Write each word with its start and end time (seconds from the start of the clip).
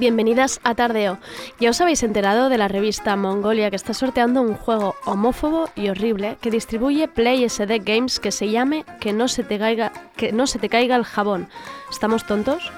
Bienvenidas 0.00 0.60
a 0.64 0.74
Tardeo. 0.74 1.18
Ya 1.60 1.68
os 1.68 1.80
habéis 1.82 2.02
enterado 2.02 2.48
de 2.48 2.56
la 2.56 2.68
revista 2.68 3.16
Mongolia 3.16 3.68
que 3.68 3.76
está 3.76 3.92
sorteando 3.92 4.40
un 4.40 4.54
juego 4.54 4.94
homófobo 5.04 5.68
y 5.76 5.90
horrible 5.90 6.38
que 6.40 6.50
distribuye 6.50 7.06
Play 7.06 7.46
SD 7.46 7.80
Games 7.80 8.18
que 8.18 8.32
se 8.32 8.48
llame 8.48 8.86
Que 8.98 9.12
no 9.12 9.28
se 9.28 9.44
te 9.44 9.58
caiga, 9.58 9.92
que 10.16 10.32
no 10.32 10.46
se 10.46 10.58
te 10.58 10.70
caiga 10.70 10.96
el 10.96 11.04
jabón. 11.04 11.50
¿Estamos 11.90 12.26
tontos? 12.26 12.72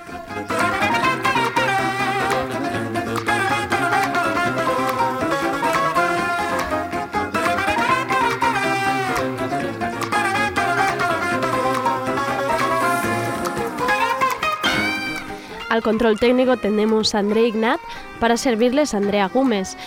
Al 15.73 15.83
control 15.83 16.21
técnico 16.21 16.59
tenemos 16.59 17.15
a 17.15 17.21
André 17.21 17.47
Ignat 17.47 17.81
para 18.21 18.37
servirles 18.37 18.93
a 18.93 18.99
Andrea 18.99 19.29
Gómez. 19.29 19.79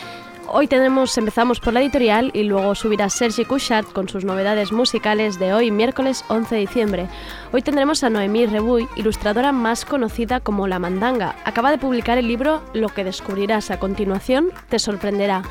Hoy 0.47 0.67
empezamos 0.71 1.59
por 1.59 1.73
la 1.73 1.81
editorial 1.81 2.31
y 2.33 2.41
luego 2.41 2.73
subirá 2.73 3.07
Sergi 3.11 3.45
Couchard 3.45 3.85
con 3.85 4.09
sus 4.09 4.25
novedades 4.25 4.71
musicales 4.71 5.37
de 5.37 5.53
hoy, 5.53 5.69
miércoles 5.69 6.25
11 6.27 6.55
de 6.55 6.61
diciembre. 6.61 7.07
Hoy 7.51 7.61
tendremos 7.61 8.03
a 8.03 8.09
Noemí 8.09 8.47
Rebuy, 8.47 8.87
ilustradora 8.95 9.51
más 9.51 9.85
conocida 9.85 10.39
como 10.39 10.65
La 10.65 10.79
Mandanga. 10.79 11.35
Acaba 11.45 11.69
de 11.69 11.77
publicar 11.77 12.17
el 12.17 12.27
libro 12.27 12.63
Lo 12.73 12.89
que 12.89 13.03
descubrirás 13.03 13.69
a 13.69 13.77
continuación 13.77 14.49
te 14.69 14.79
sorprenderá. 14.79 15.43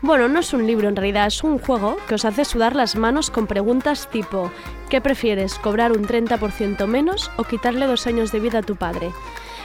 Bueno, 0.00 0.26
no 0.26 0.40
es 0.40 0.54
un 0.54 0.66
libro 0.66 0.88
en 0.88 0.96
realidad, 0.96 1.26
es 1.26 1.44
un 1.44 1.58
juego 1.58 1.98
que 2.08 2.14
os 2.14 2.24
hace 2.24 2.46
sudar 2.46 2.74
las 2.74 2.96
manos 2.96 3.30
con 3.30 3.46
preguntas 3.46 4.08
tipo 4.10 4.50
¿qué 4.88 5.02
prefieres, 5.02 5.58
cobrar 5.58 5.92
un 5.92 6.06
30% 6.06 6.86
menos 6.86 7.30
o 7.36 7.44
quitarle 7.44 7.86
dos 7.86 8.06
años 8.06 8.32
de 8.32 8.40
vida 8.40 8.60
a 8.60 8.62
tu 8.62 8.76
padre? 8.76 9.10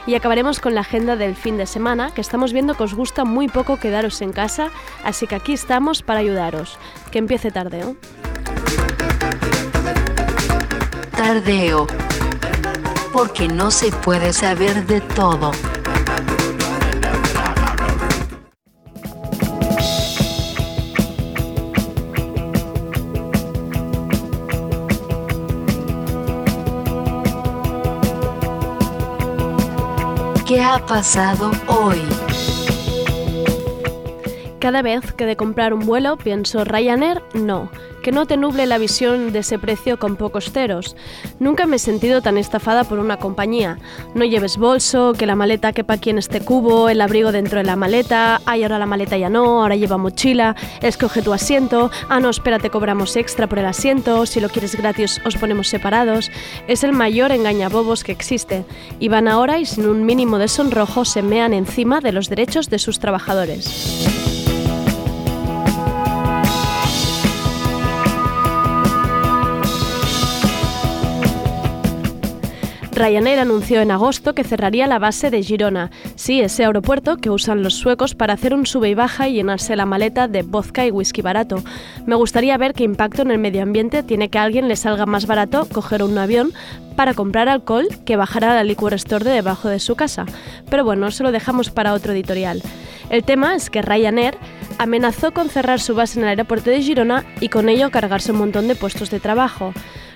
Y 0.08 0.14
acabaremos 0.14 0.58
con 0.58 0.74
la 0.74 0.80
agenda 0.80 1.16
del 1.16 1.36
fin 1.36 1.58
de 1.58 1.66
semana, 1.66 2.12
que 2.14 2.22
estamos 2.22 2.54
viendo 2.54 2.72
que 2.72 2.82
os 2.82 2.94
gusta 2.94 3.26
muy 3.26 3.46
poco 3.46 3.76
quedaros 3.76 4.22
en 4.22 4.32
casa, 4.32 4.70
así 5.04 5.26
que 5.26 5.34
aquí 5.34 5.52
estamos 5.52 6.00
para 6.00 6.20
ayudaros. 6.20 6.78
Que 7.12 7.18
empiece 7.18 7.50
Tardeo. 7.50 7.94
Tardeo. 11.14 11.86
Porque 13.12 13.48
no 13.48 13.70
se 13.70 13.92
puede 13.92 14.32
saber 14.32 14.86
de 14.86 15.02
todo. 15.02 15.52
Ha 30.68 30.84
pasado 30.84 31.50
hoy? 31.66 31.98
Cada 34.58 34.82
vez 34.82 35.12
que 35.14 35.24
de 35.24 35.34
comprar 35.34 35.72
un 35.72 35.86
vuelo 35.86 36.18
pienso 36.18 36.62
Ryanair, 36.64 37.22
no 37.32 37.70
que 38.08 38.12
no 38.12 38.24
te 38.24 38.38
nuble 38.38 38.64
la 38.64 38.78
visión 38.78 39.32
de 39.32 39.40
ese 39.40 39.58
precio 39.58 39.98
con 39.98 40.16
pocos 40.16 40.50
ceros. 40.50 40.96
Nunca 41.40 41.66
me 41.66 41.76
he 41.76 41.78
sentido 41.78 42.22
tan 42.22 42.38
estafada 42.38 42.84
por 42.84 43.00
una 43.00 43.18
compañía. 43.18 43.78
No 44.14 44.24
lleves 44.24 44.56
bolso, 44.56 45.12
que 45.12 45.26
la 45.26 45.34
maleta 45.34 45.74
quepa 45.74 45.92
aquí 45.92 46.08
en 46.08 46.16
este 46.16 46.40
cubo, 46.40 46.88
el 46.88 47.02
abrigo 47.02 47.32
dentro 47.32 47.58
de 47.58 47.64
la 47.64 47.76
maleta, 47.76 48.40
ay, 48.46 48.62
ahora 48.62 48.78
la 48.78 48.86
maleta 48.86 49.18
ya 49.18 49.28
no, 49.28 49.60
ahora 49.60 49.76
lleva 49.76 49.98
mochila, 49.98 50.56
escoge 50.80 51.20
tu 51.20 51.34
asiento, 51.34 51.90
ah, 52.08 52.18
no, 52.18 52.30
espera, 52.30 52.58
te 52.58 52.70
cobramos 52.70 53.14
extra 53.14 53.46
por 53.46 53.58
el 53.58 53.66
asiento, 53.66 54.24
si 54.24 54.40
lo 54.40 54.48
quieres 54.48 54.74
gratis 54.74 55.20
os 55.26 55.36
ponemos 55.36 55.68
separados. 55.68 56.30
Es 56.66 56.84
el 56.84 56.92
mayor 56.92 57.30
engañabobos 57.30 58.04
que 58.04 58.12
existe. 58.12 58.64
Y 58.98 59.08
van 59.08 59.28
ahora 59.28 59.58
y 59.58 59.66
sin 59.66 59.86
un 59.86 60.06
mínimo 60.06 60.38
de 60.38 60.48
sonrojo 60.48 61.04
se 61.04 61.20
mean 61.20 61.52
encima 61.52 62.00
de 62.00 62.12
los 62.12 62.30
derechos 62.30 62.70
de 62.70 62.78
sus 62.78 63.00
trabajadores. 63.00 64.27
Ryanair 72.98 73.38
anunció 73.38 73.80
en 73.80 73.92
agosto 73.92 74.34
que 74.34 74.42
cerraría 74.42 74.88
la 74.88 74.98
base 74.98 75.30
de 75.30 75.40
Girona, 75.40 75.92
sí, 76.16 76.40
ese 76.40 76.64
aeropuerto 76.64 77.16
que 77.16 77.30
usan 77.30 77.62
los 77.62 77.74
suecos 77.74 78.16
para 78.16 78.34
hacer 78.34 78.52
un 78.52 78.66
sube 78.66 78.88
y 78.88 78.94
baja 78.94 79.28
y 79.28 79.34
llenarse 79.34 79.76
la 79.76 79.86
maleta 79.86 80.26
de 80.26 80.42
vodka 80.42 80.84
y 80.84 80.90
whisky 80.90 81.22
barato. 81.22 81.62
Me 82.06 82.16
gustaría 82.16 82.58
ver 82.58 82.74
qué 82.74 82.82
impacto 82.82 83.22
en 83.22 83.30
el 83.30 83.38
medio 83.38 83.62
ambiente 83.62 84.02
tiene 84.02 84.30
que 84.30 84.38
a 84.38 84.42
alguien 84.42 84.66
le 84.66 84.74
salga 84.74 85.06
más 85.06 85.28
barato 85.28 85.68
coger 85.72 86.02
un 86.02 86.18
avión 86.18 86.52
para 86.96 87.14
comprar 87.14 87.48
alcohol 87.48 87.86
que 88.04 88.16
bajar 88.16 88.44
a 88.44 88.56
la 88.56 88.64
liquor 88.64 88.92
store 88.94 89.24
de 89.24 89.30
debajo 89.30 89.68
de 89.68 89.78
su 89.78 89.94
casa. 89.94 90.26
Pero 90.68 90.84
bueno, 90.84 91.06
eso 91.06 91.22
lo 91.22 91.30
dejamos 91.30 91.70
para 91.70 91.92
otro 91.92 92.12
editorial. 92.12 92.62
El 93.10 93.22
tema 93.22 93.54
es 93.54 93.70
que 93.70 93.80
Ryanair 93.80 94.36
amenazó 94.78 95.32
con 95.32 95.50
cerrar 95.50 95.78
su 95.78 95.94
base 95.94 96.18
en 96.18 96.24
el 96.24 96.30
aeropuerto 96.30 96.70
de 96.70 96.82
Girona 96.82 97.24
y 97.40 97.48
con 97.48 97.68
ello 97.68 97.92
cargarse 97.92 98.32
un 98.32 98.38
montón 98.38 98.66
de 98.66 98.74
puestos 98.74 99.10
de 99.10 99.20
trabajo. 99.20 99.72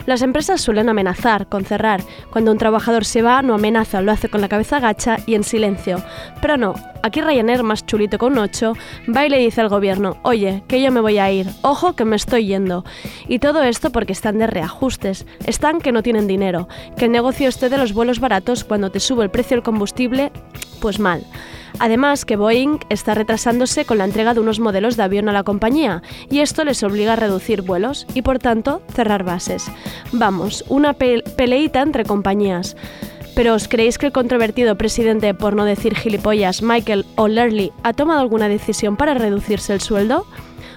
Las 0.07 0.23
empresas 0.23 0.61
suelen 0.61 0.89
amenazar 0.89 1.47
con 1.49 1.65
cerrar. 1.65 2.03
Cuando 2.31 2.51
un 2.51 2.59
trabajador 2.59 3.05
se 3.05 3.23
va, 3.23 3.41
no 3.43 3.55
amenaza, 3.55 4.03
lo 4.03 4.11
hace 4.13 4.29
con 4.29 4.41
la 4.41 4.49
cabeza 4.49 4.81
gacha 4.81 5.19
y 5.27 5.35
en 5.35 5.45
silencio. 5.45 6.03
Pero 6.41 6.57
no, 6.57 6.75
aquí 7.03 7.21
Ryanair, 7.21 7.63
más 7.63 7.87
chulito 7.87 8.19
con 8.19 8.33
un 8.33 8.39
8, 8.39 8.73
va 9.15 9.27
y 9.27 9.29
le 9.29 9.39
dice 9.39 9.61
al 9.61 9.69
gobierno, 9.69 10.17
oye, 10.23 10.65
que 10.67 10.83
yo 10.83 10.91
me 10.91 11.01
voy 11.01 11.19
a 11.19 11.31
ir, 11.31 11.47
ojo 11.63 11.95
que 11.95 12.05
me 12.05 12.17
estoy 12.17 12.47
yendo. 12.47 12.85
Y 13.29 13.39
todo 13.39 13.63
esto 13.63 13.91
porque 13.91 14.13
están 14.13 14.39
de 14.39 14.49
reajustes, 14.49 15.27
están 15.47 15.81
que 15.81 15.93
no 15.93 16.03
tienen 16.03 16.27
dinero, 16.27 16.69
que 16.97 17.05
el 17.05 17.13
negocio 17.13 17.49
esté 17.49 17.69
de 17.69 17.79
los 17.79 17.93
vuelos 17.93 18.19
baratos 18.19 18.65
cuando 18.65 18.91
te 18.91 19.01
sube 19.01 19.25
el 19.25 19.31
precio 19.31 19.57
del 19.57 19.65
combustible, 19.65 20.33
pues 20.83 20.99
mal. 20.99 21.23
Además, 21.79 22.27
que 22.27 22.37
Boeing 22.37 22.81
está 22.91 23.15
retrasándose 23.15 23.87
con 23.87 23.97
la 23.97 24.05
entrega 24.05 24.35
de 24.35 24.41
unos 24.41 24.61
modelos 24.61 24.97
de 24.97 25.05
avión 25.05 25.29
a 25.29 25.33
la 25.33 25.45
compañía 25.45 26.03
y 26.29 26.41
esto 26.41 26.65
les 26.65 26.83
obliga 26.83 27.15
a 27.15 27.17
reducir 27.17 27.63
vuelos 27.63 28.07
y 28.13 28.23
por 28.23 28.39
tanto 28.39 28.83
cerrar 28.93 29.25
bases. 29.25 29.71
Vamos, 30.13 30.65
una 30.69 30.93
peleita 30.93 31.81
entre 31.81 32.05
compañías. 32.05 32.77
Pero 33.35 33.55
¿os 33.55 33.67
creéis 33.67 33.97
que 33.97 34.07
el 34.07 34.13
controvertido 34.13 34.77
presidente, 34.77 35.33
por 35.33 35.57
no 35.57 35.65
decir 35.65 35.95
gilipollas, 35.95 36.61
Michael 36.61 37.07
O'Leary, 37.17 37.73
ha 37.83 37.95
tomado 37.95 38.21
alguna 38.21 38.49
decisión 38.49 38.99
para 38.99 39.15
reducirse 39.15 39.73
el 39.73 39.81
sueldo? 39.81 40.27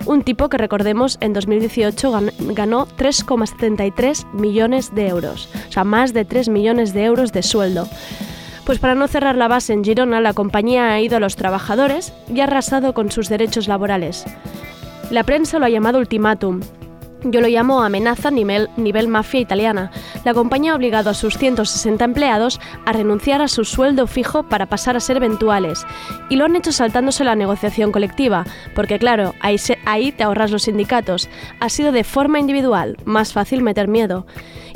Un 0.06 0.24
tipo 0.24 0.48
que 0.48 0.58
recordemos 0.58 1.18
en 1.20 1.34
2018 1.34 2.14
ganó 2.54 2.88
3,73 2.88 4.32
millones 4.34 4.94
de 4.94 5.08
euros, 5.08 5.50
o 5.68 5.72
sea, 5.72 5.84
más 5.84 6.14
de 6.14 6.24
3 6.24 6.48
millones 6.48 6.94
de 6.94 7.04
euros 7.04 7.34
de 7.34 7.44
sueldo. 7.44 7.90
Pues 8.66 8.80
para 8.80 8.96
no 8.96 9.08
cerrar 9.08 9.36
la 9.36 9.48
base 9.48 9.74
en 9.74 9.84
Girona, 9.84 10.22
la 10.22 10.34
compañía 10.34 10.92
ha 10.92 11.00
ido 11.00 11.18
a 11.18 11.20
los 11.20 11.36
trabajadores 11.36 12.14
y 12.34 12.40
ha 12.40 12.46
arrasado 12.46 12.96
con 12.96 13.12
sus 13.12 13.30
derechos 13.30 13.68
laborales. 13.68 14.26
La 15.12 15.24
prensa 15.24 15.60
lo 15.60 15.66
ha 15.66 15.70
llamado 15.70 16.00
ultimátum. 16.00 16.62
Yo 17.24 17.42
lo 17.42 17.48
llamo 17.48 17.84
amenaza 17.84 18.32
nivel, 18.32 18.70
mafia 19.08 19.40
italiana. 19.40 19.92
La 20.26 20.34
compañía 20.34 20.72
ha 20.72 20.76
obligado 20.76 21.12
a 21.12 21.14
sus 21.14 21.38
160 21.38 22.06
empleados 22.06 22.60
a 22.86 22.94
renunciar 22.94 23.42
a 23.44 23.48
su 23.48 23.66
sueldo 23.66 24.08
fijo 24.08 24.44
para 24.44 24.66
pasar 24.66 24.96
a 24.96 25.00
ser 25.00 25.18
eventuales. 25.18 25.86
Y 26.30 26.36
lo 26.36 26.46
han 26.46 26.56
hecho 26.56 26.72
saltándose 26.72 27.24
la 27.24 27.36
negociación 27.36 27.92
colectiva, 27.92 28.46
porque 28.74 28.98
claro, 28.98 29.36
ahí, 29.42 29.58
ahí 29.86 30.12
te 30.12 30.24
ahorras 30.24 30.52
los 30.52 30.64
sindicatos. 30.64 31.30
Ha 31.60 31.70
sido 31.70 31.92
de 31.92 32.04
forma 32.04 32.40
individual, 32.40 32.98
más 33.06 33.32
fácil 33.32 33.62
meter 33.62 33.88
miedo. 33.88 34.26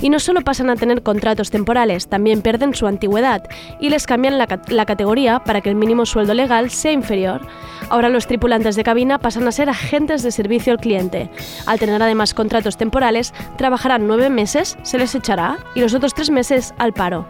Y 0.01 0.09
no 0.09 0.19
solo 0.19 0.41
pasan 0.41 0.69
a 0.69 0.75
tener 0.75 1.03
contratos 1.03 1.49
temporales, 1.49 2.07
también 2.07 2.41
pierden 2.41 2.73
su 2.73 2.87
antigüedad 2.87 3.43
y 3.79 3.89
les 3.89 4.05
cambian 4.05 4.37
la, 4.37 4.47
la 4.67 4.85
categoría 4.85 5.39
para 5.39 5.61
que 5.61 5.69
el 5.69 5.75
mínimo 5.75 6.05
sueldo 6.05 6.33
legal 6.33 6.69
sea 6.69 6.91
inferior. 6.91 7.41
Ahora 7.89 8.09
los 8.09 8.27
tripulantes 8.27 8.75
de 8.75 8.83
cabina 8.83 9.19
pasan 9.19 9.47
a 9.47 9.51
ser 9.51 9.69
agentes 9.69 10.23
de 10.23 10.31
servicio 10.31 10.73
al 10.73 10.79
cliente. 10.79 11.29
Al 11.65 11.79
tener 11.79 12.01
además 12.01 12.33
contratos 12.33 12.77
temporales, 12.77 13.33
trabajarán 13.57 14.07
nueve 14.07 14.29
meses, 14.29 14.77
se 14.83 14.97
les 14.97 15.15
echará, 15.15 15.57
y 15.75 15.81
los 15.81 15.93
otros 15.93 16.13
tres 16.13 16.29
meses 16.29 16.73
al 16.77 16.93
paro. 16.93 17.25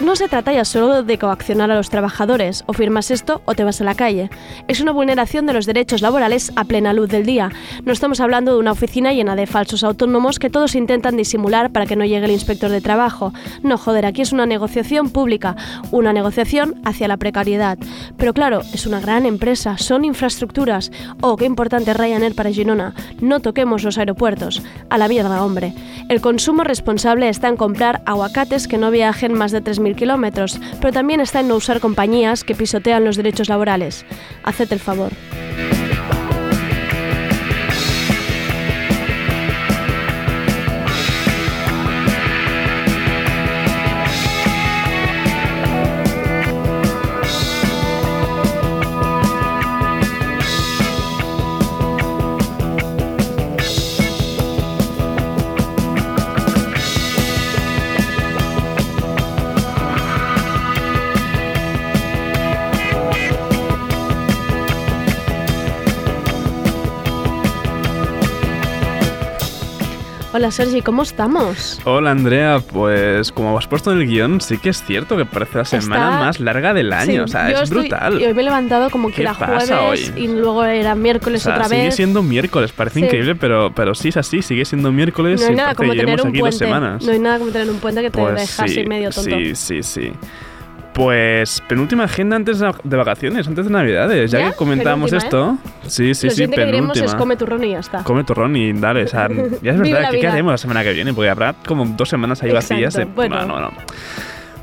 No, 0.00 0.16
se 0.16 0.28
trata 0.28 0.50
ya 0.52 0.64
solo 0.64 1.02
de 1.02 1.18
coaccionar 1.18 1.70
a 1.70 1.76
los 1.76 1.90
trabajadores, 1.90 2.64
o 2.66 2.72
firmas 2.72 3.10
esto 3.10 3.42
o 3.44 3.54
te 3.54 3.64
vas 3.64 3.80
a 3.82 3.84
la 3.84 3.94
calle. 3.94 4.30
Es 4.66 4.80
una 4.80 4.92
vulneración 4.92 5.44
de 5.44 5.52
los 5.52 5.66
derechos 5.66 6.00
laborales 6.00 6.50
a 6.56 6.64
plena 6.64 6.94
luz 6.94 7.10
del 7.10 7.26
día. 7.26 7.50
No 7.84 7.92
estamos 7.92 8.20
hablando 8.20 8.54
de 8.54 8.60
una 8.60 8.72
oficina 8.72 9.12
llena 9.12 9.36
de 9.36 9.46
falsos 9.46 9.84
autónomos 9.84 10.38
que 10.38 10.48
todos 10.48 10.74
intentan 10.74 11.18
disimular 11.18 11.67
para 11.72 11.86
que 11.86 11.96
no 11.96 12.04
llegue 12.04 12.26
el 12.26 12.32
inspector 12.32 12.70
de 12.70 12.80
trabajo. 12.80 13.32
No, 13.62 13.78
joder, 13.78 14.06
aquí 14.06 14.22
es 14.22 14.32
una 14.32 14.46
negociación 14.46 15.10
pública, 15.10 15.56
una 15.90 16.12
negociación 16.12 16.80
hacia 16.84 17.08
la 17.08 17.16
precariedad. 17.16 17.78
Pero 18.16 18.34
claro, 18.34 18.60
es 18.72 18.86
una 18.86 19.00
gran 19.00 19.26
empresa, 19.26 19.78
son 19.78 20.04
infraestructuras. 20.04 20.90
Oh, 21.20 21.36
qué 21.36 21.44
importante 21.44 21.94
Ryanair 21.94 22.34
para 22.34 22.50
Girona. 22.50 22.94
No 23.20 23.40
toquemos 23.40 23.84
los 23.84 23.98
aeropuertos. 23.98 24.62
A 24.90 24.98
la 24.98 25.08
mierda, 25.08 25.44
hombre. 25.44 25.74
El 26.08 26.20
consumo 26.20 26.64
responsable 26.64 27.28
está 27.28 27.48
en 27.48 27.56
comprar 27.56 28.02
aguacates 28.06 28.68
que 28.68 28.78
no 28.78 28.90
viajen 28.90 29.34
más 29.34 29.52
de 29.52 29.62
3.000 29.62 29.94
kilómetros, 29.94 30.60
pero 30.80 30.92
también 30.92 31.20
está 31.20 31.40
en 31.40 31.48
no 31.48 31.56
usar 31.56 31.80
compañías 31.80 32.44
que 32.44 32.54
pisotean 32.54 33.04
los 33.04 33.16
derechos 33.16 33.48
laborales. 33.48 34.04
Haced 34.44 34.72
el 34.72 34.80
favor. 34.80 35.12
Hola 70.38 70.52
Sergi, 70.52 70.82
¿cómo 70.82 71.02
estamos? 71.02 71.80
Hola 71.82 72.12
Andrea, 72.12 72.60
pues 72.60 73.32
como 73.32 73.58
has 73.58 73.66
puesto 73.66 73.90
en 73.90 73.98
el 73.98 74.06
guion, 74.06 74.40
sí 74.40 74.56
que 74.56 74.68
es 74.68 74.84
cierto 74.84 75.16
que 75.16 75.24
parece 75.24 75.58
la 75.58 75.64
semana 75.64 76.10
más 76.20 76.38
larga 76.38 76.72
del 76.72 76.92
año, 76.92 77.24
o 77.24 77.26
sea, 77.26 77.50
es 77.50 77.68
brutal. 77.68 78.22
Y 78.22 78.24
hoy 78.24 78.34
me 78.34 78.42
he 78.42 78.44
levantado 78.44 78.88
como 78.88 79.10
que 79.10 79.22
era 79.22 79.34
jueves 79.34 80.12
y 80.14 80.28
luego 80.28 80.64
era 80.64 80.94
miércoles 80.94 81.44
otra 81.44 81.66
vez. 81.66 81.80
Sigue 81.80 81.90
siendo 81.90 82.22
miércoles, 82.22 82.70
parece 82.70 83.00
increíble, 83.00 83.34
pero, 83.34 83.72
pero 83.74 83.96
sí 83.96 84.10
es 84.10 84.16
así, 84.16 84.40
sigue 84.40 84.64
siendo 84.64 84.92
miércoles 84.92 85.40
no 85.40 85.48
hay 85.48 85.54
y 85.54 85.56
nada 85.56 85.74
como 85.74 85.90
tener 85.92 86.20
un 86.22 86.28
aquí 86.28 86.38
puente. 86.38 86.40
dos 86.40 86.54
semanas. 86.56 87.04
No 87.04 87.10
hay 87.10 87.18
nada 87.18 87.38
como 87.40 87.50
tener 87.50 87.68
un 87.68 87.78
puente 87.78 88.00
que 88.00 88.10
te 88.10 88.18
pues 88.20 88.34
deja 88.36 88.62
así 88.62 88.86
medio 88.86 89.10
tonto. 89.10 89.36
Sí, 89.36 89.56
sí, 89.56 89.82
sí. 89.82 90.12
Pues 90.98 91.62
penúltima 91.68 92.04
agenda 92.04 92.34
antes 92.34 92.58
de 92.58 92.96
vacaciones, 92.96 93.46
antes 93.46 93.66
de 93.66 93.70
Navidades, 93.70 94.32
ya, 94.32 94.50
que 94.50 94.56
comentábamos 94.56 95.12
esto. 95.12 95.52
¿eh? 95.52 95.68
Sí, 95.86 96.12
sí, 96.12 96.26
Lo 96.26 96.32
sí, 96.32 96.48
penúltima. 96.48 96.92
Que 96.92 97.04
es 97.04 97.14
come 97.14 97.36
turrón 97.36 97.62
y 97.62 97.70
ya 97.70 97.78
está. 97.78 98.02
Come 98.02 98.24
turrón 98.24 98.56
y 98.56 98.72
dale, 98.72 99.04
o 99.04 99.06
sea, 99.06 99.28
ya 99.62 99.72
es 99.72 99.78
verdad, 99.78 100.10
¿qué, 100.10 100.26
haremos 100.26 100.50
la 100.50 100.58
semana 100.58 100.82
que 100.82 100.92
viene? 100.92 101.14
Porque 101.14 101.30
habrá 101.30 101.52
como 101.52 101.86
dos 101.86 102.08
semanas 102.08 102.42
ahí 102.42 102.50
vacías. 102.50 102.94
De, 102.94 103.04
bueno. 103.04 103.44
no, 103.44 103.60
no. 103.60 103.70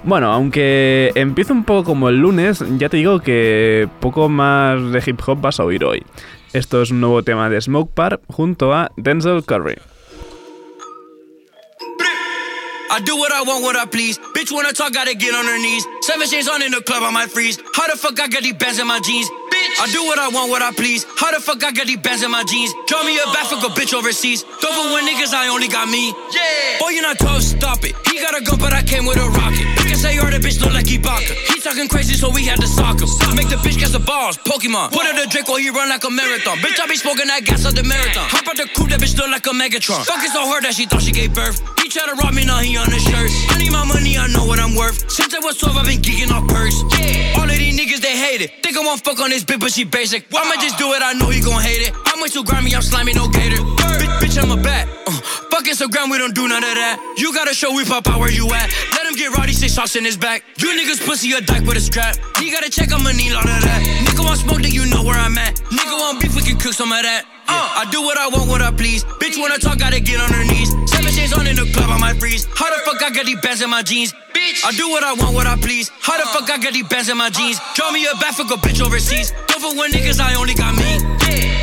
Bueno, 0.04 0.34
aunque 0.34 1.14
empieza 1.16 1.54
un 1.54 1.64
poco 1.64 1.86
como 1.86 2.10
el 2.10 2.18
lunes, 2.18 2.62
ya 2.78 2.90
te 2.90 2.98
digo 2.98 3.22
que 3.22 3.88
poco 4.02 4.28
más 4.28 4.92
de 4.92 5.02
hip 5.06 5.22
hop 5.26 5.40
vas 5.40 5.62
a 5.62 5.64
oír 5.64 5.86
hoy. 5.86 6.04
Esto 6.52 6.82
es 6.82 6.92
un 6.92 7.00
nuevo 7.00 7.24
tema 7.24 7.50
de 7.50 7.62
Smoke 7.62 7.94
Park 7.94 8.22
junto 8.28 8.74
a 8.74 8.92
Denzel 8.98 9.46
Curry. 9.46 9.76
I 12.92 13.00
do 13.02 13.18
what 13.18 13.32
I 13.32 13.42
want, 13.42 13.64
what 13.64 13.76
I 13.76 13.86
please. 13.86 14.18
Bitch, 14.18 14.52
I 14.52 14.72
talk, 14.72 14.94
gotta 14.94 15.16
get 15.16 15.34
on 15.34 15.46
her 15.46 15.58
knees. 15.58 15.86
Seven 16.02 16.28
chains 16.28 16.48
on 16.48 16.62
in 16.62 16.72
the 16.72 16.82
club, 16.82 17.04
I 17.04 17.12
might 17.12 17.32
freeze. 17.32 17.58
How 17.74 17.88
the 17.88 17.98
fuck 17.98 18.20
I 18.20 18.28
got 18.28 18.44
these 18.44 18.54
bands 18.54 18.80
in 18.80 18.88
my 18.88 19.00
jeans? 19.00 19.28
Bitch, 19.56 19.80
I 19.80 19.88
do 19.96 20.04
what 20.04 20.20
I 20.20 20.28
want, 20.28 20.52
what 20.52 20.62
I 20.62 20.72
please. 20.72 21.06
How 21.16 21.32
the 21.32 21.40
fuck 21.40 21.64
I 21.64 21.72
got 21.72 21.88
these 21.88 22.04
bands 22.04 22.24
in 22.24 22.32
my 22.32 22.44
jeans? 22.44 22.76
Draw 22.88 23.04
me 23.04 23.16
a 23.16 23.26
back, 23.32 23.48
fuck 23.48 23.64
a 23.64 23.72
bitch 23.72 23.94
overseas. 23.96 24.44
Don't 24.60 24.76
for 24.76 24.92
when 24.92 25.08
niggas, 25.08 25.34
I 25.34 25.48
only 25.48 25.68
got 25.68 25.88
me. 25.88 26.12
Yeah. 26.36 26.80
Boy, 26.80 26.90
you're 26.92 27.08
not 27.08 27.18
tough, 27.18 27.42
stop 27.42 27.84
it. 27.88 27.96
He 28.12 28.20
got 28.20 28.36
a 28.36 28.44
gun, 28.44 28.60
but 28.60 28.74
I 28.74 28.84
came 28.84 29.06
with 29.06 29.18
a 29.18 29.30
rocket. 29.30 29.68
You 29.80 29.86
can 29.88 29.96
say 29.96 30.18
the 30.18 30.40
bitch, 30.44 30.60
look 30.60 30.74
like 30.74 30.92
Ibaka. 30.92 31.34
He 31.54 31.62
talking 31.62 31.88
crazy, 31.88 32.16
so 32.16 32.30
we 32.30 32.44
had 32.44 32.60
to 32.60 32.68
sock 32.68 33.00
him. 33.00 33.08
Make 33.36 33.48
the 33.48 33.56
bitch 33.56 33.80
catch 33.80 33.92
the 33.92 34.00
balls, 34.00 34.38
Pokemon. 34.44 34.92
Put 34.92 35.08
her 35.08 35.16
the 35.16 35.28
Drake 35.32 35.48
while 35.48 35.58
he 35.58 35.70
run 35.70 35.88
like 35.88 36.04
a 36.04 36.10
marathon. 36.10 36.58
Bitch, 36.60 36.80
I 36.80 36.88
be 36.88 36.96
smoking 36.96 37.28
that 37.28 37.44
gas 37.46 37.64
of 37.66 37.76
the 37.76 37.84
marathon. 37.84 38.28
Hop 38.32 38.48
out 38.48 38.58
the 38.58 38.68
coupe, 38.76 38.90
that 38.90 39.00
bitch 39.00 39.16
look 39.18 39.32
like 39.32 39.46
a 39.48 39.56
Megatron. 39.56 40.04
Fucking 40.04 40.32
so 40.32 40.44
hard 40.48 40.64
that 40.64 40.74
she 40.76 40.86
thought 40.86 41.02
she 41.02 41.12
gave 41.12 41.34
birth. 41.34 41.64
He 41.80 41.90
try 41.90 42.08
to 42.08 42.16
rob 42.16 42.34
me, 42.34 42.46
now 42.46 42.60
he 42.60 42.76
on 42.78 42.92
his 42.92 43.04
shirt. 43.04 43.32
I 43.52 43.60
need 43.60 43.72
my 43.72 43.86
money, 43.86 44.18
I 44.18 44.28
know 44.28 44.46
what 44.46 44.60
I'm 44.60 44.65
worth. 44.86 45.10
Since 45.10 45.34
I 45.34 45.40
was 45.40 45.58
12, 45.58 45.78
I've 45.78 45.86
been 45.86 46.02
geeking 46.02 46.32
off 46.32 46.46
perks. 46.48 46.78
Yeah. 46.98 47.40
All 47.42 47.50
of 47.50 47.58
these 47.58 47.74
niggas, 47.74 48.02
they 48.02 48.16
hate 48.16 48.42
it. 48.42 48.52
Think 48.62 48.78
I 48.78 48.82
won't 48.82 49.02
fuck 49.04 49.20
on 49.20 49.30
this 49.30 49.44
bitch, 49.44 49.60
but 49.60 49.72
she 49.72 49.84
basic. 49.84 50.26
I'ma 50.34 50.62
just 50.62 50.78
do 50.78 50.94
it, 50.94 51.02
I 51.02 51.14
know 51.14 51.30
he 51.30 51.42
gon' 51.42 51.62
hate 51.62 51.88
it. 51.88 51.92
I'm 52.06 52.22
way 52.22 52.30
too 52.30 52.44
grimy, 52.44 52.76
I'm 52.76 52.82
slimy, 52.82 53.14
no 53.14 53.28
gator. 53.28 53.62
Bitch, 54.00 54.14
bitch, 54.22 54.38
I'm 54.42 54.52
a 54.52 54.62
bat. 54.62 54.88
Uh, 55.08 55.12
fuck 55.50 55.66
Instagram, 55.66 56.12
we 56.12 56.18
don't 56.18 56.36
do 56.36 56.48
none 56.48 56.64
of 56.64 56.76
that. 56.76 56.98
You 57.18 57.34
gotta 57.34 57.54
show 57.54 57.74
we 57.74 57.86
pop 57.86 58.08
out 58.08 58.20
where 58.20 58.32
you 58.32 58.46
at. 58.54 58.70
Let 58.94 59.08
him 59.08 59.16
get 59.16 59.36
rowdy, 59.36 59.54
say 59.54 59.68
sauce 59.68 59.96
in 59.96 60.06
his 60.06 60.18
back. 60.18 60.44
You 60.58 60.70
niggas 60.78 61.06
pussy 61.06 61.32
a 61.34 61.42
dyke 61.42 61.66
with 61.66 61.78
a 61.78 61.82
strap. 61.82 62.18
He 62.38 62.52
gotta 62.52 62.70
check, 62.70 62.92
I'ma 62.92 63.12
need 63.12 63.34
all 63.34 63.48
of 63.48 63.62
that. 63.66 63.82
Nigga 64.06 64.24
want 64.24 64.40
smoke, 64.40 64.62
then 64.62 64.72
you 64.72 64.86
know 64.86 65.04
where 65.04 65.18
I'm 65.18 65.38
at. 65.38 65.56
Nigga 65.74 65.96
want 65.98 66.22
beef, 66.22 66.36
we 66.36 66.42
can 66.42 66.58
cook 66.58 66.74
some 66.74 66.92
of 66.92 67.02
that. 67.02 67.26
Uh, 67.48 67.82
I 67.82 67.86
do 67.92 68.02
what 68.02 68.18
I 68.18 68.28
want, 68.28 68.50
what 68.50 68.62
I 68.62 68.72
please. 68.72 69.04
Bitch, 69.22 69.38
when 69.38 69.52
I 69.52 69.58
talk, 69.58 69.78
gotta 69.78 70.00
get 70.00 70.20
on 70.20 70.30
her 70.34 70.44
knees. 70.44 70.70
Seven 70.90 71.12
chains 71.14 71.34
on 71.34 71.48
in 71.48 71.56
the 71.56 71.70
club, 71.74 71.90
I 71.90 71.98
might 72.00 72.18
freeze. 72.20 72.46
How 72.56 72.70
the 72.70 72.82
fuck 72.86 73.02
I 73.04 73.10
got 73.12 73.26
these 73.26 73.40
bands 73.42 73.62
in 73.62 73.70
my 73.70 73.84
jeans? 73.84 74.14
Bitch, 74.36 74.66
I 74.66 74.72
do 74.72 74.90
what 74.90 75.02
I 75.02 75.14
want, 75.14 75.34
what 75.34 75.48
I 75.48 75.56
please. 75.56 75.90
How 76.02 76.18
the 76.18 76.28
uh. 76.28 76.34
fuck 76.34 76.50
I 76.50 76.58
got 76.58 76.74
these 76.74 76.88
bands 76.88 77.08
in 77.08 77.18
my 77.18 77.30
jeans? 77.30 77.58
Draw 77.74 77.90
me 77.92 78.06
a 78.06 78.16
back, 78.18 78.34
fuck 78.34 78.52
a 78.52 78.60
bitch 78.60 78.86
overseas. 78.86 79.32
Don't 79.48 79.62
for 79.62 79.74
when 79.80 79.92
niggas, 79.92 80.20
I 80.20 80.36
only 80.36 80.54
got 80.54 80.76
me. 80.76 81.00
Yeah. 81.32 81.55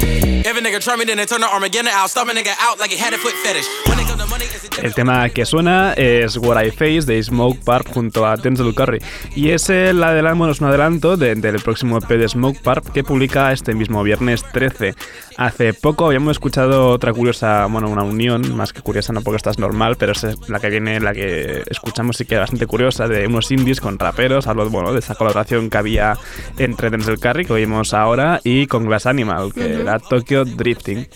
El 4.82 4.94
tema 4.94 5.28
que 5.28 5.46
suena 5.46 5.92
es 5.92 6.36
What 6.36 6.62
I 6.64 6.70
Face 6.70 7.02
de 7.02 7.22
Smoke 7.22 7.62
Park 7.62 7.88
junto 7.92 8.26
a 8.26 8.36
Denzel 8.36 8.74
Curry. 8.74 8.98
Y 9.36 9.50
es, 9.50 9.68
el 9.70 10.02
adelanto, 10.02 10.38
bueno, 10.38 10.52
es 10.52 10.60
un 10.60 10.68
adelanto 10.68 11.16
de, 11.16 11.34
del 11.36 11.60
próximo 11.60 11.98
EP 11.98 12.08
de 12.08 12.28
Smoke 12.28 12.60
Park 12.60 12.92
que 12.92 13.04
publica 13.04 13.52
este 13.52 13.74
mismo 13.74 14.02
viernes 14.02 14.44
13. 14.52 14.94
Hace 15.36 15.72
poco 15.74 16.06
habíamos 16.06 16.32
escuchado 16.32 16.88
otra 16.90 17.12
curiosa, 17.12 17.66
bueno, 17.66 17.88
una 17.88 18.02
unión, 18.02 18.54
más 18.56 18.72
que 18.72 18.82
curiosa, 18.82 19.12
no 19.12 19.22
porque 19.22 19.36
esta 19.36 19.50
es 19.50 19.58
normal, 19.58 19.96
pero 19.96 20.12
es 20.12 20.24
la 20.48 20.60
que 20.60 20.68
viene, 20.68 21.00
la 21.00 21.12
que 21.12 21.62
escuchamos 21.70 22.16
sí 22.16 22.24
que 22.24 22.34
es 22.34 22.40
bastante 22.40 22.66
curiosa, 22.66 23.08
de 23.08 23.26
unos 23.26 23.50
indies 23.50 23.80
con 23.80 23.98
raperos. 23.98 24.46
Hablo, 24.46 24.68
bueno, 24.68 24.92
de 24.92 24.98
esa 24.98 25.14
colaboración 25.14 25.70
que 25.70 25.78
había 25.78 26.18
entre 26.58 26.90
Denzel 26.90 27.18
Curry, 27.18 27.46
que 27.46 27.52
oímos 27.52 27.94
ahora, 27.94 28.40
y 28.44 28.66
con 28.66 28.86
Glass 28.86 29.06
Animal, 29.06 29.52
que 29.54 29.80
era 29.80 29.98
Tokyo 30.32 30.44
Drifting. 30.44 31.06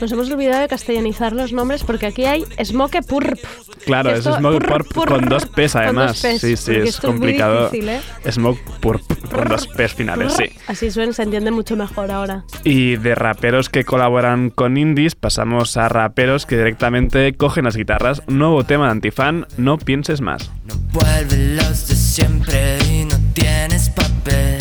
Nos 0.00 0.12
hemos 0.12 0.30
olvidado 0.30 0.60
de 0.62 0.68
castellanizar 0.68 1.32
los 1.32 1.52
nombres 1.52 1.82
porque 1.82 2.06
aquí 2.06 2.24
hay 2.24 2.44
Smoke 2.64 3.02
Purp. 3.06 3.38
Claro, 3.84 4.10
es 4.14 4.24
Smoke 4.24 4.64
Purp, 4.66 5.08
con 5.08 5.28
dos 5.28 5.46
P's 5.46 5.74
además. 5.76 6.18
sí, 6.18 6.56
sí, 6.56 6.74
es 6.74 7.00
complicado. 7.00 7.66
Es 7.66 7.72
difícil, 7.72 7.88
¿eh? 7.90 8.00
Smoke 8.30 8.60
Purp 8.80 9.02
con 9.30 9.48
dos 9.48 9.66
P's 9.66 9.94
finales, 9.94 10.34
sí. 10.34 10.44
Así 10.68 10.90
suena, 10.90 11.12
se 11.12 11.22
entiende 11.22 11.50
mucho 11.50 11.76
mejor 11.76 12.10
ahora. 12.12 12.44
Y 12.64 12.96
de 12.96 13.14
raperos 13.14 13.68
que 13.68 13.84
colaboran 13.84 14.50
con 14.50 14.76
indies 14.76 15.16
pasamos 15.16 15.76
a 15.76 15.88
raperos 15.88 16.46
que 16.46 16.56
directamente 16.56 17.34
cogen 17.34 17.64
las 17.64 17.76
guitarras. 17.76 18.22
Nuevo 18.28 18.64
tema 18.64 18.86
de 18.86 18.92
Antifan, 18.92 19.46
No 19.56 19.78
pienses 19.78 20.20
más. 20.20 20.50
No 20.64 20.74
vuelve 20.92 21.56
los 21.56 21.88
de 21.88 21.96
siempre 21.96 22.78
y 22.88 23.04
no 23.04 23.16
tienes 23.34 23.90
papel 23.90 24.58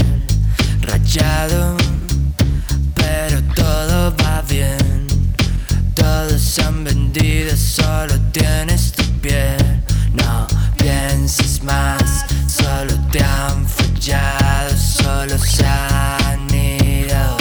rayado, 0.81 1.77
Todos 6.09 6.57
han 6.57 6.83
vendido, 6.83 7.55
solo 7.55 8.15
tienes 8.31 8.91
tu 8.93 9.03
piel. 9.21 9.83
No 10.11 10.47
pienses 10.77 11.61
más, 11.61 12.25
solo 12.47 12.95
te 13.11 13.23
han 13.23 13.63
fallado, 13.67 14.75
solo 14.75 15.37
se 15.37 15.63
han 15.67 16.49
ido. 16.51 17.37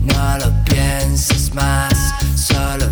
No 0.00 0.38
lo 0.38 0.64
pienses 0.64 1.52
más, 1.52 1.94
solo 2.34 2.86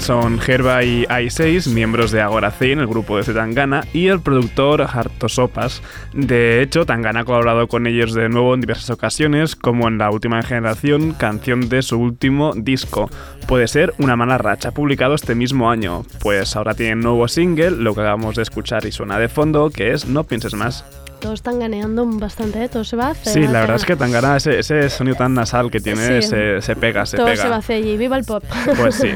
Son 0.00 0.40
Herba 0.46 0.84
y 0.84 1.04
i6, 1.06 1.68
miembros 1.72 2.10
de 2.10 2.20
Agora 2.20 2.52
en 2.60 2.78
el 2.78 2.86
grupo 2.86 3.16
de 3.16 3.34
Tangana, 3.34 3.84
y 3.92 4.08
el 4.08 4.20
productor 4.20 4.82
Hartosopas. 4.82 5.82
De 6.12 6.62
hecho, 6.62 6.86
Tangana 6.86 7.20
ha 7.20 7.24
colaborado 7.24 7.68
con 7.68 7.86
ellos 7.86 8.14
de 8.14 8.28
nuevo 8.28 8.54
en 8.54 8.60
diversas 8.60 8.90
ocasiones, 8.90 9.56
como 9.56 9.88
en 9.88 9.98
la 9.98 10.10
última 10.10 10.42
generación, 10.42 11.12
canción 11.12 11.68
de 11.68 11.82
su 11.82 11.98
último 11.98 12.52
disco. 12.54 13.10
Puede 13.46 13.68
ser 13.68 13.92
Una 13.98 14.16
mala 14.16 14.38
racha, 14.38 14.70
publicado 14.70 15.14
este 15.14 15.34
mismo 15.34 15.70
año. 15.70 16.04
Pues 16.20 16.56
ahora 16.56 16.74
tienen 16.74 17.00
nuevo 17.00 17.26
single, 17.28 17.72
lo 17.72 17.94
que 17.94 18.00
acabamos 18.00 18.36
de 18.36 18.42
escuchar 18.42 18.86
y 18.86 18.92
suena 18.92 19.18
de 19.18 19.28
fondo, 19.28 19.70
que 19.70 19.92
es 19.92 20.06
No 20.06 20.24
pienses 20.24 20.54
más 20.54 20.84
todos 21.22 21.34
están 21.34 21.60
ganeando 21.60 22.04
bastante, 22.04 22.64
¿eh? 22.64 22.68
todo 22.68 22.84
se 22.84 22.96
va 22.96 23.06
a 23.06 23.10
hacer. 23.10 23.32
Sí, 23.32 23.40
la 23.40 23.60
verdad 23.60 23.76
es 23.76 23.84
que 23.84 23.94
Tangana, 23.96 24.36
ese, 24.36 24.58
ese 24.58 24.90
sonido 24.90 25.16
tan 25.16 25.34
nasal 25.34 25.70
que 25.70 25.80
tiene, 25.80 26.20
se, 26.20 26.60
se, 26.60 26.76
pega, 26.76 27.06
se 27.06 27.16
todo 27.16 27.26
pega. 27.26 27.42
se 27.42 27.48
va 27.48 27.56
a 27.56 27.58
hacer 27.58 27.84
y 27.84 27.96
viva 27.96 28.16
el 28.16 28.24
pop. 28.24 28.42
Pues 28.76 28.96
sí. 28.96 29.10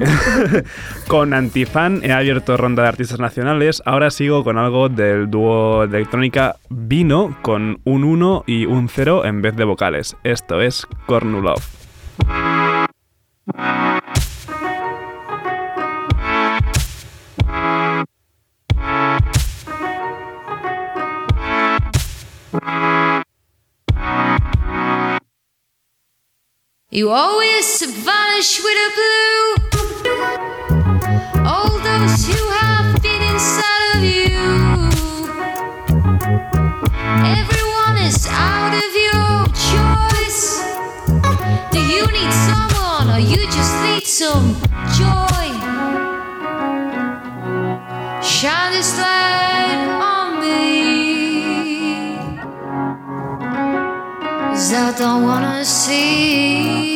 con 1.09 1.35
Antifan 1.35 2.01
he 2.05 2.13
abierto 2.13 2.57
ronda 2.57 2.85
de 2.85 2.89
artistas 2.89 3.19
nacionales, 3.19 3.83
ahora 3.85 4.11
sigo 4.11 4.45
con 4.45 4.57
algo 4.57 4.89
del 4.89 5.29
dúo 5.29 5.87
de 5.89 5.99
electrónica 5.99 6.57
Vino 6.71 7.37
con 7.43 7.81
un 7.85 8.05
1 8.05 8.45
y 8.47 8.67
un 8.67 8.89
0 8.89 9.25
en 9.25 9.43
vez 9.43 9.57
de 9.57 9.65
vocales. 9.65 10.17
Esto 10.23 10.61
es 10.61 10.87
Kornulov. 11.07 11.61
You 26.97 27.11
always 27.11 27.83
vanish 27.85 28.59
with 28.65 28.79
a 28.88 28.91
blue. 28.97 29.45
All 31.45 31.79
those 31.88 32.25
who 32.26 32.49
have 32.49 33.03
been 33.03 33.21
inside 33.21 33.97
of 33.97 34.03
you. 34.03 34.41
Everyone 37.37 37.99
is 38.00 38.26
out 38.31 38.73
of 38.73 38.91
your 39.09 39.45
choice. 39.69 40.65
Do 41.71 41.81
you 41.85 42.07
need 42.07 42.33
someone 42.33 43.11
or 43.15 43.19
you 43.21 43.45
just 43.45 43.75
need 43.85 44.07
some 44.07 44.57
joy? 44.97 45.53
Shine 48.23 48.73
this 48.73 48.99
light 48.99 49.36
I 54.73 54.93
don't 54.99 55.23
wanna 55.23 55.65
see. 55.65 56.96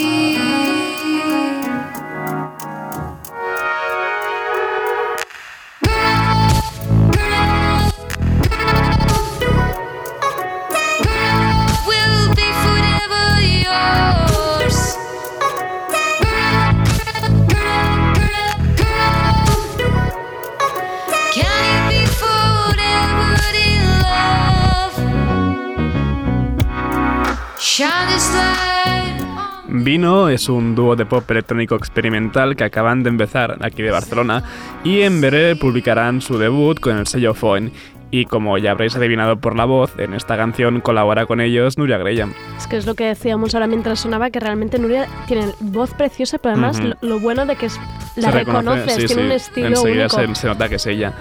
Es 29.90 30.48
un 30.48 30.76
dúo 30.76 30.94
de 30.94 31.04
pop 31.04 31.28
electrónico 31.32 31.74
experimental 31.74 32.54
que 32.54 32.62
acaban 32.62 33.02
de 33.02 33.08
empezar 33.10 33.58
aquí 33.60 33.82
de 33.82 33.90
Barcelona 33.90 34.44
y 34.84 35.00
en 35.00 35.20
breve 35.20 35.56
publicarán 35.56 36.20
su 36.20 36.38
debut 36.38 36.78
con 36.78 36.96
el 36.96 37.08
sello 37.08 37.34
Foen. 37.34 37.72
Y 38.12 38.26
como 38.26 38.56
ya 38.58 38.70
habréis 38.72 38.94
adivinado 38.94 39.40
por 39.40 39.56
la 39.56 39.64
voz, 39.64 39.92
en 39.98 40.14
esta 40.14 40.36
canción 40.36 40.80
colabora 40.80 41.26
con 41.26 41.40
ellos 41.40 41.76
Nuria 41.76 41.98
Graham. 41.98 42.34
Es 42.56 42.68
que 42.68 42.76
es 42.76 42.86
lo 42.86 42.94
que 42.94 43.04
decíamos 43.04 43.54
ahora 43.54 43.66
mientras 43.66 43.98
sonaba, 44.00 44.30
que 44.30 44.38
realmente 44.38 44.78
Nuria 44.78 45.08
tiene 45.26 45.46
voz 45.58 45.92
preciosa, 45.94 46.38
pero 46.38 46.52
además 46.54 46.78
Ujú. 46.78 46.88
lo, 47.00 47.08
lo 47.08 47.20
bueno 47.20 47.44
de 47.46 47.56
que 47.56 47.66
es, 47.66 47.80
la 48.16 48.30
reconoce, 48.30 48.68
reconoces, 48.86 48.94
sí, 48.94 49.06
tiene 49.06 49.22
sí, 49.22 49.26
un 49.26 49.32
estilo 49.32 49.66
Enseguida 49.68 50.06
único. 50.06 50.34
se, 50.34 50.40
se 50.40 50.46
nota 50.46 50.68
que 50.68 50.76
es 50.76 50.86
ella. 50.86 51.14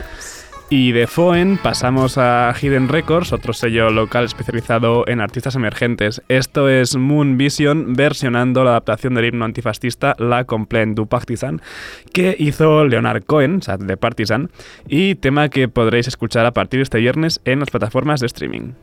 Y 0.72 0.92
de 0.92 1.08
Foen 1.08 1.58
pasamos 1.58 2.20
a 2.20 2.54
Hidden 2.54 2.90
Records, 2.90 3.34
otro 3.34 3.54
sello 3.54 3.90
local 3.90 4.26
especializado 4.26 5.04
en 5.08 5.20
artistas 5.20 5.56
emergentes. 5.56 6.22
Esto 6.30 6.70
es 6.70 6.96
Moon 6.96 7.38
Vision 7.40 7.96
versionando 7.96 8.64
la 8.64 8.72
adaptación 8.72 9.16
del 9.16 9.26
himno 9.26 9.46
antifascista 9.46 10.16
La 10.20 10.44
Complaint 10.44 10.96
du 10.96 11.08
Partisan, 11.08 11.60
que 12.14 12.36
hizo 12.38 12.86
Leonard 12.86 13.24
Cohen, 13.24 13.56
o 13.58 13.62
sea, 13.64 13.78
de 13.78 13.98
Partisan, 13.98 14.52
y 14.88 15.16
tema 15.16 15.50
que 15.50 15.70
podréis 15.70 16.08
escuchar 16.08 16.46
a 16.46 16.54
partir 16.54 16.78
de 16.78 16.84
este 16.84 17.00
viernes 17.00 17.42
en 17.46 17.62
las 17.62 17.72
plataformas 17.72 18.20
de 18.20 18.28
streaming. 18.28 18.74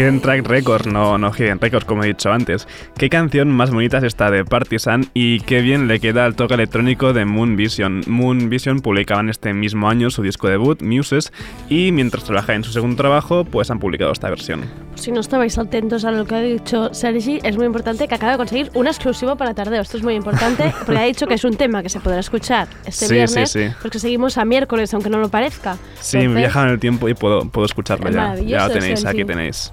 Hidden 0.00 0.22
Track 0.22 0.46
Records, 0.46 0.86
no, 0.86 1.18
no 1.18 1.30
Hidden 1.30 1.60
Records, 1.60 1.84
como 1.84 2.02
he 2.02 2.06
dicho 2.06 2.32
antes. 2.32 2.66
Qué 2.96 3.10
canción 3.10 3.50
más 3.50 3.70
bonita 3.70 3.98
es 3.98 4.04
esta 4.04 4.30
de 4.30 4.46
Partisan 4.46 5.04
y 5.12 5.40
qué 5.40 5.60
bien 5.60 5.88
le 5.88 6.00
queda 6.00 6.24
al 6.24 6.36
toque 6.36 6.54
electrónico 6.54 7.12
de 7.12 7.26
Moon 7.26 7.54
Vision. 7.54 8.00
Moon 8.06 8.48
Vision 8.48 8.80
publicaban 8.80 9.28
este 9.28 9.52
mismo 9.52 9.90
año 9.90 10.08
su 10.08 10.22
disco 10.22 10.48
debut, 10.48 10.80
Muses, 10.80 11.34
y 11.68 11.92
mientras 11.92 12.24
trabajaba 12.24 12.54
en 12.54 12.64
su 12.64 12.72
segundo 12.72 12.96
trabajo, 12.96 13.44
pues 13.44 13.70
han 13.70 13.78
publicado 13.78 14.10
esta 14.12 14.30
versión. 14.30 14.62
Si 15.00 15.10
no 15.12 15.20
estabais 15.20 15.56
atentos 15.56 16.04
a 16.04 16.10
lo 16.10 16.26
que 16.26 16.34
ha 16.34 16.40
dicho 16.40 16.92
Sergi, 16.92 17.40
es 17.42 17.56
muy 17.56 17.64
importante 17.64 18.06
que 18.06 18.14
acaba 18.14 18.32
de 18.32 18.38
conseguir 18.38 18.70
un 18.74 18.86
exclusivo 18.86 19.34
para 19.36 19.54
Tardeo. 19.54 19.80
Esto 19.80 19.96
es 19.96 20.02
muy 20.02 20.14
importante 20.14 20.74
porque 20.84 21.00
ha 21.00 21.04
dicho 21.04 21.26
que 21.26 21.34
es 21.34 21.44
un 21.44 21.56
tema 21.56 21.82
que 21.82 21.88
se 21.88 22.00
podrá 22.00 22.20
escuchar 22.20 22.68
este 22.84 23.06
Sí, 23.06 23.14
viernes, 23.14 23.50
sí, 23.50 23.66
sí. 23.68 23.74
porque 23.80 23.98
seguimos 23.98 24.36
a 24.36 24.44
miércoles, 24.44 24.92
aunque 24.92 25.08
no 25.08 25.16
lo 25.18 25.30
parezca. 25.30 25.78
Sí, 26.00 26.18
Entonces, 26.18 26.36
viajan 26.36 26.66
en 26.66 26.72
el 26.74 26.80
tiempo 26.80 27.08
y 27.08 27.14
puedo, 27.14 27.48
puedo 27.48 27.64
escucharlo 27.64 28.10
Es 28.10 28.14
ya. 28.14 28.34
Ya 28.36 28.66
lo 28.68 28.74
tenéis, 28.74 29.00
Sergi. 29.00 29.20
aquí 29.20 29.24
tenéis. 29.26 29.72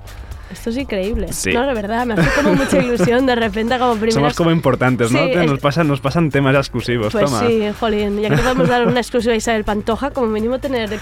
Esto 0.50 0.70
es 0.70 0.78
increíble. 0.78 1.28
Sí. 1.34 1.52
No, 1.52 1.68
de 1.68 1.74
verdad, 1.74 2.06
me 2.06 2.14
hace 2.14 2.42
como 2.42 2.56
mucha 2.56 2.78
ilusión 2.82 3.26
de 3.26 3.36
repente 3.36 3.78
como 3.78 3.96
primeras... 3.96 4.14
Somos 4.14 4.34
como 4.34 4.52
importantes, 4.52 5.12
¿no? 5.12 5.20
Sí, 5.26 5.32
es- 5.34 5.46
nos, 5.46 5.60
pasan, 5.60 5.90
nos 5.90 6.00
pasan 6.00 6.30
temas 6.30 6.56
exclusivos, 6.56 7.12
Pues 7.12 7.26
toma. 7.26 7.42
sí, 7.46 7.64
jolín, 7.78 8.22
ya 8.22 8.30
que 8.30 8.38
podemos 8.38 8.70
dar 8.70 8.88
una 8.88 9.02
exclusiva 9.02 9.34
a 9.34 9.36
Isabel 9.36 9.66
Pantoja, 9.66 10.12
como 10.12 10.28
mínimo 10.28 10.60
tener 10.60 10.90
de, 10.90 11.00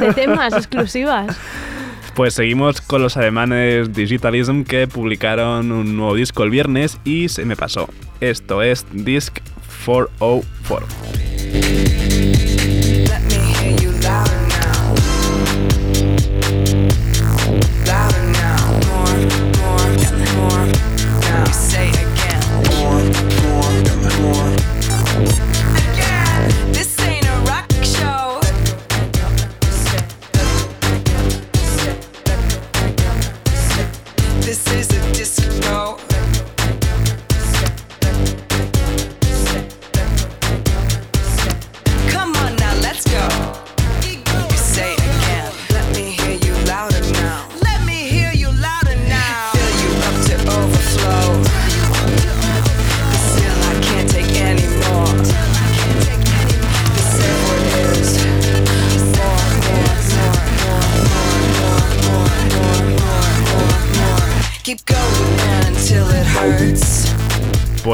de 0.00 0.12
temas 0.14 0.52
exclusivas. 0.52 1.36
Pues 2.18 2.34
seguimos 2.34 2.80
con 2.80 3.00
los 3.00 3.16
alemanes 3.16 3.92
Digitalism 3.92 4.64
que 4.64 4.88
publicaron 4.88 5.70
un 5.70 5.96
nuevo 5.96 6.16
disco 6.16 6.42
el 6.42 6.50
viernes 6.50 6.98
y 7.04 7.28
se 7.28 7.44
me 7.44 7.54
pasó. 7.54 7.88
Esto 8.20 8.60
es 8.60 8.84
Disc 8.90 9.38
404. 9.86 10.88
Let 13.06 13.20
me 13.20 13.52
hear 13.52 13.80
you 13.80 13.92
louder 14.02 14.47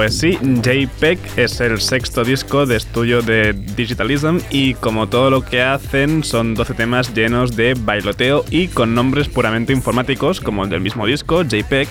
Pues 0.05 0.19
sí, 0.19 0.39
JPEG 0.43 1.19
es 1.39 1.63
el 1.63 1.81
sexto 1.81 2.25
disco 2.25 2.67
de 2.67 2.77
estudio 2.77 3.23
de 3.23 3.55
Digitalism 3.55 4.37
y 4.51 4.75
como 4.75 5.09
todo 5.09 5.31
lo 5.31 5.41
que 5.41 5.63
hacen 5.63 6.23
son 6.23 6.55
12 6.55 6.75
temas 6.75 7.15
llenos 7.15 7.57
de 7.57 7.73
bailoteo 7.73 8.45
y 8.51 8.69
con 8.69 8.95
nombres 8.95 9.29
puramente 9.29 9.73
informáticos 9.73 10.43
como 10.43 10.65
el 10.65 10.69
del 10.69 10.83
mismo 10.83 11.07
disco, 11.07 11.43
JPEG, 11.43 11.89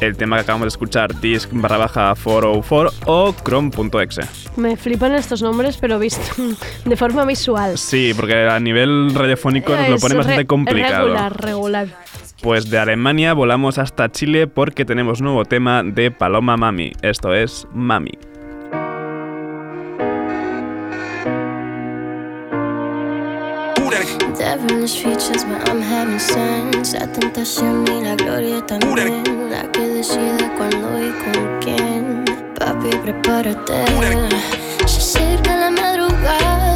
el 0.00 0.16
tema 0.16 0.38
que 0.38 0.42
acabamos 0.42 0.64
de 0.64 0.70
escuchar, 0.70 1.20
disc 1.20 1.50
barra 1.52 1.76
baja 1.76 2.14
404 2.20 2.90
o 3.06 3.32
chrome.exe. 3.32 4.22
Me 4.56 4.76
flipan 4.76 5.14
estos 5.14 5.40
nombres, 5.40 5.76
pero 5.76 6.00
visto 6.00 6.34
de 6.84 6.96
forma 6.96 7.24
visual. 7.24 7.78
Sí, 7.78 8.12
porque 8.16 8.48
a 8.48 8.58
nivel 8.58 9.14
radiofónico 9.14 9.76
nos 9.76 9.88
lo 9.88 9.98
pone 9.98 10.16
bastante 10.16 10.46
complicado. 10.46 11.04
Regular, 11.04 11.40
regular. 11.40 11.88
Pues 12.42 12.68
de 12.68 12.78
Alemania 12.78 13.34
volamos 13.34 13.78
hasta 13.78 14.10
Chile 14.10 14.48
porque 14.48 14.84
tenemos 14.84 15.22
nuevo 15.22 15.44
tema 15.44 15.84
de 15.84 16.10
Paloma 16.10 16.56
Mami. 16.56 16.92
Esto 17.00 17.32
es 17.32 17.68
Mami. 17.72 18.18
Devilish 24.36 25.00
features, 25.00 25.44
but 25.44 25.68
I'm 25.68 25.80
having 25.80 26.18
sense. 26.18 26.98
La 26.98 27.06
tentación 27.12 27.84
y 27.86 28.02
la 28.02 28.16
gloria 28.16 28.66
también. 28.66 29.22
La 29.48 29.70
que 29.70 29.86
decide 29.86 30.50
cuándo 30.56 30.98
y 30.98 31.12
con 31.22 31.60
quién. 31.60 32.24
Papi, 32.58 32.90
prepárate. 33.04 33.84
Se 34.86 34.98
acerca 34.98 35.56
la 35.56 35.70
madrugada 35.70 36.71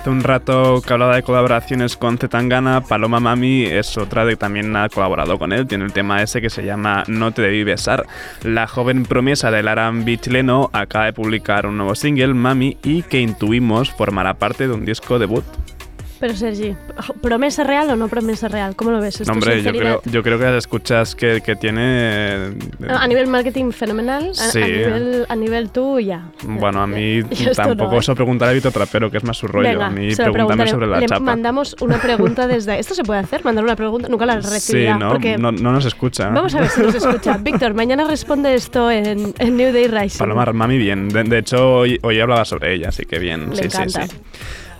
hace 0.00 0.08
un 0.08 0.22
rato 0.22 0.80
que 0.80 0.94
hablaba 0.94 1.14
de 1.14 1.22
colaboraciones 1.22 1.98
con 1.98 2.16
Zetangana, 2.16 2.80
Paloma 2.80 3.20
Mami 3.20 3.64
es 3.64 3.98
otra 3.98 4.24
de 4.24 4.32
que 4.32 4.36
también 4.38 4.74
ha 4.74 4.88
colaborado 4.88 5.38
con 5.38 5.52
él. 5.52 5.66
Tiene 5.66 5.84
el 5.84 5.92
tema 5.92 6.22
ese 6.22 6.40
que 6.40 6.48
se 6.48 6.64
llama 6.64 7.04
No 7.06 7.32
te 7.32 7.42
debí 7.42 7.64
besar. 7.64 8.06
La 8.42 8.66
joven 8.66 9.04
promesa 9.04 9.50
del 9.50 9.68
R&B 9.68 10.16
chileno 10.16 10.70
acaba 10.72 11.04
de 11.04 11.12
publicar 11.12 11.66
un 11.66 11.76
nuevo 11.76 11.94
single, 11.94 12.32
Mami, 12.32 12.78
y 12.82 13.02
que 13.02 13.20
intuimos 13.20 13.90
formará 13.90 14.34
parte 14.34 14.68
de 14.68 14.72
un 14.72 14.86
disco 14.86 15.18
debut. 15.18 15.44
Pero 16.20 16.34
Sergi, 16.36 16.76
¿promesa 17.22 17.64
real 17.64 17.88
o 17.88 17.96
no 17.96 18.06
promesa 18.08 18.46
real? 18.48 18.76
¿Cómo 18.76 18.90
lo 18.90 19.00
ves? 19.00 19.22
¿Es 19.22 19.26
No, 19.26 19.32
tu 19.32 19.38
hombre, 19.38 19.62
yo 19.62 19.72
creo, 19.72 20.02
yo 20.04 20.22
creo 20.22 20.38
que 20.38 20.44
las 20.44 20.56
escuchas 20.56 21.14
que, 21.14 21.40
que 21.40 21.56
tiene... 21.56 21.80
eh, 22.48 22.52
A 22.90 23.06
nivel 23.08 23.26
marketing 23.26 23.70
fenomenal, 23.72 24.30
a, 24.30 24.34
Sí. 24.34 24.60
a 24.62 24.66
nivel, 24.66 25.26
a 25.30 25.36
nivel 25.36 25.70
tú 25.70 25.98
ya. 25.98 26.30
Bueno, 26.42 26.82
a 26.82 26.86
mí 26.86 27.18
esto 27.30 27.52
tampoco 27.54 27.92
no, 27.92 27.96
¿eh? 27.96 28.00
eso 28.00 28.14
preguntar 28.14 28.50
a 28.50 28.52
Víctor 28.52 28.70
Trapero, 28.72 29.10
que 29.10 29.16
es 29.16 29.24
más 29.24 29.38
su 29.38 29.46
rollo. 29.46 29.68
Venga, 29.70 29.86
a 29.86 29.90
mí 29.90 30.14
pregúntame 30.14 30.66
sobre 30.68 30.86
la 30.88 31.00
Le 31.00 31.06
chapa. 31.06 31.20
mandamos 31.20 31.74
una 31.80 31.96
pregunta 31.98 32.46
desde... 32.46 32.78
¿Esto 32.78 32.94
se 32.94 33.02
puede 33.02 33.20
hacer? 33.20 33.42
¿Mandar 33.42 33.64
una 33.64 33.76
pregunta? 33.76 34.06
Nunca 34.08 34.26
la 34.26 34.42
Sí, 34.42 34.50
recibirá. 34.50 34.98
¿no? 34.98 35.08
porque 35.12 35.38
no, 35.38 35.52
no 35.52 35.72
nos 35.72 35.86
escucha. 35.86 36.28
Vamos 36.28 36.54
a 36.54 36.60
ver 36.60 36.68
si 36.68 36.82
nos 36.82 36.94
escucha. 36.94 37.38
Víctor, 37.42 37.72
mañana 37.72 38.04
responde 38.06 38.52
esto 38.54 38.90
en, 38.90 39.32
en 39.38 39.56
New 39.56 39.72
Day 39.72 39.88
Rising. 39.88 40.18
Paloma 40.18 40.44
Mami, 40.52 40.76
bien. 40.76 41.08
De, 41.08 41.24
de 41.24 41.38
hecho, 41.38 41.76
hoy, 41.78 41.98
hoy 42.02 42.20
hablaba 42.20 42.44
sobre 42.44 42.74
ella, 42.74 42.88
así 42.90 43.06
que 43.06 43.18
bien. 43.18 43.48
Me 43.48 43.56
sí, 43.56 43.64
encanta. 43.64 44.02
sí, 44.02 44.08
sí. 44.10 44.16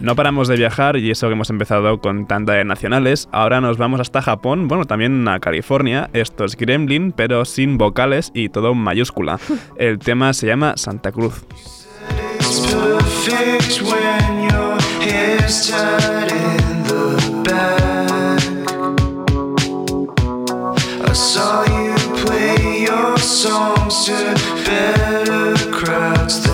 No 0.00 0.16
paramos 0.16 0.48
de 0.48 0.56
viajar 0.56 0.96
y 0.96 1.10
eso 1.10 1.26
que 1.28 1.34
hemos 1.34 1.50
empezado 1.50 2.00
con 2.00 2.26
tanda 2.26 2.54
de 2.54 2.64
nacionales. 2.64 3.28
Ahora 3.32 3.60
nos 3.60 3.76
vamos 3.76 4.00
hasta 4.00 4.22
Japón, 4.22 4.66
bueno, 4.66 4.86
también 4.86 5.28
a 5.28 5.40
California. 5.40 6.08
Esto 6.14 6.46
es 6.46 6.56
Gremlin, 6.56 7.12
pero 7.12 7.44
sin 7.44 7.76
vocales 7.76 8.30
y 8.32 8.48
todo 8.48 8.72
en 8.72 8.78
mayúscula. 8.78 9.38
El 9.76 9.98
tema 9.98 10.32
se 10.32 10.46
llama 10.46 10.74
Santa 10.76 11.12
Cruz. 11.12 11.44
Songs 23.20 24.06
to 24.06 24.12
better 24.66 25.54
crowds 25.72 26.49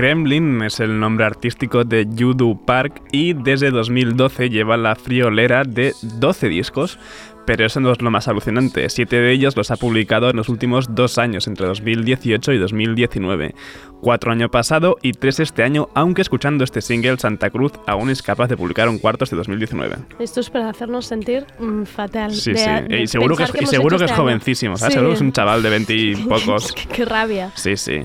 Gremlin 0.00 0.62
es 0.62 0.80
el 0.80 0.98
nombre 0.98 1.26
artístico 1.26 1.84
de 1.84 2.08
Judo 2.18 2.58
Park 2.64 3.02
y 3.12 3.34
desde 3.34 3.70
2012 3.70 4.48
lleva 4.48 4.78
la 4.78 4.94
friolera 4.94 5.62
de 5.64 5.92
12 6.00 6.48
discos. 6.48 6.98
Pero 7.44 7.66
eso 7.66 7.80
no 7.80 7.90
es 7.92 8.00
lo 8.00 8.10
más 8.10 8.26
alucinante. 8.28 8.88
Siete 8.90 9.16
de 9.20 9.32
ellos 9.32 9.56
los 9.56 9.70
ha 9.70 9.76
publicado 9.76 10.30
en 10.30 10.36
los 10.36 10.48
últimos 10.48 10.94
dos 10.94 11.18
años, 11.18 11.46
entre 11.48 11.66
2018 11.66 12.52
y 12.52 12.58
2019. 12.58 13.54
Cuatro 14.00 14.30
año 14.32 14.50
pasado 14.50 14.96
y 15.02 15.12
tres 15.12 15.38
este 15.40 15.64
año, 15.64 15.88
aunque 15.94 16.22
escuchando 16.22 16.64
este 16.64 16.80
single, 16.80 17.18
Santa 17.18 17.50
Cruz 17.50 17.72
aún 17.86 18.08
es 18.08 18.22
capaz 18.22 18.48
de 18.48 18.56
publicar 18.56 18.88
un 18.88 18.98
cuarto 18.98 19.24
de 19.26 19.36
2019. 19.36 19.96
Esto 20.20 20.40
es 20.40 20.48
para 20.48 20.70
hacernos 20.70 21.06
sentir 21.06 21.44
mm, 21.58 21.82
fatal. 21.84 22.32
Sí, 22.32 22.52
de- 22.52 22.58
sí. 22.58 22.70
de 22.88 23.02
Y 23.02 23.06
seguro 23.06 23.36
que 23.36 23.42
es, 23.42 23.50
pensar 23.50 23.64
y 23.64 23.76
seguro 23.76 23.98
que 23.98 24.04
es 24.04 24.10
este 24.10 24.14
año. 24.14 24.22
jovencísimo, 24.22 24.76
¿sabes? 24.76 24.94
Sí. 24.94 24.98
Seguro 24.98 25.10
que 25.10 25.16
es 25.16 25.20
un 25.22 25.32
chaval 25.32 25.62
de 25.62 25.70
20 25.70 25.94
y 25.94 26.14
pocos. 26.28 26.72
qué, 26.72 26.86
qué 26.88 27.04
rabia. 27.04 27.50
Sí, 27.56 27.76
sí. 27.76 28.02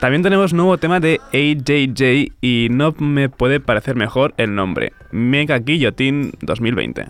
También 0.00 0.22
tenemos 0.22 0.52
nuevo 0.52 0.78
tema 0.78 1.00
de 1.00 1.20
AJJ 1.32 2.32
y 2.40 2.68
no 2.70 2.94
me 2.98 3.28
puede 3.28 3.58
parecer 3.58 3.96
mejor 3.96 4.32
el 4.36 4.54
nombre. 4.54 4.92
Mega 5.10 5.58
Guillotine 5.58 6.30
2020. 6.40 7.06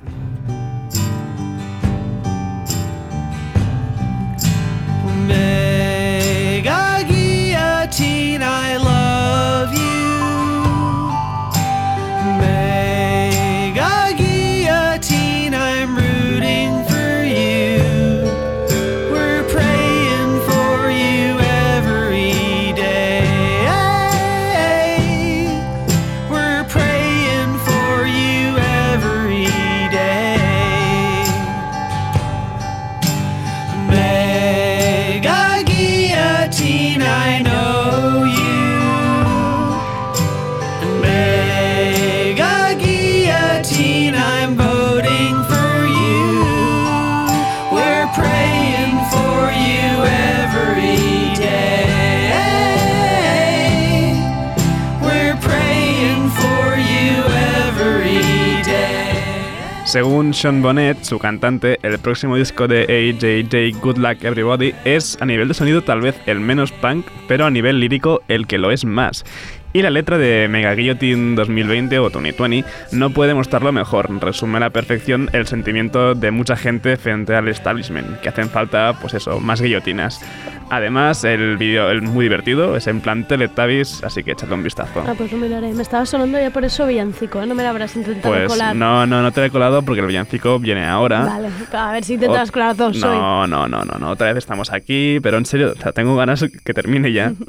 Mega 5.26 5.67
Según 59.88 60.34
Sean 60.34 60.60
Bonnet, 60.60 61.02
su 61.02 61.18
cantante, 61.18 61.78
el 61.82 61.98
próximo 61.98 62.36
disco 62.36 62.68
de 62.68 62.82
AJJ 62.82 63.80
Good 63.80 63.96
Luck 63.96 64.22
Everybody 64.22 64.74
es 64.84 65.16
a 65.22 65.24
nivel 65.24 65.48
de 65.48 65.54
sonido 65.54 65.82
tal 65.82 66.02
vez 66.02 66.14
el 66.26 66.40
menos 66.40 66.72
punk, 66.72 67.06
pero 67.26 67.46
a 67.46 67.50
nivel 67.50 67.80
lírico 67.80 68.20
el 68.28 68.46
que 68.46 68.58
lo 68.58 68.70
es 68.70 68.84
más. 68.84 69.24
Y 69.72 69.82
la 69.82 69.90
letra 69.90 70.16
de 70.16 70.48
Mega 70.48 70.74
Guillotine 70.74 71.34
2020 71.36 71.98
o 71.98 72.08
2020 72.10 72.64
no 72.92 73.10
puede 73.10 73.34
mostrarlo 73.34 73.70
mejor, 73.70 74.08
resume 74.20 74.56
a 74.56 74.60
la 74.60 74.70
perfección 74.70 75.28
el 75.34 75.46
sentimiento 75.46 76.14
de 76.14 76.30
mucha 76.30 76.56
gente 76.56 76.96
frente 76.96 77.34
al 77.34 77.48
establishment, 77.48 78.20
que 78.20 78.30
hacen 78.30 78.48
falta, 78.48 78.94
pues 79.00 79.12
eso, 79.14 79.40
más 79.40 79.60
guillotinas. 79.60 80.20
Además, 80.70 81.24
el 81.24 81.56
vídeo 81.56 81.90
es 81.90 82.02
muy 82.02 82.24
divertido, 82.26 82.76
es 82.76 82.86
en 82.88 83.00
plan 83.00 83.26
Teletubbies, 83.26 84.02
así 84.04 84.22
que 84.22 84.32
échale 84.32 84.52
un 84.52 84.62
vistazo. 84.62 85.02
Ah, 85.06 85.14
pues 85.16 85.32
lo 85.32 85.38
miraré. 85.38 85.72
Me 85.72 85.82
estaba 85.82 86.04
sonando 86.04 86.38
ya 86.38 86.50
por 86.50 86.62
eso 86.64 86.86
villancico, 86.86 87.42
¿eh? 87.42 87.46
No 87.46 87.54
me 87.54 87.62
la 87.62 87.70
habrás 87.70 87.96
intentado 87.96 88.34
Pues 88.34 88.48
colar. 88.48 88.76
no, 88.76 89.06
no, 89.06 89.22
no 89.22 89.32
te 89.32 89.40
lo 89.40 89.46
he 89.46 89.50
colado 89.50 89.80
porque 89.82 90.00
el 90.00 90.06
villancico 90.06 90.58
viene 90.58 90.84
ahora. 90.86 91.24
Vale, 91.24 91.48
a 91.72 91.92
ver 91.92 92.04
si 92.04 92.14
intentas 92.14 92.50
colar 92.50 92.76
dos 92.76 93.02
hoy. 93.02 93.16
No, 93.16 93.46
no, 93.46 93.66
no, 93.66 93.82
no, 93.82 93.98
no, 93.98 94.10
otra 94.10 94.26
vez 94.28 94.36
estamos 94.38 94.70
aquí, 94.70 95.20
pero 95.22 95.38
en 95.38 95.46
serio, 95.46 95.72
o 95.74 95.80
sea, 95.80 95.92
tengo 95.92 96.14
ganas 96.16 96.44
que 96.64 96.74
termine 96.74 97.12
ya. 97.12 97.32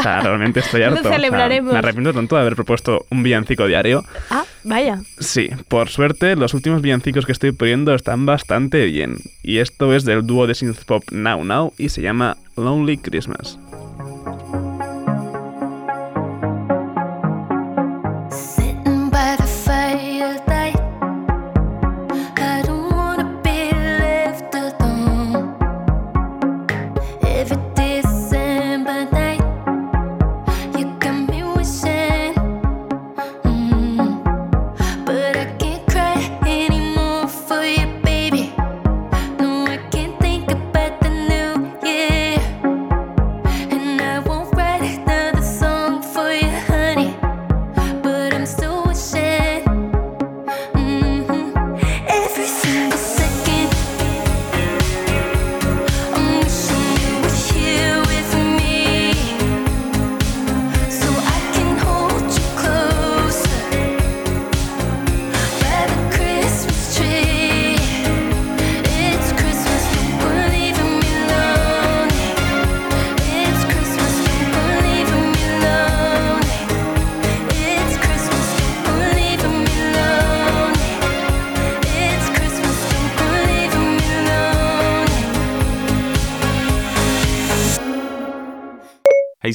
O 0.00 0.02
sea, 0.02 0.20
realmente 0.20 0.60
estoy 0.60 0.80
Lo 0.80 0.86
harto. 0.88 1.08
O 1.08 1.12
me 1.60 1.78
arrepiento 1.78 2.12
tanto 2.12 2.36
de 2.36 2.42
haber 2.42 2.54
propuesto 2.54 3.06
un 3.10 3.22
villancico 3.22 3.66
diario. 3.66 4.04
Ah, 4.30 4.44
vaya. 4.64 5.00
Sí, 5.18 5.50
por 5.68 5.88
suerte, 5.88 6.36
los 6.36 6.54
últimos 6.54 6.82
villancicos 6.82 7.26
que 7.26 7.32
estoy 7.32 7.52
poniendo 7.52 7.94
están 7.94 8.26
bastante 8.26 8.84
bien. 8.86 9.16
Y 9.42 9.58
esto 9.58 9.94
es 9.94 10.04
del 10.04 10.26
dúo 10.26 10.46
de 10.46 10.54
synth 10.54 10.84
pop 10.84 11.04
Now 11.10 11.44
Now 11.44 11.72
y 11.78 11.88
se 11.88 12.02
llama 12.02 12.36
Lonely 12.56 12.98
Christmas. 12.98 13.58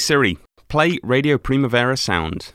Siri, 0.06 0.38
play 0.68 1.00
Radio 1.02 1.40
Primavera 1.40 1.98
Sound. 1.98 2.54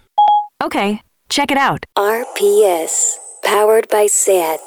Okay, 0.62 1.02
check 1.28 1.50
it 1.50 1.58
out. 1.58 1.84
RPS, 1.98 3.18
powered 3.42 3.88
by 3.88 4.06
SAT. 4.06 4.60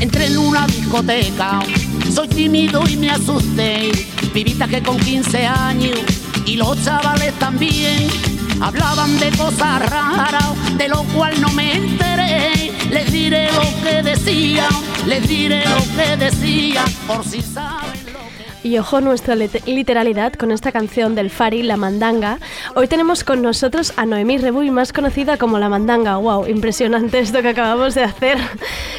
Entré 0.00 0.24
en 0.24 0.38
una 0.38 0.66
discoteca, 0.66 1.60
soy 2.10 2.28
tímido 2.28 2.80
y 2.88 2.96
me 2.96 3.10
asusté. 3.10 3.92
Vivita 4.32 4.66
que 4.66 4.82
con 4.82 4.96
15 4.96 5.44
años 5.44 6.00
y 6.46 6.56
los 6.56 6.82
chavales 6.82 7.34
también 7.38 8.08
hablaban 8.62 9.18
de 9.20 9.28
cosas 9.36 9.82
raras, 9.90 10.78
de 10.78 10.88
lo 10.88 11.02
cual 11.14 11.38
no 11.42 11.50
me 11.50 11.74
enteré. 11.74 12.72
Les 12.88 13.12
diré 13.12 13.52
lo 13.52 13.68
que 13.82 14.02
decían, 14.02 14.72
les 15.06 15.28
diré 15.28 15.62
lo 15.66 15.82
que 15.94 16.16
decían, 16.16 16.90
por 17.06 17.22
si 17.22 17.42
saben. 17.42 17.97
Y 18.64 18.76
ojo 18.76 19.00
nuestra 19.00 19.36
lit- 19.36 19.64
literalidad 19.66 20.32
con 20.32 20.50
esta 20.50 20.72
canción 20.72 21.14
del 21.14 21.30
Fari, 21.30 21.62
La 21.62 21.76
Mandanga. 21.76 22.38
Hoy 22.74 22.88
tenemos 22.88 23.22
con 23.22 23.40
nosotros 23.40 23.92
a 23.96 24.04
Noemí 24.04 24.36
Rebuy, 24.36 24.70
más 24.72 24.92
conocida 24.92 25.36
como 25.38 25.58
La 25.58 25.68
Mandanga. 25.68 26.16
¡Wow! 26.16 26.46
Impresionante 26.48 27.20
esto 27.20 27.40
que 27.40 27.48
acabamos 27.50 27.94
de 27.94 28.02
hacer. 28.02 28.36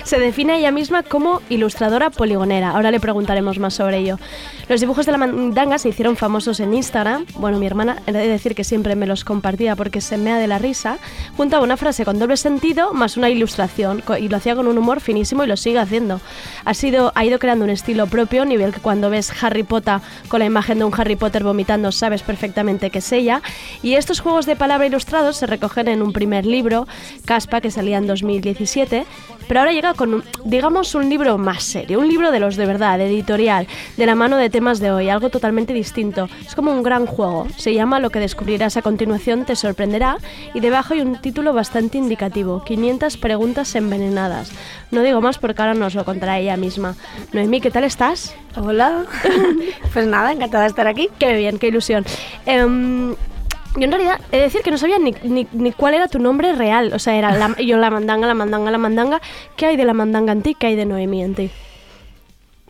Se 0.04 0.18
define 0.18 0.58
ella 0.58 0.72
misma 0.72 1.04
como 1.04 1.42
ilustradora 1.50 2.10
poligonera. 2.10 2.70
Ahora 2.72 2.90
le 2.90 3.02
preguntaremos 3.02 3.60
más 3.60 3.74
sobre 3.74 3.98
ello. 3.98 4.18
Los 4.70 4.80
dibujos 4.80 5.06
de 5.06 5.12
La 5.12 5.18
Mandanga 5.18 5.78
se 5.78 5.90
hicieron 5.90 6.16
famosos 6.16 6.60
en 6.62 6.74
Instagram. 6.74 7.26
Bueno, 7.36 7.60
mi 7.60 7.68
hermana, 7.68 7.98
he 8.08 8.14
de 8.14 8.28
decir 8.28 8.56
que 8.56 8.64
siempre 8.64 8.96
me 8.96 9.08
los 9.08 9.26
compartía 9.26 9.76
porque 9.76 10.00
se 10.00 10.18
mea 10.18 10.38
de 10.38 10.48
la 10.48 10.58
risa. 10.58 10.98
Junto 11.36 11.58
a 11.58 11.60
una 11.60 11.76
frase 11.76 12.06
con 12.06 12.18
doble 12.18 12.38
sentido 12.38 12.94
más 12.94 13.18
una 13.18 13.30
ilustración. 13.30 14.04
Y 14.20 14.30
lo 14.30 14.38
hacía 14.38 14.56
con 14.56 14.68
un 14.68 14.78
humor 14.78 15.02
finísimo 15.02 15.44
y 15.44 15.48
lo 15.48 15.58
sigue 15.58 15.80
haciendo. 15.80 16.22
Ha, 16.64 16.74
sido, 16.74 17.12
ha 17.14 17.26
ido 17.26 17.40
creando 17.40 17.66
un 17.66 17.72
estilo 17.72 18.08
propio, 18.08 18.46
nivel 18.46 18.74
que 18.74 18.80
cuando 18.80 19.10
ves 19.10 19.32
Harry 19.50 19.64
Potter 19.64 20.00
con 20.28 20.40
la 20.40 20.46
imagen 20.46 20.78
de 20.80 20.86
un 20.86 20.94
Harry 20.96 21.16
Potter 21.16 21.44
vomitando, 21.44 21.92
sabes 21.92 22.22
perfectamente 22.22 22.92
que 22.92 23.00
es 23.00 23.12
ella. 23.12 23.42
Y 23.82 23.96
estos 23.96 24.20
juegos 24.20 24.46
de 24.46 24.56
palabra 24.56 24.86
ilustrados 24.86 25.38
se 25.38 25.48
recogen 25.48 25.88
en 25.88 26.02
un 26.04 26.14
primer 26.14 26.46
libro, 26.46 26.88
Caspa, 27.26 27.62
que 27.62 27.72
salía 27.72 27.98
en 27.98 28.06
2017, 28.08 29.06
pero 29.48 29.62
ahora 29.62 29.72
llega 29.72 29.96
con, 29.96 30.14
un- 30.14 30.24
digamos, 30.46 30.94
un 30.94 31.10
libro 31.10 31.38
más 31.40 31.64
serio, 31.64 32.00
un 32.00 32.08
libro 32.08 32.32
de 32.32 32.40
los 32.40 32.56
de 32.56 32.68
verdad, 32.68 33.02
editorial, 33.02 33.66
de 33.98 34.06
la 34.06 34.14
mano 34.14 34.38
de 34.38 34.52
temas 34.52 34.80
de 34.80 34.92
hoy, 34.92 35.10
algo 35.10 35.30
totalmente 35.30 35.74
distinto. 35.74 36.30
Es 36.46 36.54
como 36.54 36.72
un 36.72 36.84
gran 36.84 37.08
juego. 37.08 37.48
Se 37.58 37.74
llama 37.74 38.00
Lo 38.00 38.12
que 38.12 38.20
descubrirás 38.20 38.78
a 38.78 38.84
continuación 38.84 39.46
te 39.46 39.56
sorprenderá 39.56 40.18
y 40.54 40.60
debajo 40.60 40.94
hay 40.94 41.02
un 41.02 41.20
título 41.20 41.54
bastante 41.54 41.98
indicativo, 41.98 42.64
500 42.64 43.18
preguntas 43.18 43.74
envenenadas. 43.76 44.52
No 44.92 45.02
digo 45.02 45.20
más 45.22 45.40
porque 45.40 45.62
ahora 45.64 45.74
nos 45.74 45.96
lo 45.96 46.06
contará 46.06 46.38
ella 46.38 46.56
misma. 46.58 46.96
Noemí, 47.34 47.60
¿qué 47.62 47.72
tal 47.72 47.84
estás? 47.86 48.36
Hola. 48.56 49.06
pues 49.94 50.06
nada, 50.08 50.32
encantada 50.32 50.64
de 50.64 50.70
estar 50.70 50.88
aquí. 50.88 51.10
Qué 51.20 51.34
bien, 51.36 51.58
qué 51.60 51.68
ilusión. 51.68 52.06
Em, 52.46 53.12
yo 53.12 53.84
en 53.84 53.92
realidad 53.92 54.20
he 54.32 54.38
de 54.38 54.44
decir 54.44 54.62
que 54.62 54.72
no 54.72 54.78
sabía 54.78 54.98
ni, 55.00 55.14
ni- 55.24 55.48
ni 55.54 55.72
cuál 55.72 55.94
era 55.94 56.08
tu 56.08 56.20
nombre 56.20 56.54
real. 56.54 56.92
O 56.94 57.00
sea, 57.00 57.16
era 57.16 57.32
la- 57.36 57.56
yo 57.62 57.78
la 57.78 57.90
mandanga, 57.90 58.28
la 58.28 58.34
mandanga, 58.34 58.72
la 58.72 58.78
mandanga. 58.78 59.22
¿Qué 59.56 59.68
hay 59.68 59.78
de 59.78 59.86
la 59.86 59.94
mandanga 59.94 60.32
en 60.32 60.42
ti? 60.42 60.56
¿Qué 60.58 60.68
hay 60.68 60.76
de 60.76 60.86
Noemí 60.86 61.24
en 61.24 61.36
ti? 61.36 61.52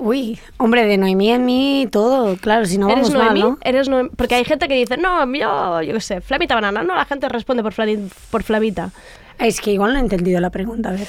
Uy, 0.02 0.40
hombre, 0.58 0.86
de 0.86 0.98
Noemí 0.98 1.30
en 1.30 1.44
mí 1.44 1.86
todo, 1.92 2.38
claro, 2.38 2.66
si 2.66 2.78
no 2.78 2.88
¿Eres 2.90 3.10
vamos 3.12 3.18
mal, 3.18 3.26
Noemí? 3.38 3.42
¿no? 3.42 3.58
¿Eres 3.62 3.90
Noemí? 3.90 4.10
Porque 4.16 4.36
hay 4.36 4.46
gente 4.46 4.70
que 4.70 4.76
dice, 4.76 4.96
no, 4.96 5.26
yo, 5.34 5.82
yo 5.82 5.94
qué 5.94 6.00
sé, 6.00 6.22
Flamita 6.22 6.56
Banana. 6.56 6.84
No, 6.84 6.96
la 6.96 7.04
gente 7.04 7.28
responde 7.28 7.64
por 7.64 8.44
Flavita. 8.44 8.92
Es 9.38 9.60
que 9.60 9.72
igual 9.74 9.92
no 9.94 10.00
he 10.00 10.02
entendido 10.02 10.40
la 10.40 10.50
pregunta, 10.52 10.90
a 10.90 10.92
ver. 10.94 11.08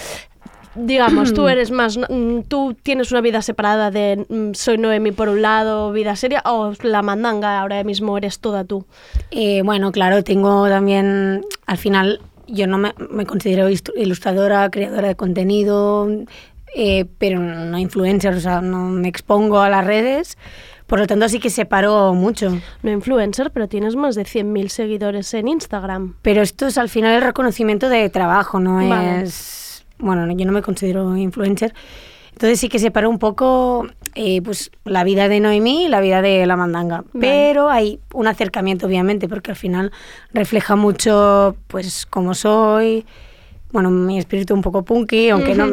Digamos, 0.75 1.35
tú 1.35 1.49
eres 1.49 1.71
más, 1.71 1.99
mm, 1.99 2.43
tú 2.49 2.77
tienes 2.81 3.11
una 3.11 3.21
vida 3.21 3.43
separada 3.43 3.91
de 3.91 4.25
mm, 4.29 4.55
soy 4.55 4.79
Noemí 4.79 5.11
por 5.13 5.29
un 5.29 5.43
lado, 5.43 5.91
vida 5.93 6.15
seria, 6.15 6.43
o 6.45 6.73
la 6.83 7.03
mandanga 7.03 7.61
ahora 7.61 7.83
mismo 7.83 8.17
eres 8.17 8.39
toda 8.39 8.65
tú. 8.65 8.87
Eh, 9.31 9.63
bueno, 9.63 9.91
claro, 9.91 10.23
tengo 10.23 10.69
también, 10.69 11.45
al 11.67 11.77
final, 11.77 12.21
yo 12.47 12.67
no 12.67 12.79
me, 12.79 12.95
me 13.11 13.27
considero 13.27 13.69
ilustradora, 13.97 14.71
creadora 14.71 15.09
de 15.09 15.17
contenido, 15.17 16.09
eh, 16.75 17.07
pero 17.19 17.41
no 17.41 17.79
influencer, 17.79 18.35
o 18.35 18.41
sea, 18.41 18.61
no 18.61 18.85
me 18.85 19.09
expongo 19.09 19.61
a 19.61 19.69
las 19.69 19.85
redes, 19.85 20.39
por 20.87 21.01
lo 21.01 21.07
tanto 21.07 21.29
sí 21.29 21.41
que 21.41 21.51
separo 21.51 22.15
mucho. 22.15 22.59
No 22.83 22.91
influencer, 22.91 23.51
pero 23.51 23.69
tienes 23.69 23.97
más 23.97 24.15
de 24.15 24.23
100.000 24.23 24.69
seguidores 24.69 25.35
en 25.35 25.49
Instagram. 25.49 26.15
Pero 26.23 26.43
esto 26.43 26.67
es 26.67 26.79
al 26.79 26.89
final 26.89 27.15
el 27.15 27.23
reconocimiento 27.23 27.89
de 27.89 28.09
trabajo, 28.09 28.61
no 28.61 28.89
Vale. 28.89 29.23
es... 29.23 29.70
Bueno, 30.01 30.31
yo 30.33 30.47
no 30.47 30.53
me 30.53 30.63
considero 30.63 31.17
influencer. 31.17 31.75
Entonces 32.33 32.59
sí 32.61 32.69
que 32.69 32.79
separo 32.79 33.11
un 33.11 33.19
poco 33.19 33.87
eh, 34.15 34.41
pues, 34.41 34.71
la 34.85 35.05
vida 35.05 35.29
de 35.29 35.41
Noemí 35.41 35.85
y 35.85 35.89
la 35.89 36.01
vida 36.01 36.23
de 36.23 36.47
la 36.47 36.57
mandanga. 36.57 36.99
Vale. 37.13 37.21
Pero 37.21 37.69
hay 37.69 38.01
un 38.15 38.27
acercamiento, 38.27 38.87
obviamente, 38.87 39.29
porque 39.29 39.51
al 39.51 39.57
final 39.57 39.93
refleja 40.33 40.75
mucho 40.77 41.57
pues 41.67 42.07
cómo 42.07 42.33
soy, 42.35 43.05
bueno, 43.73 43.91
mi 43.91 44.19
espíritu 44.19 44.55
un 44.55 44.63
poco 44.63 44.85
punky, 44.85 45.29
aunque 45.29 45.55
no, 45.55 45.67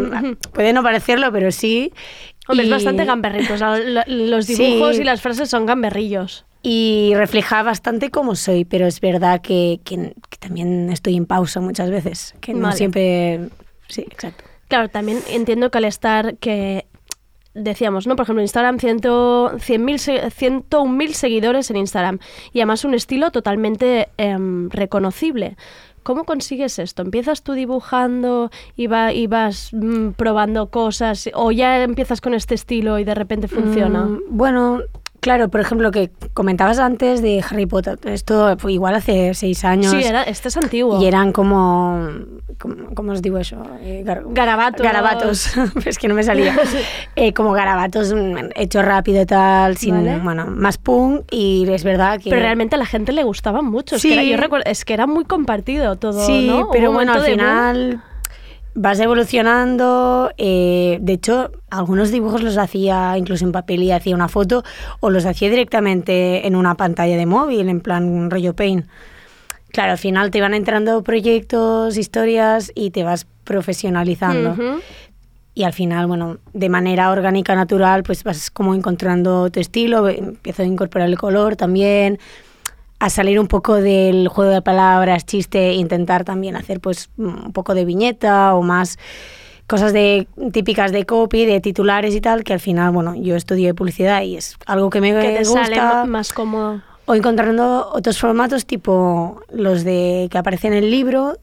puede 0.51 0.73
no 0.73 0.83
parecerlo, 0.83 1.31
pero 1.31 1.51
sí. 1.51 1.93
Hombre, 2.49 2.63
es 2.65 2.69
Y- 2.69 2.73
bastante 2.73 3.05
gamberrito. 3.05 3.53
o 3.53 3.57
sea, 3.57 3.77
lo- 3.79 4.03
los 4.07 4.47
dibujos 4.47 4.95
Sí. 4.97 5.01
y 5.01 5.05
las 5.05 5.21
frases 5.21 5.49
son 5.49 5.65
gamberrillos. 5.65 6.43
y 6.63 7.13
refleja 7.15 7.63
bastante 7.63 8.09
cómo 8.09 8.35
soy, 8.35 8.65
pero 8.65 8.87
es 8.87 8.99
verdad 8.99 9.39
que, 9.41 9.79
que- 9.85 10.13
que 10.29 10.37
también 10.37 10.89
estoy 10.91 11.15
en 11.15 11.25
pausa 11.25 11.61
muchas 11.61 11.89
veces, 11.91 12.35
que 12.41 12.53
no 12.53 12.63
Vale. 12.63 12.75
siempre... 12.75 13.39
Sí, 13.87 14.01
exacto. 14.01 14.43
Claro, 14.67 14.89
también 14.89 15.19
entiendo 15.29 15.71
que 15.71 15.77
al 15.77 15.85
estar 15.85 16.37
que 16.37 16.85
decíamos, 17.53 18.05
¿no? 18.05 18.15
Por 18.15 18.23
ejemplo, 18.23 18.41
Instagram, 18.41 18.79
ciento- 18.79 19.51
100.000 19.59 19.97
se- 19.97 20.29
101.000 20.29 21.13
seguidores 21.13 21.71
en 21.71 21.77
Instagram 21.77 22.19
y 22.53 22.59
además 22.59 22.85
un 22.85 22.93
estilo 22.93 23.31
totalmente 23.31 24.09
em, 24.17 24.69
reconocible. 24.69 25.57
¿Cómo 26.03 26.23
consigues 26.23 26.79
esto? 26.79 27.01
¿Empiezas 27.01 27.43
tú 27.43 27.53
dibujando 27.53 28.49
y, 28.75 28.87
va- 28.87 29.11
y 29.11 29.27
vas 29.27 29.71
mm, 29.73 30.09
probando 30.11 30.67
cosas 30.69 31.29
o 31.33 31.51
ya 31.51 31.81
empiezas 31.83 32.21
con 32.21 32.33
este 32.33 32.53
estilo 32.55 32.99
y 32.99 33.03
de 33.03 33.15
repente 33.15 33.47
funciona? 33.47 34.03
Mm, 34.05 34.19
bueno, 34.29 34.81
claro, 35.27 35.49
por 35.49 35.59
ejemplo, 35.59 35.91
que 35.91 36.09
comentabas 36.33 36.79
antes 36.79 37.21
de 37.21 37.43
Harry 37.49 37.65
Potter, 37.65 37.99
esto 38.05 38.55
fue 38.57 38.71
igual 38.73 38.95
hace 38.95 39.33
seis 39.33 39.65
años. 39.65 39.91
Sí, 39.91 40.01
era, 40.03 40.23
este 40.23 40.47
es 40.47 40.55
antiguo. 40.55 41.01
Y 41.01 41.05
eran 41.05 41.33
como, 41.33 42.07
como 42.57 42.95
¿cómo 42.95 43.11
os 43.11 43.21
digo 43.21 43.37
eso? 43.37 43.57
Eh, 43.81 44.03
gar- 44.05 44.23
Garabatos. 44.29 44.81
Garabatos, 44.81 45.51
es 45.85 45.97
que 45.97 46.07
no 46.07 46.15
me 46.15 46.23
salía. 46.23 46.55
Eh, 47.15 47.33
como 47.33 47.51
garabatos 47.51 48.13
mm, 48.13 48.51
hechos 48.55 48.85
rápido 48.85 49.21
y 49.21 49.25
tal, 49.25 49.75
sin, 49.75 49.95
Vale. 49.95 50.19
bueno, 50.19 50.45
más 50.47 50.77
punk 50.77 51.23
y 51.31 51.67
es 51.69 51.83
verdad 51.83 52.19
que... 52.21 52.29
Pero 52.29 52.41
realmente 52.43 52.75
a 52.75 52.79
la 52.79 52.85
gente 52.85 53.11
le 53.11 53.23
gustaba 53.23 53.61
mucho. 53.63 53.95
Es, 53.95 54.01
que 54.03 54.13
era, 54.13 54.21
Sí. 54.21 54.29
yo 54.29 54.37
recuerdo, 54.37 54.63
es 54.69 54.85
que 54.85 54.93
era 54.93 55.07
muy 55.07 55.25
compartido 55.25 55.95
todo, 55.95 56.25
Sí, 56.25 56.47
¿no? 56.47 56.69
Pero 56.71 56.91
bueno, 56.91 57.13
al 57.13 57.19
boom. 57.89 58.01
Vas 58.77 58.99
evolucionando. 58.99 60.31
eh, 60.37 60.99
de 61.01 61.13
hecho, 61.13 61.51
algunos 61.69 62.11
dibujos 62.11 62.43
los 62.43 62.57
hacía 62.57 63.17
incluso 63.17 63.43
en 63.43 63.51
papel 63.51 63.81
y 63.83 63.91
hacía 63.91 64.15
una 64.15 64.27
foto, 64.29 64.63
o 64.99 65.09
los 65.09 65.25
hacía 65.25 65.49
directamente 65.49 66.47
en 66.47 66.55
una 66.55 66.75
pantalla 66.75 67.17
de 67.17 67.25
móvil, 67.25 67.67
en 67.69 67.81
plan 67.81 68.29
rollo 68.29 68.55
paint. 68.55 68.85
Claro, 69.71 69.91
al 69.91 69.97
final 69.97 70.31
te 70.31 70.41
van 70.41 70.53
entrando 70.53 71.01
proyectos, 71.01 71.97
historias 71.97 72.71
y 72.75 72.91
te 72.91 73.03
vas 73.03 73.25
profesionalizando. 73.43 74.51
Ujú. 74.51 74.81
Y 75.55 75.63
al 75.63 75.73
final, 75.73 76.05
bueno, 76.05 76.37
de 76.53 76.69
manera 76.69 77.09
orgánica, 77.09 77.55
natural, 77.55 78.03
pues 78.03 78.23
vas 78.23 78.51
como 78.51 78.75
encontrando 78.75 79.49
tu 79.49 79.59
estilo, 79.59 80.07
empiezo 80.07 80.61
a 80.61 80.65
incorporar 80.65 81.09
el 81.09 81.17
color 81.17 81.55
también, 81.55 82.19
a 82.99 83.09
salir 83.09 83.39
un 83.39 83.47
poco 83.47 83.75
del 83.75 84.27
juego 84.27 84.51
de 84.51 84.61
palabras, 84.61 85.25
chiste, 85.25 85.69
e 85.69 85.73
intentar 85.75 86.23
también 86.23 86.55
hacer 86.55 86.79
pues 86.79 87.09
un 87.17 87.51
poco 87.53 87.75
de 87.75 87.85
viñeta 87.85 88.55
o 88.55 88.63
más 88.63 88.97
cosas 89.67 89.93
de 89.93 90.27
típicas 90.51 90.91
de 90.91 91.05
copy, 91.05 91.45
de 91.45 91.59
titulares 91.59 92.15
y 92.15 92.21
tal, 92.21 92.43
que 92.43 92.53
al 92.53 92.59
final, 92.59 92.91
bueno, 92.91 93.13
yo 93.15 93.35
estudié 93.35 93.73
publicidad 93.73 94.21
y 94.21 94.37
es 94.37 94.55
algo 94.65 94.89
que 94.89 95.01
me 95.01 95.13
que 95.13 95.29
te 95.29 95.43
gusta. 95.43 95.65
sale 95.65 96.07
más 96.09 96.33
cómodo. 96.33 96.81
O 97.05 97.13
encontrando 97.15 97.89
otros 97.93 98.17
formatos 98.17 98.65
tipo 98.65 99.41
los 99.51 99.83
de 99.83 100.27
que 100.31 100.37
aparecen 100.37 100.73
en 100.73 100.83
el 100.83 100.91
libro, 100.91 101.37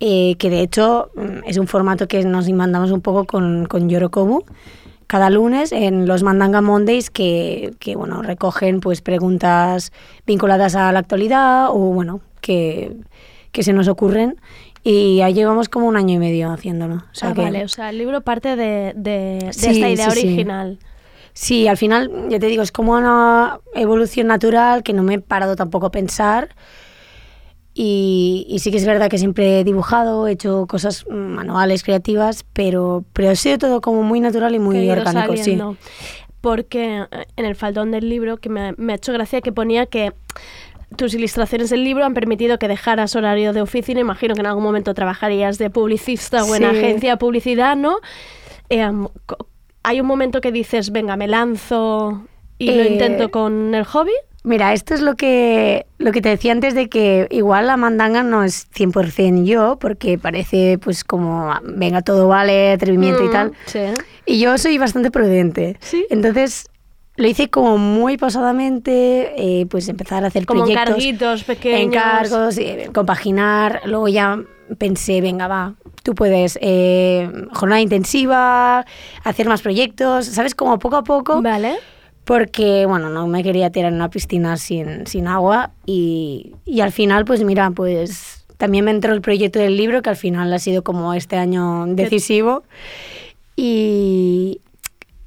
eh, 0.00 0.36
que 0.38 0.50
de 0.50 0.60
hecho 0.60 1.10
mm, 1.14 1.48
es 1.48 1.58
un 1.58 1.66
formato 1.66 2.08
que 2.08 2.24
nos 2.24 2.48
mandamos 2.50 2.90
un 2.90 3.00
poco 3.00 3.24
con, 3.24 3.66
con 3.66 3.88
Yorokobu 3.88 4.44
cada 5.12 5.28
lunes 5.28 5.72
en 5.72 6.06
los 6.06 6.22
Mandanga 6.22 6.62
Mondays 6.62 7.10
que, 7.10 7.74
que, 7.80 7.96
bueno, 7.96 8.22
recogen 8.22 8.80
pues 8.80 9.02
preguntas 9.02 9.92
vinculadas 10.26 10.74
a 10.74 10.90
la 10.90 11.00
actualidad 11.00 11.68
o 11.68 11.76
bueno, 11.92 12.20
que, 12.40 12.96
que 13.50 13.62
se 13.62 13.74
nos 13.74 13.88
ocurren 13.88 14.40
y 14.82 15.16
ya 15.18 15.28
llevamos 15.28 15.68
como 15.68 15.86
un 15.86 15.98
año 15.98 16.14
y 16.14 16.18
medio 16.18 16.50
haciéndolo. 16.50 16.94
O 16.94 17.02
sea 17.14 17.28
ah, 17.28 17.34
que- 17.34 17.42
vale, 17.42 17.62
o 17.62 17.68
sea, 17.68 17.90
el 17.90 17.98
libro 17.98 18.22
parte 18.22 18.56
de, 18.56 18.94
de- 18.96 19.38
de 19.44 19.52
Sí, 19.52 19.66
esta 19.68 19.88
idea 19.90 20.10
sí, 20.12 20.20
sí. 20.22 20.26
original. 20.28 20.78
Sí, 21.34 21.68
al 21.68 21.76
final, 21.76 22.10
ya 22.30 22.38
te 22.38 22.46
digo, 22.46 22.62
es 22.62 22.72
como 22.72 22.92
una 22.94 23.60
evolución 23.74 24.28
natural 24.28 24.82
que 24.82 24.94
no 24.94 25.02
me 25.02 25.14
he 25.14 25.18
parado 25.18 25.56
tampoco 25.56 25.86
a 25.86 25.90
pensar. 25.90 26.48
Y, 27.74 28.44
y 28.50 28.58
sí 28.58 28.70
que 28.70 28.76
es 28.76 28.84
verdad 28.84 29.08
que 29.08 29.16
siempre 29.16 29.60
he 29.60 29.64
dibujado, 29.64 30.26
he 30.28 30.32
hecho 30.32 30.66
cosas 30.66 31.06
mm, 31.08 31.14
manuales, 31.14 31.82
creativas, 31.82 32.44
pero, 32.52 33.04
pero 33.14 33.30
ha 33.30 33.34
sido 33.34 33.56
todo 33.58 33.80
como 33.80 34.02
muy 34.02 34.20
natural 34.20 34.54
y 34.54 34.58
muy 34.58 34.90
orgánico, 34.90 35.36
sí. 35.36 35.58
Porque 36.42 36.98
eh, 37.10 37.26
en 37.36 37.44
el 37.46 37.54
faldón 37.56 37.90
del 37.90 38.08
libro, 38.08 38.36
que 38.36 38.48
me, 38.48 38.74
me 38.76 38.92
ha 38.92 38.96
hecho 38.96 39.12
gracia 39.12 39.40
que 39.40 39.52
ponía 39.52 39.86
que 39.86 40.12
tus 40.96 41.14
ilustraciones 41.14 41.70
del 41.70 41.84
libro 41.84 42.04
han 42.04 42.12
permitido 42.12 42.58
que 42.58 42.68
dejaras 42.68 43.16
horario 43.16 43.52
de 43.54 43.62
oficina. 43.62 44.00
Imagino 44.00 44.34
que 44.34 44.40
en 44.40 44.46
algún 44.46 44.64
momento 44.64 44.92
trabajarías 44.92 45.56
de 45.56 45.70
publicista 45.70 46.44
o 46.44 46.54
en 46.54 46.62
Sí. 46.62 46.64
agencia 46.68 47.12
de 47.12 47.16
publicidad, 47.16 47.76
¿no? 47.76 47.96
Em, 48.68 49.08
hay 49.82 50.00
un 50.00 50.06
momento 50.06 50.40
que 50.42 50.52
dices, 50.52 50.90
venga, 50.92 51.16
me 51.16 51.26
lanzo 51.28 52.22
y 52.58 52.66
lo 52.72 52.82
Eh, 52.82 52.88
intento 52.92 53.30
con 53.30 53.74
el 53.74 53.84
hobby. 53.84 54.12
Mira, 54.44 54.72
esto 54.72 54.92
es 54.94 55.00
lo 55.00 55.14
que, 55.14 55.86
lo 55.98 56.10
que 56.10 56.20
te 56.20 56.28
decía 56.30 56.50
antes 56.50 56.74
de 56.74 56.88
que 56.88 57.28
igual 57.30 57.68
la 57.68 57.76
mandanga 57.76 58.24
no 58.24 58.42
es 58.42 58.66
100% 58.74 59.44
yo, 59.44 59.78
porque 59.80 60.18
parece 60.18 60.78
pues 60.82 61.04
como, 61.04 61.52
venga, 61.62 62.02
todo 62.02 62.26
vale, 62.26 62.72
atrevimiento 62.72 63.22
y 63.22 63.28
Mm, 63.28 63.32
tal. 63.32 63.52
Sí. 63.66 63.80
Y 64.26 64.40
yo 64.40 64.58
soy 64.58 64.78
bastante 64.78 65.10
prudente. 65.12 65.78
Entonces 66.10 66.68
lo 67.16 67.28
hice 67.28 67.50
como 67.50 67.78
muy 67.78 68.16
pausadamente, 68.16 69.32
eh, 69.36 69.66
pues 69.66 69.88
empezar 69.88 70.24
a 70.24 70.28
hacer 70.28 70.44
Como 70.46 70.60
proyectos. 70.62 70.88
encarguitos 70.88 71.44
pequeños. 71.44 71.80
Encargos, 71.94 72.58
eh, 72.58 72.90
compaginar. 72.92 73.82
Luego 73.84 74.08
ya 74.08 74.40
pensé, 74.78 75.20
venga, 75.20 75.46
va, 75.46 75.74
tú 76.02 76.14
puedes, 76.14 76.58
eh, 76.62 77.30
jornada 77.52 77.80
intensiva, 77.80 78.84
hacer 79.22 79.46
más 79.46 79.62
proyectos, 79.62 80.26
¿sabes? 80.26 80.54
Como 80.54 80.78
poco 80.78 80.96
a 80.96 81.04
poco. 81.04 81.40
Vale. 81.42 81.76
Porque, 82.24 82.86
bueno, 82.86 83.08
no 83.08 83.26
me 83.26 83.42
quería 83.42 83.70
tirar 83.70 83.90
en 83.90 83.96
una 83.96 84.10
piscina 84.10 84.56
sin, 84.56 85.06
sin 85.06 85.26
agua 85.26 85.72
y, 85.86 86.54
y 86.64 86.80
al 86.80 86.92
final, 86.92 87.24
pues 87.24 87.42
mira, 87.42 87.70
pues 87.72 88.46
también 88.58 88.84
me 88.84 88.92
entró 88.92 89.12
el 89.12 89.20
proyecto 89.20 89.58
del 89.58 89.76
libro, 89.76 90.02
que 90.02 90.10
al 90.10 90.16
final 90.16 90.52
ha 90.52 90.58
sido 90.58 90.82
como 90.84 91.14
este 91.14 91.36
año 91.36 91.86
decisivo. 91.86 92.62
Y, 93.56 94.60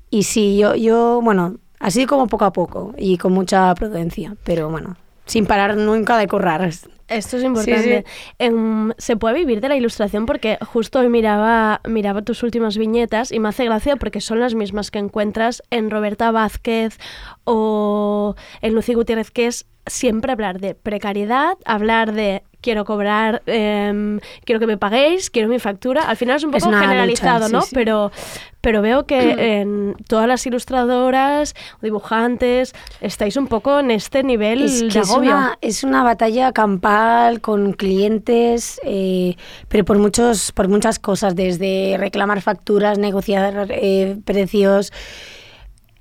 y 0.10 0.24
sí, 0.24 0.58
yo, 0.58 0.76
yo, 0.76 1.20
bueno, 1.22 1.58
Así 1.86 2.06
como 2.06 2.28
poco 2.28 2.46
a 2.46 2.52
poco 2.52 2.94
y 2.98 3.18
con 3.18 3.34
mucha 3.34 3.74
prudencia, 3.76 4.36
pero 4.44 4.70
bueno, 4.70 4.96
sin 5.26 5.46
parar 5.46 5.78
nunca 5.78 6.18
de 6.18 6.28
correr. 6.28 6.74
Esto 7.08 7.38
es 7.38 7.44
importante. 7.44 8.04
Em, 8.40 8.92
se 8.98 9.16
puede 9.16 9.36
vivir 9.36 9.62
de 9.62 9.70
la 9.70 9.76
ilustración 9.76 10.26
porque 10.26 10.58
justo 10.66 11.00
hoy 11.00 11.10
miraba, 11.10 11.82
miraba 11.88 12.24
tus 12.24 12.42
últimas 12.42 12.78
viñetas 12.78 13.32
y 13.32 13.40
me 13.40 13.50
hace 13.50 13.66
gracia 13.66 13.96
porque 13.96 14.22
son 14.22 14.40
las 14.40 14.56
mismas 14.56 14.90
que 14.90 15.00
encuentras 15.00 15.62
en 15.70 15.92
Roberta 15.92 16.32
Vázquez 16.32 16.98
o 17.44 18.36
en 18.62 18.74
Lucy 18.74 18.96
Gutiérrez, 18.96 19.30
que 19.30 19.48
es 19.48 19.68
siempre 19.86 20.32
hablar 20.32 20.60
de 20.60 20.76
precariedad, 20.76 21.58
hablar 21.66 22.14
de 22.14 22.44
quiero 22.66 22.84
cobrar, 22.84 23.44
em, 23.46 24.20
quiero 24.44 24.60
que 24.60 24.66
me 24.66 24.78
paguéis, 24.78 25.30
quiero 25.30 25.48
mi 25.48 25.60
factura. 25.60 26.02
Al 26.10 26.18
final 26.18 26.38
es 26.38 26.44
un 26.44 26.50
poco 26.52 26.72
generalizado, 26.72 27.46
lucha, 27.46 27.48
sí, 27.48 27.54
¿no? 27.54 27.62
sí. 27.62 27.76
Pero, 27.76 28.12
pero 28.60 28.82
veo 28.82 29.06
que 29.06 29.60
en 29.60 29.96
todas 30.08 30.28
las 30.28 30.44
ilustradoras, 30.48 31.54
dibujantes, 31.84 32.74
estáis 33.02 33.38
un 33.38 33.46
poco 33.46 33.80
en 33.80 33.92
este 33.92 34.24
nivel 34.24 34.64
Es 34.64 34.82
de 34.82 34.88
que 34.88 35.00
es 35.00 35.12
agobio. 35.12 35.30
una, 35.30 35.58
es 35.62 35.84
una 35.84 36.02
batalla 36.02 36.52
campal 36.54 37.40
con 37.40 37.74
clientes, 37.74 38.82
eh, 38.84 39.36
pero 39.68 39.86
por, 39.86 40.00
muchos, 40.00 40.52
por 40.52 40.68
muchas 40.68 40.98
cosas, 40.98 41.36
desde 41.36 41.98
reclamar 42.00 42.42
facturas, 42.42 42.98
negociar 42.98 43.68
eh, 43.70 44.18
precios, 44.26 44.92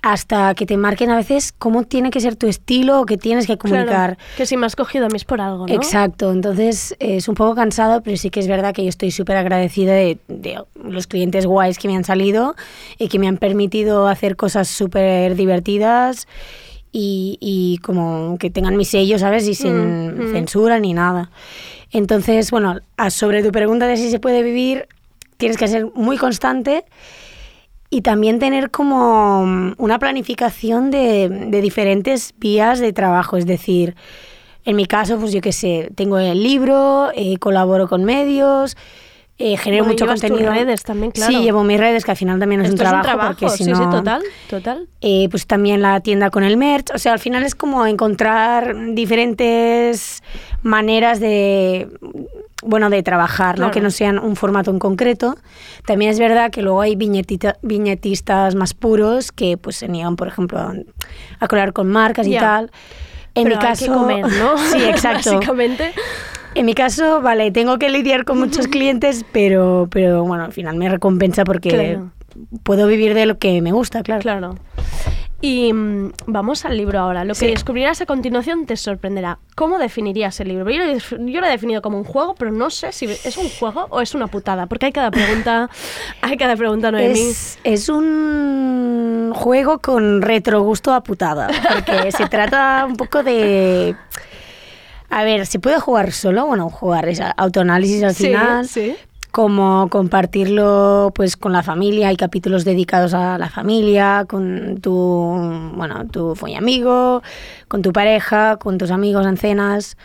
hasta 0.06 0.54
que 0.54 0.66
te 0.66 0.76
marquen 0.76 1.08
a 1.10 1.16
veces 1.16 1.54
cómo 1.58 1.84
tiene 1.84 2.10
que 2.10 2.20
ser 2.20 2.36
tu 2.36 2.46
estilo 2.46 3.00
o 3.00 3.06
qué 3.06 3.16
tienes 3.16 3.46
que 3.46 3.56
Claro, 3.56 3.86
comunicar. 3.86 4.18
que 4.36 4.44
si 4.44 4.58
me 4.58 4.66
has 4.66 4.76
cogido 4.76 5.06
a 5.06 5.08
mí 5.08 5.16
es 5.16 5.24
por 5.24 5.40
algo, 5.40 5.66
¿no? 5.66 5.72
Exacto, 5.72 6.30
entonces 6.30 6.94
eh, 7.00 7.16
es 7.16 7.26
un 7.26 7.34
poco 7.34 7.54
cansado, 7.54 8.02
pero 8.02 8.14
sí 8.18 8.28
que 8.28 8.40
es 8.40 8.46
verdad 8.46 8.74
que 8.74 8.82
yo 8.82 8.90
estoy 8.90 9.10
súper 9.10 9.36
agradecida 9.38 9.94
de, 9.94 10.18
de 10.28 10.62
los 10.82 11.06
clientes 11.06 11.46
guays 11.46 11.78
que 11.78 11.88
me 11.88 11.96
han 11.96 12.04
salido 12.04 12.54
y 12.98 13.08
que 13.08 13.18
me 13.18 13.28
han 13.28 13.38
permitido 13.38 14.06
hacer 14.06 14.36
cosas 14.36 14.68
súper 14.68 15.36
divertidas 15.36 16.28
y, 16.92 17.38
y 17.40 17.78
como 17.78 18.36
que 18.38 18.50
tengan 18.50 18.76
mi 18.76 18.84
sello, 18.84 19.18
¿sabes? 19.18 19.48
Y 19.48 19.54
sin 19.54 19.74
Mm, 19.74 20.28
mm. 20.28 20.32
censura 20.32 20.78
ni 20.80 20.92
nada. 20.92 21.30
Entonces, 21.92 22.50
bueno, 22.50 22.78
sobre 23.08 23.42
tu 23.42 23.52
pregunta 23.52 23.86
de 23.86 23.96
si 23.96 24.10
se 24.10 24.18
puede 24.20 24.42
vivir, 24.42 24.86
tienes 25.38 25.56
que 25.56 25.66
ser 25.66 25.86
muy 25.94 26.18
constante 26.18 26.84
y 27.94 28.00
también 28.02 28.38
tener 28.40 28.70
como 28.70 29.46
mm, 29.46 29.74
una 29.78 29.98
planificación 29.98 30.90
de, 30.90 31.28
de 31.28 31.60
diferentes 31.60 32.34
vías 32.38 32.80
de 32.80 32.92
trabajo. 32.92 33.36
Es 33.36 33.46
decir, 33.46 33.94
en 34.64 34.74
mi 34.76 34.86
caso, 34.86 35.18
pues 35.18 35.32
yo 35.32 35.40
qué 35.40 35.52
sé, 35.52 35.90
tengo 35.94 36.18
el 36.18 36.42
libro, 36.42 37.10
eh, 37.14 37.36
colaboro 37.38 37.86
con 37.86 38.02
medios, 38.04 38.76
eh, 39.38 39.56
genero 39.56 39.82
Bueno, 39.84 39.92
mucho 39.94 40.04
llevas 40.06 40.20
tus 40.20 40.30
contenido. 40.30 40.54
redes 40.54 40.82
también, 40.84 41.10
claro. 41.12 41.32
Sí, 41.32 41.42
llevo 41.42 41.64
mis 41.64 41.78
redes, 41.78 42.04
que 42.04 42.10
al 42.12 42.16
final 42.16 42.38
también 42.38 42.60
es 42.62 42.68
Esto 42.70 42.82
un 42.82 42.86
es 42.86 42.92
un 42.92 43.00
trabajo. 43.02 43.04
trabajo, 43.18 43.28
porque 43.38 43.48
si 43.56 43.64
sí, 43.64 43.70
no, 43.70 43.76
sí, 43.76 43.84
total, 43.90 44.22
total. 44.48 44.88
eh, 45.00 45.28
pues 45.30 45.46
también 45.46 45.82
la 45.82 46.00
tienda 46.00 46.30
con 46.30 46.44
el 46.44 46.56
merch. 46.56 46.90
O 46.94 46.98
sea, 46.98 47.12
al 47.12 47.18
final 47.18 47.42
es 47.44 47.54
como 47.54 47.84
encontrar 47.86 48.74
diferentes 48.94 50.22
maneras 50.62 51.20
de 51.20 51.88
bueno 52.64 52.90
de 52.90 53.02
trabajar, 53.02 53.54
¿no? 53.56 53.64
Claro. 53.66 53.70
que 53.72 53.80
no 53.80 53.90
sean 53.90 54.18
un 54.18 54.36
formato 54.36 54.70
en 54.70 54.78
concreto. 54.78 55.36
También 55.86 56.10
es 56.10 56.18
verdad 56.18 56.50
que 56.50 56.62
luego 56.62 56.80
hay 56.80 56.96
viñetita- 56.96 57.56
viñetistas 57.62 58.54
más 58.54 58.74
puros 58.74 59.32
que 59.32 59.56
pues 59.56 59.76
se 59.76 59.88
niegan, 59.88 60.16
por 60.16 60.28
ejemplo, 60.28 60.58
a, 60.58 60.74
a 61.40 61.48
colar 61.48 61.72
con 61.72 61.88
marcas 61.88 62.26
y 62.26 62.30
Ya. 62.30 62.40
tal. 62.40 62.70
En 63.36 63.44
Pero 63.44 63.56
mi 63.60 63.66
hay 63.66 63.72
que 63.74 63.86
caso, 63.86 63.92
comer, 63.94 64.26
¿no? 64.26 64.56
sí, 64.72 64.82
exacto. 64.84 65.32
Básicamente. 65.34 65.92
En 66.54 66.66
mi 66.66 66.74
caso, 66.74 67.20
vale, 67.20 67.50
tengo 67.50 67.78
que 67.78 67.88
lidiar 67.88 68.24
con 68.24 68.38
muchos 68.38 68.68
clientes, 68.68 69.24
pero, 69.32 69.88
pero 69.90 70.22
bueno, 70.24 70.44
al 70.44 70.52
final 70.52 70.76
me 70.76 70.88
recompensa 70.88 71.44
porque 71.44 71.70
Claro. 71.70 72.10
puedo 72.62 72.86
vivir 72.86 73.12
de 73.14 73.26
lo 73.26 73.38
que 73.38 73.60
me 73.60 73.72
gusta, 73.72 74.02
claro. 74.04 74.22
Claro. 74.22 74.54
Y 75.46 75.72
mm, 75.74 76.12
vamos 76.26 76.64
al 76.64 76.74
libro 76.76 76.98
ahora. 77.00 77.22
Lo 77.24 77.34
que 77.34 77.48
descubrirás 77.48 78.00
a 78.00 78.06
continuación 78.06 78.64
te 78.64 78.78
sorprenderá. 78.78 79.38
¿Cómo 79.54 79.78
definirías 79.78 80.40
el 80.40 80.48
libro? 80.48 80.70
Yo 80.70 80.78
lo, 80.78 80.84
he- 80.92 81.32
yo 81.32 81.40
lo 81.40 81.46
he 81.46 81.50
definido 81.50 81.82
como 81.82 81.98
un 81.98 82.04
juego, 82.04 82.34
pero 82.34 82.50
no 82.50 82.70
sé 82.70 82.92
si 82.92 83.04
es 83.04 83.36
un 83.36 83.50
juego 83.50 83.86
o 83.90 84.00
es 84.00 84.14
una 84.14 84.26
putada, 84.28 84.64
porque 84.66 84.86
hay 84.86 84.92
cada 84.92 85.10
pregunta, 85.10 85.68
hay 86.22 86.38
cada 86.38 86.56
pregunta, 86.56 86.90
Noemí. 86.90 87.20
Es, 87.20 87.58
es 87.62 87.88
un 87.90 89.32
juego 89.34 89.80
con 89.80 90.22
retrogusto 90.22 90.94
a 90.94 91.02
putada, 91.02 91.48
porque 91.68 92.10
se 92.10 92.26
trata 92.30 92.86
un 92.88 92.96
poco 92.96 93.22
de... 93.22 93.94
A 95.10 95.24
ver, 95.24 95.44
se 95.46 95.58
puede 95.60 95.78
jugar 95.78 96.10
solo, 96.12 96.46
bueno, 96.46 96.70
jugar 96.70 97.06
es 97.08 97.20
autoanálisis 97.36 98.02
al 98.02 98.14
Sí, 98.14 98.26
final, 98.28 98.66
sí. 98.66 98.96
Como 99.34 99.88
compartirlo 99.90 101.10
pues 101.12 101.36
con 101.36 101.52
la 101.52 101.64
familia, 101.64 102.06
hay 102.06 102.16
capítulos 102.16 102.64
dedicados 102.64 103.14
a 103.14 103.36
la 103.36 103.50
familia, 103.50 104.26
con 104.28 104.78
tu, 104.80 104.92
bueno, 105.74 106.06
tu 106.06 106.36
amigo, 106.56 107.20
con 107.66 107.82
tu 107.82 107.92
pareja, 107.92 108.58
con 108.58 108.78
tus 108.78 108.92
amigos 108.92 109.26
en 109.26 109.36
cenas. 109.36 109.96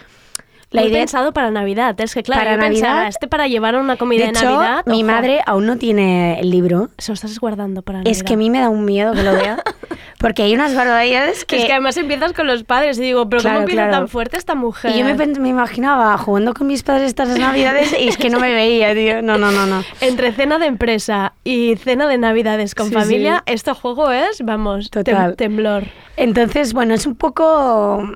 La 0.71 0.83
idea 0.83 0.99
pensado 0.99 1.31
para 1.33 1.49
Navidad, 1.49 1.99
es 1.99 2.13
que 2.13 2.21
claro, 2.21 2.43
Para 2.43 2.59
pensaba, 2.59 2.93
Navidad- 2.93 3.07
este 3.09 3.27
para 3.27 3.47
llevar 3.47 3.73
a 3.75 3.79
una 3.79 3.97
comida 3.97 4.25
de 4.27 4.31
de, 4.33 4.37
hecho, 4.39 4.45
Navidad. 4.51 4.83
mi 4.85 5.01
ojo, 5.03 5.11
madre 5.11 5.39
aún 5.47 5.65
no 5.65 5.77
tiene 5.77 6.39
el 6.39 6.51
libro. 6.51 6.89
Se 6.99 7.11
lo 7.11 7.15
estás 7.15 7.39
guardando 7.39 7.81
para 7.81 7.99
Navidad. 7.99 8.11
Es 8.11 8.23
que 8.23 8.35
a 8.35 8.37
mí 8.37 8.51
me 8.51 8.59
da 8.59 8.69
un 8.69 8.85
miedo 8.85 9.13
que 9.13 9.23
lo 9.23 9.33
vea, 9.33 9.63
porque 10.19 10.43
hay 10.43 10.53
unas 10.53 10.75
barbaridades 10.75 11.43
que... 11.45 11.57
Es 11.57 11.65
que 11.65 11.71
además 11.71 11.97
empiezas 11.97 12.33
con 12.33 12.45
los 12.45 12.63
padres 12.65 12.99
y 12.99 13.01
digo, 13.01 13.27
pero 13.29 13.41
Claro, 13.41 13.55
¿cómo 13.55 13.61
empieza 13.63 13.81
claro. 13.87 13.97
tan 13.97 14.07
fuerte 14.09 14.37
esta 14.37 14.53
mujer? 14.53 14.95
Y 14.95 14.99
yo 14.99 15.05
me, 15.05 15.49
imaginaba 15.49 16.15
jugando 16.19 16.53
con 16.53 16.67
mis 16.67 16.83
padres 16.83 17.07
estas 17.07 17.29
navidades 17.39 17.95
y 17.99 18.07
es 18.07 18.17
que 18.17 18.29
no 18.29 18.39
me 18.39 18.53
veía, 18.53 18.93
tío. 18.93 19.23
No, 19.23 19.39
no, 19.39 19.51
no, 19.51 19.65
no. 19.65 19.83
Entre 20.01 20.31
cena 20.33 20.59
de 20.59 20.67
empresa 20.67 21.33
y 21.43 21.77
cena 21.77 22.07
de 22.07 22.19
navidades 22.19 22.75
con 22.75 22.89
Sí, 22.89 22.93
familia, 22.93 23.43
sí. 23.47 23.53
este 23.53 23.73
juego 23.73 24.11
es, 24.11 24.43
vamos, 24.43 24.91
tem- 24.91 25.03
Total. 25.03 25.35
temblor. 25.35 25.85
Entonces, 26.15 26.73
bueno, 26.73 26.93
es 26.93 27.07
un 27.07 27.15
poco... 27.15 28.07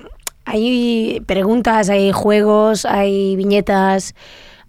Hay 0.44 1.22
preguntas, 1.26 1.88
hay 1.90 2.12
juegos, 2.12 2.84
hay 2.84 3.36
viñetas. 3.36 4.14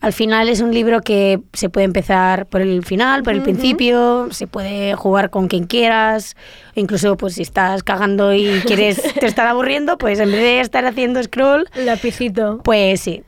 Al 0.01 0.13
final 0.13 0.49
es 0.49 0.61
un 0.61 0.73
libro 0.73 1.01
que 1.01 1.39
se 1.53 1.69
puede 1.69 1.85
empezar 1.85 2.45
por 2.45 2.61
el 2.61 2.83
final, 2.85 3.23
por 3.23 3.33
el 3.33 3.41
principio, 3.41 4.27
se 4.31 4.45
puede 4.45 4.93
jugar 4.93 5.29
con 5.31 5.47
quien 5.47 5.65
quieras, 5.65 6.35
incluso 6.75 7.17
pues 7.17 7.35
si 7.35 7.41
estás 7.41 7.81
cagando 7.81 8.33
y 8.33 8.45
quieres 8.67 9.01
te 9.15 9.25
están 9.25 9.47
aburriendo, 9.47 9.97
pues 9.97 10.19
en 10.19 10.31
vez 10.31 10.41
de 10.41 10.59
estar 10.59 10.85
haciendo 10.85 11.23
scroll, 11.23 11.67
Lapicito. 11.75 12.59
pues 12.63 13.01
sí. 13.01 13.23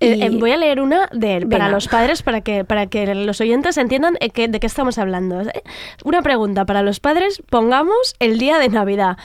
Eh, 0.00 0.16
Y- 0.16 0.22
eh, 0.22 0.30
voy 0.30 0.50
a 0.52 0.56
leer 0.58 0.80
una 0.80 1.08
de, 1.12 1.40
para 1.46 1.64
Venga. 1.64 1.68
los 1.70 1.88
padres 1.88 2.22
para 2.22 2.40
que, 2.42 2.64
para 2.64 2.86
que 2.86 3.14
los 3.14 3.40
oyentes 3.40 3.78
entiendan 3.78 4.16
eh, 4.20 4.30
que- 4.30 4.48
de 4.48 4.60
qué 4.60 4.66
estamos 4.66 4.98
hablando. 4.98 5.40
Eh, 5.40 5.62
Una 6.04 6.22
pregunta 6.22 6.66
para 6.66 6.82
los 6.82 7.00
padres, 7.00 7.42
pongamos 7.48 8.14
el 8.20 8.38
día 8.38 8.58
de 8.58 8.68
Navidad. 8.68 9.16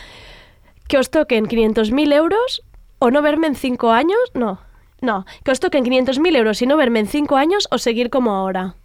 Que 0.87 0.97
os 0.97 1.09
toquen 1.09 1.45
500.000 1.47 2.13
euros 2.13 2.61
o 2.99 3.09
no 3.11 3.21
verme 3.21 3.47
en 3.47 3.55
5 3.55 3.91
años. 3.91 4.19
No, 4.33 4.59
no. 5.01 5.25
Que 5.43 5.51
os 5.51 5.59
toquen 5.59 5.83
500.000 5.83 6.35
euros 6.35 6.61
y 6.61 6.65
no 6.67 6.77
verme 6.77 6.99
en 6.99 7.07
5 7.07 7.35
años 7.35 7.67
o 7.71 7.77
seguir 7.77 8.09
como 8.09 8.31
ahora. 8.31 8.75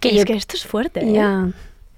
Que 0.00 0.08
es 0.10 0.14
yo- 0.16 0.24
que 0.24 0.34
esto 0.34 0.56
es 0.56 0.66
fuerte. 0.66 1.00
¿eh? 1.00 1.12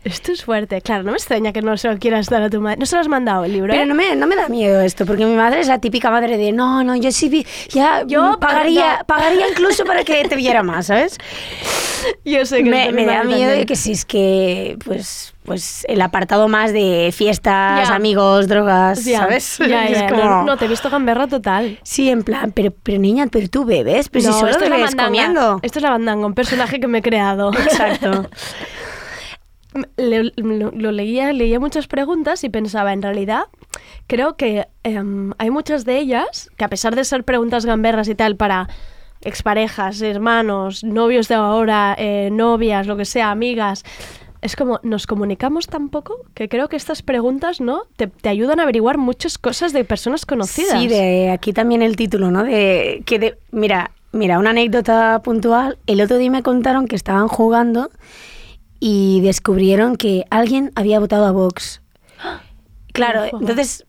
Esto 0.04 0.30
es 0.32 0.44
fuerte. 0.44 0.80
Claro, 0.80 1.02
no 1.02 1.10
me 1.10 1.16
extraña 1.18 1.52
que 1.52 1.60
no 1.60 1.76
se 1.76 1.88
lo 1.90 1.98
quieras 1.98 2.28
dar 2.28 2.42
a 2.42 2.48
tu 2.48 2.60
madre. 2.60 2.78
No 2.78 2.86
se 2.86 2.94
lo 2.94 3.00
has 3.00 3.08
mandado 3.08 3.44
el 3.44 3.52
libro. 3.52 3.72
Pero 3.72 3.82
¿eh? 3.82 3.86
no 3.86 3.94
me, 3.94 4.14
no 4.16 4.26
me 4.28 4.36
da 4.36 4.48
miedo 4.48 4.80
esto, 4.80 5.04
porque 5.04 5.26
mi 5.26 5.34
madre 5.34 5.60
es 5.60 5.66
la 5.66 5.80
típica 5.80 6.10
madre 6.10 6.38
de 6.38 6.52
no, 6.52 6.84
no, 6.84 6.94
yo 6.96 7.10
sí 7.10 7.28
vi, 7.28 7.44
ya 7.68 8.04
Yo 8.06 8.38
pagaría, 8.40 9.04
pagaría 9.06 9.48
incluso 9.50 9.84
para 9.84 10.04
que 10.04 10.24
te 10.28 10.36
viera 10.36 10.62
más, 10.62 10.86
¿sabes? 10.86 11.18
Yo 12.24 12.46
sé 12.46 12.62
que 12.62 12.70
me, 12.70 12.92
me 12.92 13.04
da 13.04 13.24
miedo 13.24 13.50
de 13.50 13.66
que 13.66 13.74
si 13.74 13.90
es 13.92 14.04
que, 14.04 14.78
pues, 14.84 15.34
pues 15.44 15.84
el 15.88 16.00
apartado 16.00 16.46
más 16.46 16.72
de 16.72 17.10
fiestas, 17.12 17.88
Ya. 17.88 17.94
amigos, 17.96 18.46
drogas, 18.46 19.04
Ya, 19.04 19.18
¿sabes? 19.18 19.58
Ya, 19.58 19.84
Es 19.88 20.02
como- 20.04 20.24
no, 20.24 20.44
no, 20.44 20.56
te 20.56 20.66
he 20.66 20.68
visto 20.68 20.88
gamberra 20.90 21.26
total. 21.26 21.80
Sí, 21.82 22.08
en 22.08 22.22
plan, 22.22 22.52
pero, 22.52 22.72
pero 22.84 22.98
niña, 22.98 23.26
pero 23.30 23.48
tú 23.48 23.64
bebes, 23.64 24.08
pero 24.10 24.26
No, 24.26 24.32
si 24.32 24.38
solo 24.38 24.50
esto 24.52 24.60
te 24.60 24.66
es 24.66 24.70
la 24.70 24.76
ves 24.76 24.84
mandanga. 24.94 25.06
comiendo. 25.08 25.58
Esto 25.62 25.80
es 25.80 25.82
la 25.82 25.90
bandanga, 25.90 26.24
un 26.24 26.34
personaje 26.34 26.78
que 26.78 26.86
me 26.86 26.98
he 26.98 27.02
creado. 27.02 27.52
Exacto. 27.52 28.30
Lo 29.96 30.92
leía, 30.92 31.32
leía 31.32 31.60
muchas 31.60 31.86
preguntas 31.86 32.42
y 32.42 32.48
pensaba, 32.48 32.92
en 32.92 33.02
realidad, 33.02 33.44
creo 34.06 34.36
que 34.36 34.66
em, 34.82 35.32
hay 35.38 35.50
muchas 35.50 35.84
de 35.84 35.98
ellas 35.98 36.50
que 36.56 36.64
a 36.64 36.68
pesar 36.68 36.96
de 36.96 37.04
ser 37.04 37.24
preguntas 37.24 37.66
gamberras 37.66 38.08
y 38.08 38.14
tal 38.14 38.36
para 38.36 38.68
exparejas, 39.20 40.00
hermanos, 40.00 40.84
novios 40.84 41.28
de 41.28 41.34
ahora, 41.34 41.94
eh, 41.98 42.30
novias, 42.32 42.86
lo 42.86 42.96
que 42.96 43.04
sea, 43.04 43.30
amigas, 43.30 43.84
es 44.40 44.54
como 44.56 44.80
nos 44.82 45.06
comunicamos 45.06 45.66
tan 45.66 45.88
poco 45.88 46.24
que 46.34 46.48
creo 46.48 46.68
que 46.68 46.76
estas 46.76 47.02
preguntas, 47.02 47.60
¿no? 47.60 47.82
Te, 47.96 48.06
te 48.06 48.28
ayudan 48.28 48.60
a 48.60 48.62
averiguar 48.62 48.96
muchas 48.96 49.36
cosas 49.36 49.72
de 49.72 49.84
personas 49.84 50.24
conocidas. 50.24 50.80
Sí, 50.80 50.88
de 50.88 51.30
aquí 51.30 51.52
también 51.52 51.82
el 51.82 51.96
título, 51.96 52.30
¿no? 52.30 52.44
De 52.44 53.02
que 53.04 53.18
de, 53.18 53.38
mira, 53.50 53.90
mira, 54.12 54.38
una 54.38 54.50
anécdota 54.50 55.20
puntual. 55.22 55.78
El 55.86 56.00
otro 56.00 56.18
día 56.18 56.30
me 56.30 56.42
contaron 56.42 56.86
que 56.86 56.96
estaban 56.96 57.28
jugando 57.28 57.90
y 58.80 59.20
descubrieron 59.22 59.96
que 59.96 60.24
alguien 60.30 60.72
había 60.74 60.98
votado 61.00 61.26
a 61.26 61.32
Vox. 61.32 61.80
Claro, 62.92 63.24
entonces 63.40 63.84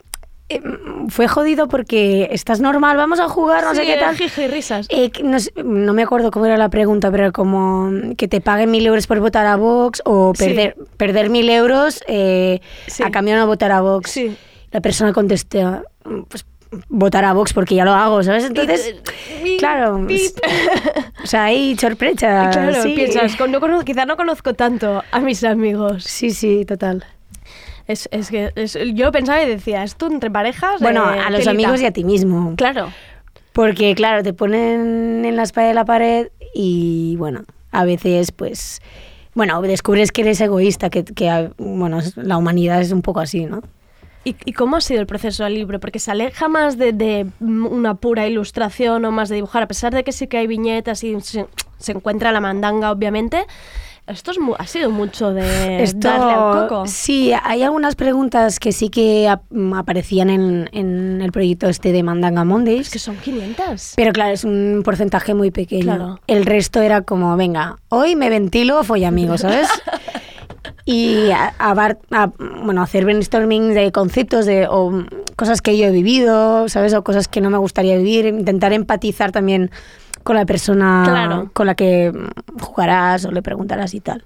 eh, 0.50 0.62
fue 1.08 1.28
jodido 1.28 1.68
porque 1.68 2.28
estás 2.32 2.60
normal, 2.60 2.96
vamos 2.98 3.20
a 3.20 3.28
jugar, 3.28 3.64
no 3.64 3.74
sé 3.74 3.86
qué 3.86 3.98
tal. 3.98 4.16
jiji, 4.16 4.48
risas. 4.48 4.86
Eh, 4.90 5.10
no, 5.24 5.38
no 5.64 5.94
me 5.94 6.04
acuerdo 6.04 6.30
cómo 6.30 6.46
era 6.46 6.58
la 6.58 6.70
pregunta, 6.70 7.10
pero 7.10 7.32
como 7.32 7.90
que 8.18 8.28
te 8.28 8.40
paguen 8.42 8.70
mil 8.70 8.86
euros 8.86 9.08
por 9.08 9.20
votar 9.20 9.48
a 9.48 9.56
Vox 9.56 10.02
o 10.06 10.34
Sí. 10.36 10.44
perder, 10.46 10.76
perder 10.98 11.30
mil 11.32 11.50
euros 11.50 12.04
eh, 12.08 12.60
Sí. 12.88 13.02
a 13.04 13.10
cambio 13.10 13.34
de 13.36 13.40
no 13.40 13.48
votar 13.48 13.72
a 13.72 13.82
Vox. 13.82 14.20
La 14.72 14.82
persona 14.82 15.12
contesta, 15.14 15.82
pues 16.28 16.46
votar 16.88 17.26
a 17.26 17.34
Vox 17.34 17.54
porque 17.54 17.76
ya 17.76 17.86
lo 17.86 17.92
hago, 17.94 18.22
¿sabes? 18.24 18.46
Entonces, 18.46 18.96
claro, 19.58 20.06
o 21.24 21.28
sea, 21.28 21.46
hay 21.46 21.76
sorpresa. 21.78 22.50
Claro, 22.52 22.84
sí. 22.84 22.94
piensas, 22.96 23.38
no 23.50 23.60
conozco, 23.60 23.86
quizá 23.86 24.06
no 24.06 24.16
conozco 24.18 24.54
tanto 24.54 25.04
a 25.12 25.20
mis 25.20 25.44
amigos. 25.44 26.04
Sí, 26.04 26.32
sí, 26.32 26.66
total. 26.66 27.06
Es, 27.88 28.08
es 28.12 28.30
que 28.30 28.52
es- 28.56 28.78
yo 28.94 29.12
pensaba 29.12 29.42
y 29.42 29.48
decía, 29.50 29.84
esto 29.84 30.08
entre 30.08 30.30
parejas. 30.30 30.80
Bueno, 30.80 31.12
eh, 31.12 31.20
a 31.20 31.30
los 31.32 31.40
telita. 31.44 31.52
amigos 31.52 31.82
y 31.82 31.86
a 31.86 31.92
ti 31.92 32.04
mismo. 32.04 32.54
Claro. 32.56 32.92
Porque, 33.52 33.96
claro, 33.96 34.22
te 34.22 34.32
ponen 34.34 35.26
en 35.26 35.36
la 35.36 35.44
espalda 35.44 35.70
de 35.70 35.74
la 35.74 35.86
pared 35.86 36.28
y, 36.54 37.16
bueno, 37.18 37.46
a 37.72 37.84
veces, 37.84 38.32
pues, 38.32 38.80
bueno, 39.34 39.60
descubres 39.64 40.12
que 40.12 40.22
eres 40.22 40.40
egoísta, 40.40 40.92
que, 40.92 41.04
que, 41.04 41.50
bueno, 41.58 42.00
la 42.16 42.38
humanidad 42.38 42.80
es 42.80 42.92
un 42.92 43.02
poco 43.02 43.22
así, 43.22 43.46
¿no? 43.46 43.64
¿Y, 44.26 44.36
y 44.46 44.54
cómo 44.54 44.76
ha 44.78 44.82
sido 44.82 45.00
el 45.00 45.08
proceso 45.08 45.44
del 45.46 45.54
libro? 45.56 45.80
Porque 45.80 46.00
se 46.00 46.12
aleja 46.12 46.48
más 46.50 46.78
de, 46.78 46.92
de, 46.92 47.28
una 47.40 47.96
pura 47.96 48.28
ilustración 48.28 49.06
o 49.06 49.12
más 49.12 49.30
de 49.30 49.36
dibujar, 49.36 49.64
a 49.64 49.68
pesar 49.68 49.94
de 49.94 50.04
que 50.04 50.12
sí 50.12 50.28
que 50.28 50.38
hay 50.38 50.48
viñetas 50.48 51.04
y 51.04 51.20
se, 51.22 51.46
se 51.78 51.92
encuentra 51.94 52.32
la 52.32 52.42
mandanga, 52.42 52.92
obviamente. 52.92 53.46
Esto 54.08 54.32
es 54.32 54.40
mu- 54.40 54.56
ha 54.58 54.66
sido 54.66 54.90
mucho 54.90 55.32
de 55.34 55.84
Esto, 55.84 56.08
darle 56.08 56.32
al 56.34 56.68
coco. 56.68 56.88
Sí, 56.88 57.32
hay 57.44 57.62
algunas 57.62 57.96
preguntas 57.96 58.58
que 58.60 58.72
sí 58.72 58.90
que 58.90 59.30
ap- 59.30 59.44
aparecían 59.76 60.32
en, 60.32 60.68
en 60.74 61.22
el 61.22 61.32
proyecto 61.32 61.70
este 61.70 61.92
de 61.92 62.02
Mandanga 62.02 62.44
Mondays. 62.44 62.90
que 62.90 62.98
son 62.98 63.18
500. 63.18 63.94
Pero 63.96 64.12
claro, 64.12 64.34
es 64.34 64.44
un 64.44 64.82
porcentaje 64.84 65.36
muy 65.36 65.52
pequeño. 65.52 65.84
Claro. 65.84 66.20
El 66.26 66.48
resto 66.48 66.82
era 66.82 67.04
como, 67.04 67.38
venga, 67.38 67.78
hoy 67.90 68.16
me 68.16 68.30
ventilo, 68.32 68.84
folla 68.84 69.10
amigos, 69.10 69.42
¿sabes? 69.42 69.70
y 70.92 71.30
a, 71.32 71.54
a 71.60 71.74
bar- 71.74 72.00
a, 72.12 72.32
bueno, 72.64 72.82
hacer 72.82 73.06
brainstorming 73.06 73.74
de 73.74 73.92
conceptos 73.92 74.46
de, 74.46 74.68
o 74.68 75.04
cosas 75.36 75.62
que 75.62 75.78
yo 75.78 75.86
he 75.86 75.92
vivido, 75.92 76.68
¿sabes? 76.70 76.94
O 76.94 77.04
cosas 77.04 77.28
que 77.28 77.42
no 77.42 77.50
me 77.50 77.58
gustaría 77.60 77.96
vivir. 77.98 78.26
Intentar 78.26 78.74
empatizar 78.74 79.32
también 79.32 79.70
con 80.24 80.36
la 80.36 80.46
persona 80.46 81.04
Claro. 81.06 81.50
con 81.54 81.68
la 81.68 81.76
que 81.76 82.12
jugarás 82.60 83.26
o 83.26 83.32
le 83.32 83.42
preguntarás 83.42 83.94
y 83.94 84.00
tal. 84.00 84.24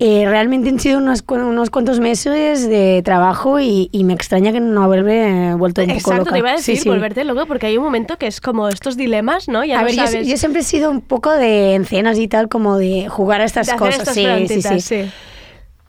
Eh, 0.00 0.26
realmente 0.28 0.68
han 0.68 0.78
sido 0.78 0.98
unos, 0.98 1.24
unos 1.26 1.70
cuantos 1.70 1.98
meses 1.98 2.68
de 2.68 3.02
trabajo 3.04 3.58
y, 3.58 3.88
y 3.90 4.04
me 4.04 4.12
extraña 4.12 4.52
que 4.52 4.60
no 4.60 4.84
haberme 4.84 5.56
vuelto 5.56 5.80
un 5.80 5.88
poco 5.88 5.98
Exacto, 5.98 6.18
loca. 6.18 6.32
te 6.34 6.38
iba 6.38 6.52
a 6.52 6.58
Sí, 6.58 6.72
decir, 6.72 6.82
sí. 6.84 6.88
volverte 6.88 7.24
loco, 7.24 7.46
porque 7.46 7.66
hay 7.66 7.76
un 7.78 7.82
momento 7.82 8.16
que 8.16 8.28
es 8.28 8.40
como 8.40 8.68
estos 8.68 8.96
dilemas, 8.96 9.48
¿no? 9.48 9.64
Ya 9.64 9.78
a 9.78 9.80
no 9.80 9.86
ver, 9.86 9.96
yo, 9.96 10.06
sabes. 10.06 10.28
yo 10.28 10.36
siempre 10.36 10.60
he 10.60 10.64
sido 10.64 10.90
un 10.92 11.00
poco 11.00 11.32
de 11.32 11.74
en 11.74 11.84
cenas 11.84 12.16
y 12.18 12.28
tal, 12.28 12.48
como 12.48 12.78
de 12.78 13.08
jugar 13.08 13.40
a 13.40 13.44
estas 13.44 13.66
de 13.66 13.72
hacer 13.72 13.88
cosas. 13.88 14.16
estas 14.16 14.48
sí, 14.48 14.62
sí, 14.62 14.62
sí. 14.62 14.80
sí. 14.80 15.10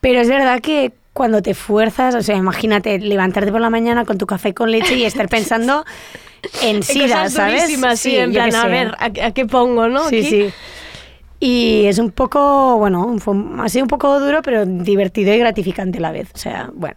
Pero 0.01 0.22
es 0.22 0.28
verdad 0.28 0.60
que 0.60 0.91
cuando 1.14 1.43
te 1.43 1.53
fuerzas, 1.53 2.16
o 2.16 2.24
sea, 2.24 2.36
imagínate 2.36 2.97
levantarte 2.97 3.51
por 3.51 3.62
la 3.62 3.70
mañana 3.70 4.05
con 4.05 4.18
tu 4.18 4.26
café 4.26 4.55
con 4.55 4.72
leche 4.72 4.95
y 4.95 5.03
estar 5.05 5.28
pensando 5.30 5.86
en 6.64 6.78
En 6.78 6.84
SIDA, 6.84 7.07
cosas 7.26 7.34
¿sabes? 7.34 7.62
durísimas, 7.62 7.99
sí, 7.99 8.16
en 8.16 8.32
yo 8.32 8.41
plan, 8.43 8.55
a 8.55 8.68
ver, 8.68 8.88
¿a, 8.97 9.28
a 9.28 9.32
qué 9.34 9.45
pongo, 9.45 9.88
no? 9.88 10.10
Sí, 10.10 10.18
Aquí. 10.20 10.30
sí. 10.30 10.49
Y 11.40 11.86
es 11.86 12.00
un 12.00 12.12
poco, 12.12 12.78
bueno, 12.78 13.16
fue- 13.20 13.36
ha 13.60 13.70
sido 13.70 13.86
un 13.86 13.88
poco 13.90 14.20
duro, 14.20 14.42
pero 14.42 14.66
divertido 14.66 15.34
y 15.34 15.38
gratificante 15.40 16.00
a 16.00 16.02
la 16.02 16.12
vez. 16.12 16.30
O 16.34 16.38
sea, 16.38 16.70
bueno. 16.74 16.96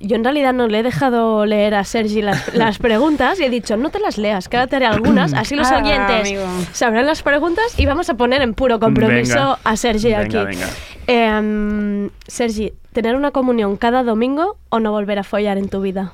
Yo 0.00 0.14
en 0.14 0.22
realidad 0.22 0.52
no 0.52 0.68
le 0.68 0.78
he 0.78 0.82
dejado 0.84 1.44
leer 1.44 1.74
a 1.74 1.82
Sergi 1.82 2.22
las, 2.22 2.54
las 2.54 2.78
preguntas 2.78 3.40
y 3.40 3.44
he 3.44 3.50
dicho, 3.50 3.76
no 3.76 3.90
te 3.90 3.98
las 3.98 4.16
leas, 4.16 4.48
que 4.48 4.56
ahora 4.56 4.68
te 4.68 4.76
haré 4.76 4.86
algunas, 4.86 5.32
así 5.34 5.56
los 5.56 5.66
Ah, 5.72 5.78
oyentes 5.82 6.20
amigo. 6.20 6.44
sabrán 6.72 7.04
las 7.04 7.24
preguntas 7.24 7.64
y 7.76 7.84
vamos 7.86 8.08
a 8.08 8.14
poner 8.14 8.40
en 8.42 8.54
puro 8.54 8.78
compromiso 8.78 9.34
Venga. 9.34 9.58
a 9.64 9.76
Sergi 9.76 10.10
Venga, 10.14 10.20
aquí. 10.20 10.36
venga. 10.36 10.66
Em, 11.08 12.10
Sergi, 12.28 12.74
¿tener 12.92 13.16
una 13.16 13.32
comunión 13.32 13.76
cada 13.76 14.04
domingo 14.04 14.56
o 14.68 14.78
no 14.78 14.92
volver 14.92 15.18
a 15.18 15.24
follar 15.24 15.58
en 15.58 15.68
tu 15.68 15.80
vida? 15.80 16.12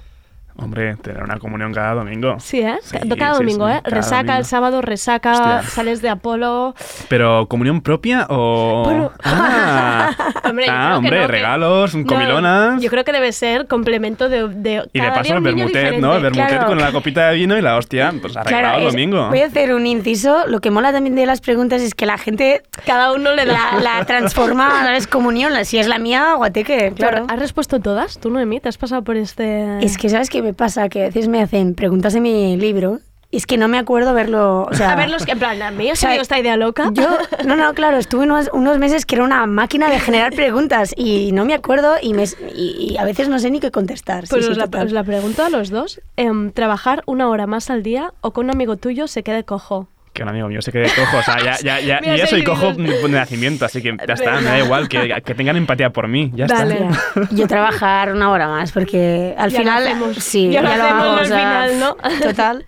Hombre, 0.57 0.95
tener 0.97 1.23
una 1.23 1.39
comunión 1.39 1.73
cada 1.75 1.95
domingo. 1.95 2.37
Sí, 2.39 2.61
¿eh? 2.61 2.77
Sí, 2.83 2.97
cada 3.19 3.35
sí, 3.35 3.39
domingo, 3.43 3.67
sí, 3.69 3.75
¿eh? 3.75 3.81
cada 3.83 3.97
resaca 3.97 4.17
domingo. 4.19 4.39
el 4.39 4.45
sábado, 4.45 4.83
resaca, 4.83 5.33
Hostia. 5.33 5.63
sales 5.65 6.01
de 6.01 6.09
Apolo. 6.11 6.75
Pero, 7.09 7.47
¿comunión 7.49 7.81
propia 7.81 8.27
o...? 8.31 8.83
Bueno. 8.85 9.11
Ah, 9.25 10.11
Hombre, 10.49 10.67
Ah, 10.69 10.91
que 10.93 10.97
hombre, 10.99 11.17
no, 11.21 11.27
que- 11.27 11.33
regalos, 11.33 11.95
No, 11.97 12.07
comilonas... 12.07 12.81
yo 12.81 12.89
creo 12.89 13.05
que 13.05 13.11
debe 13.13 13.33
ser 13.33 13.67
complemento 13.67 14.29
de. 14.29 14.47
de 14.49 14.89
Y 14.93 15.01
de 15.01 15.09
paso 15.09 15.23
día 15.25 15.35
el 15.37 15.41
vermutet, 15.43 15.99
¿no? 15.99 16.15
El 16.15 16.23
vermutet 16.23 16.49
Claro. 16.49 16.67
con 16.67 16.79
la 16.79 16.93
copita 16.93 17.29
de 17.31 17.35
vino 17.37 17.59
y 17.59 17.63
la 17.63 17.77
hostia, 17.77 18.13
pues 18.21 18.37
arreglado 18.37 18.79
el 18.79 18.87
es- 18.87 18.93
domingo. 18.93 19.29
voy 19.31 19.41
a 19.41 19.47
hacer 19.47 19.75
un 19.75 19.87
inciso. 19.89 20.47
Lo 20.47 20.61
que 20.61 20.71
mola 20.71 20.93
también 20.93 21.17
de 21.17 21.27
las 21.27 21.41
preguntas 21.41 21.83
es 21.83 21.95
que 21.95 22.07
la 22.07 22.17
gente 22.19 22.63
Cada 22.87 23.13
uno 23.13 23.33
le 23.35 23.45
da. 23.47 23.73
la, 23.75 23.81
la 23.99 24.05
transforma, 24.05 24.85
¿sabes? 24.85 25.07
Comunión. 25.09 25.53
Si 25.65 25.79
es 25.79 25.89
la 25.89 25.99
mía, 25.99 26.35
guateque, 26.37 26.93
claro. 26.95 27.27
¿Has 27.29 27.39
respuesto 27.41 27.81
todas? 27.81 28.19
¿Tú, 28.21 28.31
Noemí? 28.31 28.61
¿Te 28.61 28.69
has 28.69 28.79
pasado 28.79 29.03
por 29.03 29.17
este...? 29.17 29.79
Es 29.85 29.99
que, 29.99 30.09
¿sabes 30.09 30.31
qué 30.31 30.44
me 30.45 30.55
pasa? 30.55 30.89
Que 30.89 31.03
a 31.03 31.07
veces 31.07 31.29
me 31.29 31.43
hacen 31.43 31.75
preguntas 31.75 32.13
de 32.13 32.21
mi 32.21 32.57
libro 32.57 33.01
y 33.35 33.39
es 33.39 33.47
que 33.47 33.59
no 33.59 33.67
me 33.67 33.79
acuerdo 33.79 34.15
verlo. 34.15 34.63
O 34.71 34.75
sea, 34.75 34.93
a 34.93 34.97
ver, 34.97 35.11
los 35.11 35.27
que... 35.27 35.33
En 35.33 35.41
plan, 35.41 35.61
a 35.61 35.73
mí 35.73 35.87
sea, 35.87 35.97
salido 35.97 36.23
esta 36.23 36.39
idea 36.39 36.57
loca. 36.57 36.91
Yo, 36.93 37.19
no, 37.45 37.57
no, 37.57 37.75
claro, 37.75 37.97
estuve 37.97 38.23
unos, 38.23 38.49
unos 38.53 38.79
meses 38.79 39.07
que 39.07 39.17
era 39.17 39.25
una 39.25 39.45
máquina 39.47 39.91
de 39.91 39.99
generar 39.99 40.33
preguntas 40.37 40.95
y 40.97 41.33
no 41.33 41.45
me 41.45 41.55
acuerdo 41.55 41.97
y, 42.01 42.15
me, 42.15 42.27
y, 42.55 42.93
y 42.93 42.97
a 42.97 43.05
veces 43.05 43.29
no 43.29 43.41
sé 43.41 43.51
ni 43.51 43.59
qué 43.59 43.73
contestar. 43.73 44.27
Pues 44.31 44.45
sí, 44.45 44.53
os, 44.53 44.57
la, 44.57 44.67
os 44.67 44.93
la 44.93 45.03
pregunto 45.03 45.45
a 45.45 45.49
los 45.49 45.71
dos. 45.71 46.01
Em, 46.17 46.53
¿Trabajar 46.53 47.03
una 47.07 47.29
hora 47.29 47.49
más 47.49 47.71
al 47.71 47.83
día 47.83 48.15
o 48.21 48.33
que 48.33 48.39
un 48.39 48.51
amigo 48.51 48.77
tuyo 48.77 49.09
se 49.09 49.25
quede 49.25 49.43
cojo? 49.43 49.89
Que 50.15 50.23
un 50.23 50.29
amigo 50.31 50.47
mío 50.49 50.63
se 50.63 50.71
quede 50.73 50.87
cojo. 50.95 51.19
O 51.19 51.23
sea, 51.23 51.37
ya, 51.45 51.59
ya, 51.59 51.81
ya, 51.81 52.01
Mira, 52.03 52.17
ya 52.17 52.27
soy 52.29 52.43
cojo 52.45 52.73
de 52.73 53.09
nacimiento, 53.11 53.65
así 53.67 53.83
que 53.83 53.97
ya 54.07 54.15
está, 54.15 54.37
me 54.41 54.45
da 54.49 54.59
igual, 54.61 54.89
que, 54.89 55.13
que 55.25 55.35
tengan 55.35 55.57
empatía 55.57 55.91
por 55.91 56.07
mí, 56.09 56.31
ya 56.35 56.47
está. 56.47 56.65
Yo 57.33 57.47
trabajar 57.49 58.13
una 58.13 58.31
hora 58.31 58.47
más 58.49 58.71
porque 58.73 59.35
al 59.37 59.51
Ya 59.51 59.59
lo 59.59 59.65
final 59.65 59.87
hacemos. 59.87 60.17
sí, 60.19 60.51
Ya 60.51 60.63
lo 60.63 60.69
ya, 60.69 60.77
lo 60.77 60.85
hacemos 60.85 61.03
hago, 61.03 61.13
al 61.17 61.25
o 61.25 61.27
sea, 61.27 61.39
final, 61.39 61.81
¿no? 61.81 61.97
Total. 62.23 62.65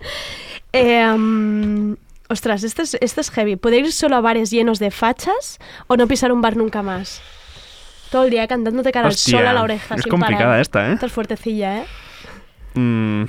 Em, 0.73 1.97
ostras, 2.29 2.65
este 2.65 2.83
es, 2.83 2.99
este 3.01 3.21
es 3.21 3.31
heavy. 3.31 3.57
¿Poder 3.57 3.85
ir 3.85 3.93
solo 3.93 4.17
a 4.17 4.21
bares 4.21 4.51
llenos 4.51 4.79
de 4.79 4.91
fachas 4.91 5.59
o 5.87 5.97
no 5.97 6.07
pisar 6.09 6.33
un 6.33 6.41
bar 6.43 6.57
nunca 6.57 6.83
más? 6.83 7.23
Todo 8.11 8.25
el 8.25 8.31
día 8.31 8.47
cantándote 8.49 8.91
cara 8.93 9.07
al 9.07 9.15
sol 9.15 9.47
a 9.47 9.53
la 9.53 9.63
oreja. 9.63 9.95
es 9.95 10.03
sin 10.03 10.11
complicada 10.11 10.47
parar. 10.47 10.61
esta, 10.61 10.89
¿eh? 10.91 10.95
Esta 10.95 11.07
es 11.07 11.13
fuertecilla, 11.13 11.79
¿eh? 11.79 11.85
Mm. 12.75 13.25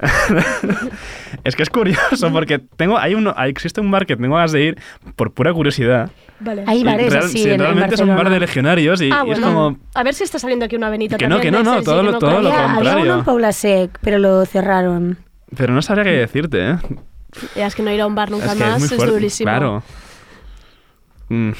es 1.44 1.56
que 1.56 1.62
es 1.62 1.70
curioso 1.70 2.30
porque 2.32 2.58
tengo 2.58 2.98
hay 2.98 3.14
uno 3.14 3.34
hay- 3.36 3.50
existe 3.50 3.80
un 3.80 3.90
bar 3.90 4.06
que 4.06 4.16
tengo 4.16 4.34
ganas 4.36 4.52
de 4.52 4.62
ir 4.62 4.78
por 5.16 5.32
pura 5.32 5.52
curiosidad. 5.52 6.10
Vale. 6.40 6.64
Hay 6.66 6.82
bares 6.84 7.12
real- 7.12 7.24
así 7.24 7.38
sí, 7.38 7.44
en, 7.48 7.54
en 7.54 7.60
realmente 7.60 7.94
es 7.96 8.00
un 8.00 8.08
bar 8.16 8.30
de 8.30 8.40
legionarios 8.40 9.00
y, 9.02 9.10
Ah, 9.12 9.24
y 9.26 9.30
es 9.32 9.40
bueno. 9.40 9.54
como 9.54 9.78
A 9.94 10.02
ver 10.02 10.14
si 10.14 10.24
está 10.24 10.38
saliendo 10.38 10.64
aquí 10.64 10.76
una 10.76 10.88
venita 10.90 11.16
Que 11.18 11.28
no, 11.28 11.38
que 11.40 11.50
no, 11.50 11.62
no, 11.62 11.82
todo 11.82 12.02
lo- 12.02 12.18
todo 12.18 12.40
lo 12.40 12.50
conozco. 12.50 12.56
Había, 12.58 12.74
contrario. 12.74 13.04
uno 13.04 13.18
en 13.18 13.24
Paula 13.24 13.52
Sec, 13.52 13.98
pero 14.00 14.18
lo 14.18 14.44
cerraron. 14.46 15.18
pero 15.56 15.74
no 15.74 15.82
sabría 15.82 16.04
qué 16.04 16.10
decirte, 16.12 16.70
¿eh? 16.70 16.76
Ya, 17.54 17.66
es 17.66 17.74
que 17.74 17.82
no 17.82 17.92
ir 17.92 18.00
a 18.00 18.06
un 18.06 18.14
bar 18.14 18.30
nunca 18.30 18.46
es 18.46 18.52
que 18.54 18.58
más 18.64 18.82
es 18.82 18.92
es, 18.92 19.06
durísimo. 19.06 19.44
claro. 19.50 19.82
Mm. 21.28 21.50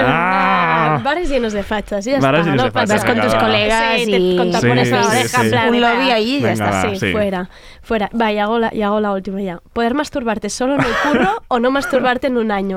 Ah, 0.00 1.00
bares 1.04 1.28
llenos 1.28 1.52
de 1.52 1.62
fachas, 1.62 2.04
ya 2.04 2.20
Bares 2.20 2.40
está. 2.40 2.50
llenos 2.52 2.56
no 2.56 2.64
de 2.64 2.70
fachas, 2.70 2.88
Vas 2.96 3.04
con 3.04 3.14
venga, 3.14 3.24
tus 3.24 3.34
va. 3.34 3.40
colegas 3.40 3.84
Sí, 3.96 4.02
y 4.02 4.30
te, 4.30 4.36
con 4.36 4.52
tapones 4.52 4.88
Sí, 4.88 4.94
a 4.94 4.96
la 4.96 5.02
sí, 5.04 5.08
oreja, 5.10 5.28
sí. 5.38 5.44
en 5.44 5.50
plan, 5.50 5.68
un 5.70 5.80
lobby 5.80 6.10
ahí 6.10 6.36
y 6.36 6.40
ya 6.40 6.48
Venga, 6.50 6.64
está. 6.66 6.70
va. 6.88 6.90
Sí, 6.94 7.00
sí. 7.00 7.12
fuera, 7.12 7.50
fuera. 7.82 8.10
Va, 8.20 8.32
y 8.32 8.38
hago, 8.38 8.58
la, 8.58 8.74
y 8.74 8.82
hago 8.82 9.00
la 9.00 9.12
última 9.12 9.40
ya. 9.40 9.60
¿Poder 9.72 9.94
masturbarte 9.94 10.50
solo 10.50 10.74
en 10.74 10.80
el 10.80 10.92
curro 11.02 11.42
o 11.48 11.58
no 11.58 11.70
masturbarte 11.70 12.28
en 12.28 12.36
un 12.36 12.50
año? 12.52 12.76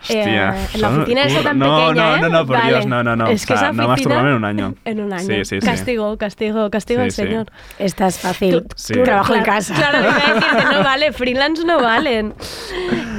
Hostia, 0.00 0.54
Eh, 0.54 0.66
en 0.74 0.80
la 0.80 0.88
oficina 0.90 1.22
esa 1.24 1.42
tan 1.42 1.58
no, 1.58 1.88
pequeña, 1.88 2.02
no, 2.10 2.16
¿eh? 2.16 2.20
no, 2.20 2.28
no, 2.30 2.46
por 2.46 2.56
Vale. 2.56 2.68
Dios, 2.70 2.86
no, 2.86 3.02
no, 3.04 3.16
no. 3.16 3.26
Es 3.28 3.46
que 3.46 3.52
O 3.54 3.56
sea, 3.56 3.68
esa 3.68 3.72
no 3.76 3.88
masturbarme 3.88 4.30
en 4.30 4.36
un 4.36 4.44
año. 4.44 4.74
En 4.84 5.00
un 5.00 5.12
año. 5.12 5.26
Sí, 5.26 5.44
sí, 5.44 5.60
sí. 5.60 5.66
Castigo, 5.66 6.16
castigo, 6.16 6.70
castigo 6.70 7.00
Sí, 7.00 7.04
al 7.04 7.10
sí. 7.12 7.22
señor. 7.22 7.46
Esta 7.78 8.06
es 8.08 8.18
fácil. 8.18 8.64
Sí. 8.76 8.94
Trabajo 8.94 9.34
en 9.34 9.42
casa. 9.42 9.74
Claro, 9.74 10.00
iba 10.00 10.10
a 10.14 10.34
decir 10.34 10.56
que 10.58 10.64
no 10.76 10.84
vale, 10.84 11.12
freelance 11.12 11.64
no 11.64 11.80
valen. 11.82 12.34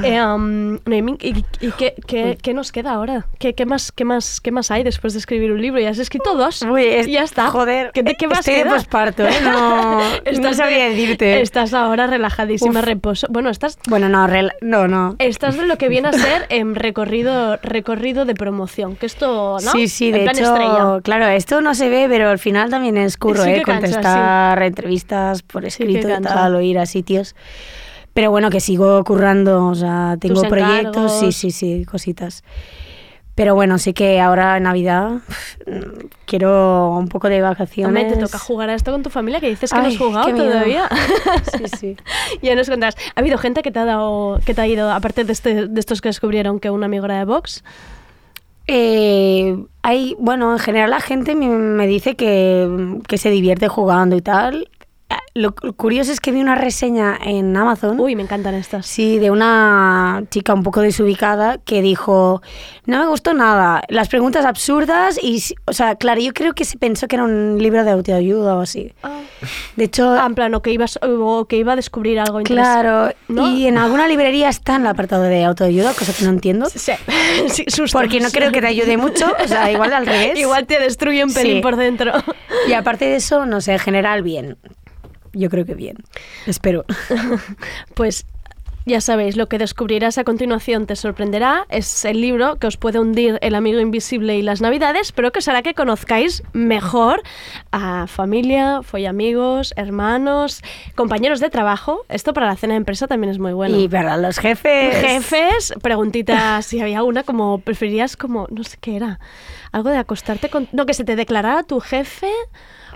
Eh, 0.03 0.21
um, 0.23 0.75
¿y, 1.21 1.45
y 1.59 1.71
qué, 1.77 1.93
qué- 2.07 2.37
qué 2.41 2.53
nos 2.53 2.71
queda 2.71 2.93
ahora? 2.93 3.27
¿Qué, 3.39 3.53
qué 3.53 3.65
más, 3.65 3.91
qué, 3.91 4.03
más, 4.05 4.41
¿Qué 4.41 4.51
más 4.51 4.71
hay 4.71 4.83
después 4.83 5.13
de 5.13 5.19
escribir 5.19 5.51
un 5.51 5.61
libro? 5.61 5.79
Ya 5.79 5.89
has 5.89 5.99
escrito 5.99 6.35
dos. 6.35 6.61
Uy, 6.63 6.83
es- 6.85 7.07
y 7.07 7.11
ya 7.13 7.23
está. 7.23 7.47
Joder, 7.51 7.91
¿Qué, 7.93 8.01
de 8.03 8.15
qué 8.15 8.27
más 8.27 8.39
estoy 8.39 8.55
de 8.55 8.63
queda? 8.63 8.73
posparto, 8.73 9.27
¿eh? 9.27 9.33
No, 9.43 9.99
no 9.99 10.01
Estás 10.25 10.57
sabría 10.57 10.85
de- 10.85 10.89
decirte. 10.89 11.41
Estás 11.41 11.73
ahora 11.73 12.07
relajadísima, 12.07 12.79
Uf. 12.79 12.85
reposo. 12.85 13.27
Bueno, 13.29 13.49
estás, 13.51 13.77
Bueno, 13.87 14.09
no, 14.09 14.27
rela- 14.27 14.55
no, 14.61 14.87
no. 14.87 15.15
estás 15.19 15.57
de 15.57 15.65
lo 15.67 15.77
que 15.77 15.87
viene 15.89 16.07
a 16.07 16.13
ser 16.13 16.45
en 16.49 16.70
recorrido, 16.75 17.57
recorrido 17.57 18.25
de 18.25 18.33
promoción. 18.35 18.95
Que 18.95 19.05
esto, 19.05 19.57
¿no? 19.63 19.71
Sí, 19.71 19.87
sí, 19.87 20.07
En 20.07 20.13
de 20.13 20.19
plan 20.21 20.35
hecho, 20.35 20.45
estrella. 20.53 20.99
claro, 21.03 21.27
esto 21.27 21.61
no 21.61 21.75
se 21.75 21.89
ve, 21.89 22.07
pero 22.09 22.29
al 22.29 22.39
final 22.39 22.69
también 22.69 22.97
es 22.97 23.17
curro, 23.17 23.43
Sí 23.43 23.49
¿eh? 23.51 23.61
Contestar 23.63 24.61
entrevistas 24.63 25.43
por 25.43 25.65
escrito 25.65 26.07
y 26.07 26.11
cansa. 26.11 26.33
tal, 26.33 26.55
o 26.55 26.61
ir 26.61 26.79
a 26.79 26.85
sitios. 26.85 27.35
Pero 28.13 28.29
bueno, 28.29 28.49
que 28.49 28.59
sigo 28.59 29.03
currando, 29.03 29.67
o 29.67 29.75
sea, 29.75 30.17
tengo 30.19 30.41
Tus 30.41 30.49
proyectos, 30.49 31.19
sí, 31.19 31.31
sí, 31.31 31.51
sí, 31.51 31.85
cositas. 31.85 32.43
Pero 33.35 33.55
bueno, 33.55 33.77
sí 33.77 33.93
que 33.93 34.19
ahora 34.19 34.57
en 34.57 34.63
Navidad 34.63 35.21
quiero 36.25 36.97
un 36.97 37.07
poco 37.07 37.29
de 37.29 37.41
vacaciones. 37.41 37.87
Hombre, 37.87 38.15
te 38.15 38.21
toca 38.21 38.37
jugar 38.37 38.69
a 38.69 38.73
esto 38.73 38.91
con 38.91 39.03
tu 39.03 39.09
familia, 39.09 39.39
que 39.39 39.49
dices 39.49 39.71
que 39.71 39.77
no 39.79 39.87
has 39.87 39.97
jugado 39.97 40.35
todavía. 40.35 40.89
Sí, 41.57 41.65
sí. 41.79 41.97
ya 42.41 42.55
nos 42.55 42.69
contarás. 42.69 42.95
¿Ha 43.15 43.19
habido 43.19 43.37
gente 43.37 43.61
que 43.61 43.71
te 43.71 43.79
ha 43.79 43.85
dado, 43.85 44.39
que 44.45 44.53
te 44.53 44.61
ha 44.61 44.67
ido, 44.67 44.91
aparte 44.91 45.23
de, 45.23 45.31
este, 45.31 45.67
de 45.67 45.79
estos 45.79 46.01
que 46.01 46.09
descubrieron 46.09 46.59
que 46.59 46.69
una 46.69 46.87
amiga 46.87 47.05
era 47.05 47.19
de 47.19 47.25
Vox? 47.25 47.63
Eh, 48.67 49.57
hay, 49.81 50.15
bueno, 50.19 50.51
en 50.51 50.59
general 50.59 50.91
la 50.91 51.01
gente 51.01 51.35
me, 51.35 51.47
me 51.47 51.87
dice 51.87 52.15
que, 52.15 52.99
que 53.07 53.17
se 53.17 53.29
divierte 53.29 53.67
jugando 53.67 54.15
y 54.15 54.21
tal. 54.21 54.69
Ah, 55.13 55.19
Lo 55.33 55.53
cu- 55.53 55.73
curioso 55.73 56.11
es 56.11 56.19
que 56.21 56.31
vi 56.31 56.39
una 56.41 56.55
reseña 56.55 57.17
en 57.23 57.55
Amazon. 57.57 57.99
Uy, 57.99 58.15
me 58.15 58.23
encantan 58.23 58.53
estas. 58.55 58.85
Sí, 58.85 59.19
de 59.19 59.29
una 59.31 60.23
chica 60.29 60.53
un 60.53 60.63
poco 60.63 60.79
desubicada 60.81 61.57
que 61.57 61.81
dijo, 61.81 62.41
no 62.85 62.99
me 62.99 63.07
gustó 63.07 63.33
nada, 63.33 63.81
las 63.89 64.07
preguntas 64.07 64.45
absurdas 64.45 65.19
y, 65.21 65.43
o 65.65 65.73
sea, 65.73 65.95
claro, 65.95 66.21
yo 66.21 66.33
creo 66.33 66.53
que 66.53 66.63
se 66.65 66.77
pensó 66.77 67.07
que 67.07 67.15
era 67.17 67.25
un 67.25 67.57
libro 67.59 67.83
de 67.83 67.91
autoayuda 67.91 68.55
o 68.55 68.61
así. 68.61 68.93
De 69.75 69.83
hecho, 69.85 70.11
Ah, 70.11 70.25
en 70.27 70.35
plan, 70.35 70.53
o 70.53 70.61
que, 70.61 70.71
ibas, 70.71 70.97
o 71.01 71.45
que 71.45 71.57
iba 71.57 71.73
a 71.73 71.75
descubrir 71.75 72.19
algo 72.19 72.39
claro, 72.43 73.13
¿no? 73.27 73.49
y 73.49 73.67
en 73.67 73.77
alguna 73.77 74.07
librería 74.07 74.49
está 74.49 74.75
en 74.75 74.81
el 74.83 74.87
apartado 74.87 75.23
de 75.23 75.43
autoayuda, 75.43 75.93
cosa 75.93 76.13
que 76.13 76.23
no 76.25 76.29
entiendo. 76.29 76.67
Sí, 76.69 76.79
sí, 77.49 77.63
susto. 77.67 77.97
Porque 77.99 78.19
no 78.19 78.29
creo 78.29 78.51
que 78.51 78.61
te 78.61 78.67
ayude 78.67 78.97
mucho, 78.97 79.25
o 79.43 79.47
sea, 79.47 79.71
igual 79.71 79.91
al 79.93 80.05
revés. 80.11 80.37
Igual 80.39 80.65
te 80.67 80.79
destruye 80.79 81.23
un 81.23 81.33
pelín 81.33 81.57
Sí. 81.57 81.61
por 81.61 81.75
dentro. 81.75 82.11
Y 82.67 82.73
aparte 82.73 83.05
de 83.05 83.15
eso, 83.15 83.45
no 83.45 83.61
sé, 83.61 83.73
en 83.73 83.79
general 83.79 84.21
bien. 84.23 84.57
Yo 85.33 85.49
creo 85.49 85.65
que 85.65 85.75
bien. 85.75 85.97
Espero. 86.45 86.85
Pues 87.93 88.25
ya 88.83 88.99
sabéis, 88.99 89.37
lo 89.37 89.47
que 89.47 89.59
descubrirás 89.59 90.17
a 90.17 90.23
continuación 90.23 90.87
te 90.87 90.95
sorprenderá. 90.95 91.67
Es 91.69 92.03
el 92.03 92.19
libro 92.19 92.55
que 92.55 92.65
os 92.65 92.77
puede 92.77 92.99
hundir 92.99 93.37
El 93.41 93.53
amigo 93.53 93.79
invisible 93.79 94.35
y 94.37 94.41
las 94.41 94.59
navidades, 94.59 95.11
pero 95.11 95.31
que 95.31 95.37
os 95.37 95.47
hará 95.47 95.61
que 95.61 95.75
conozcáis 95.75 96.41
mejor 96.53 97.21
a 97.71 98.07
familia, 98.07 98.81
amigos, 99.07 99.73
hermanos, 99.75 100.63
compañeros 100.95 101.39
de 101.39 101.51
trabajo. 101.51 102.05
Esto 102.09 102.33
para 102.33 102.47
la 102.47 102.55
cena 102.55 102.73
de 102.73 102.77
empresa 102.77 103.07
también 103.07 103.29
es 103.29 103.37
muy 103.37 103.53
bueno. 103.53 103.79
Y 103.79 103.87
para 103.87 104.17
los 104.17 104.39
jefes. 104.39 104.95
Jefes, 104.95 105.73
preguntita 105.83 106.61
si 106.63 106.81
había 106.81 107.03
una 107.03 107.21
como 107.21 107.59
preferías 107.59 108.17
como, 108.17 108.47
no 108.49 108.63
sé 108.63 108.77
qué 108.81 108.95
era, 108.95 109.19
algo 109.71 109.89
de 109.89 109.97
acostarte 109.97 110.49
con... 110.49 110.67
No, 110.71 110.87
que 110.87 110.95
se 110.95 111.03
te 111.03 111.15
declarara 111.15 111.61
tu 111.63 111.79
jefe. 111.81 112.31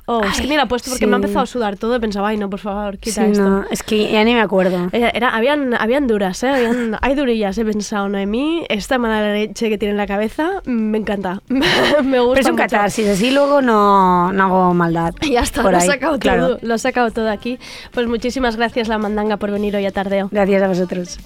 Oh, 0.08 0.22
es 0.24 0.36
que 0.38 0.44
Ay, 0.44 0.50
mira, 0.50 0.64
he 0.64 0.68
puesto 0.68 0.92
porque 0.92 1.08
me 1.08 1.14
ha 1.14 1.16
empezado 1.16 1.40
a 1.42 1.46
sudar 1.48 1.78
todo. 1.78 2.00
Pensaba, 2.00 2.28
ay, 2.28 2.38
no, 2.38 2.48
por 2.50 2.60
favor, 2.60 2.98
quita 3.00 3.26
Sí, 3.26 3.32
esto. 3.32 3.44
no, 3.44 3.66
es 3.72 3.82
que 3.82 4.12
ya 4.12 4.24
ni 4.24 4.36
me 4.36 4.42
acuerdo. 4.42 4.90
Era, 4.92 5.10
era- 5.10 5.30
habían, 5.36 5.74
habían 5.74 6.06
duras, 6.06 6.44
¿eh? 6.44 6.50
Habían- 6.50 6.98
hay 7.02 7.16
durillas, 7.16 7.58
he 7.58 7.66
pensado, 7.66 8.08
Noemí. 8.08 8.66
Esta 8.70 9.00
mala 9.00 9.34
leche 9.34 9.68
que 9.70 9.78
tiene 9.80 9.94
en 9.94 9.98
la 9.98 10.06
cabeza, 10.06 10.62
me 10.66 11.00
encanta. 11.00 11.42
me 11.50 12.20
gusta 12.20 12.36
Pero 12.36 12.40
es 12.40 12.48
un 12.48 12.56
catarsis, 12.56 13.08
así 13.08 13.32
luego 13.32 13.62
no, 13.64 14.32
no 14.32 14.44
hago 14.44 14.74
maldad. 14.76 15.14
Ya 15.32 15.42
está, 15.42 15.64
por 15.64 15.72
lo 15.72 15.78
he 15.80 15.82
sacado 15.82 16.20
claro. 16.20 16.48
todo. 16.48 16.60
Lo 16.62 16.76
he 16.76 16.80
sacado 16.80 17.10
todo 17.12 17.30
aquí. 17.32 17.58
Pues 17.92 18.06
muchísimas 18.08 18.56
gracias, 18.58 18.88
La 18.88 18.98
Mandanga, 19.00 19.38
por 19.38 19.50
venir 19.52 19.76
hoy 19.76 19.86
a 19.88 19.92
Tardeo. 19.92 20.30
Gracias 20.32 20.62
a 20.62 20.68
vosotros. 20.68 21.18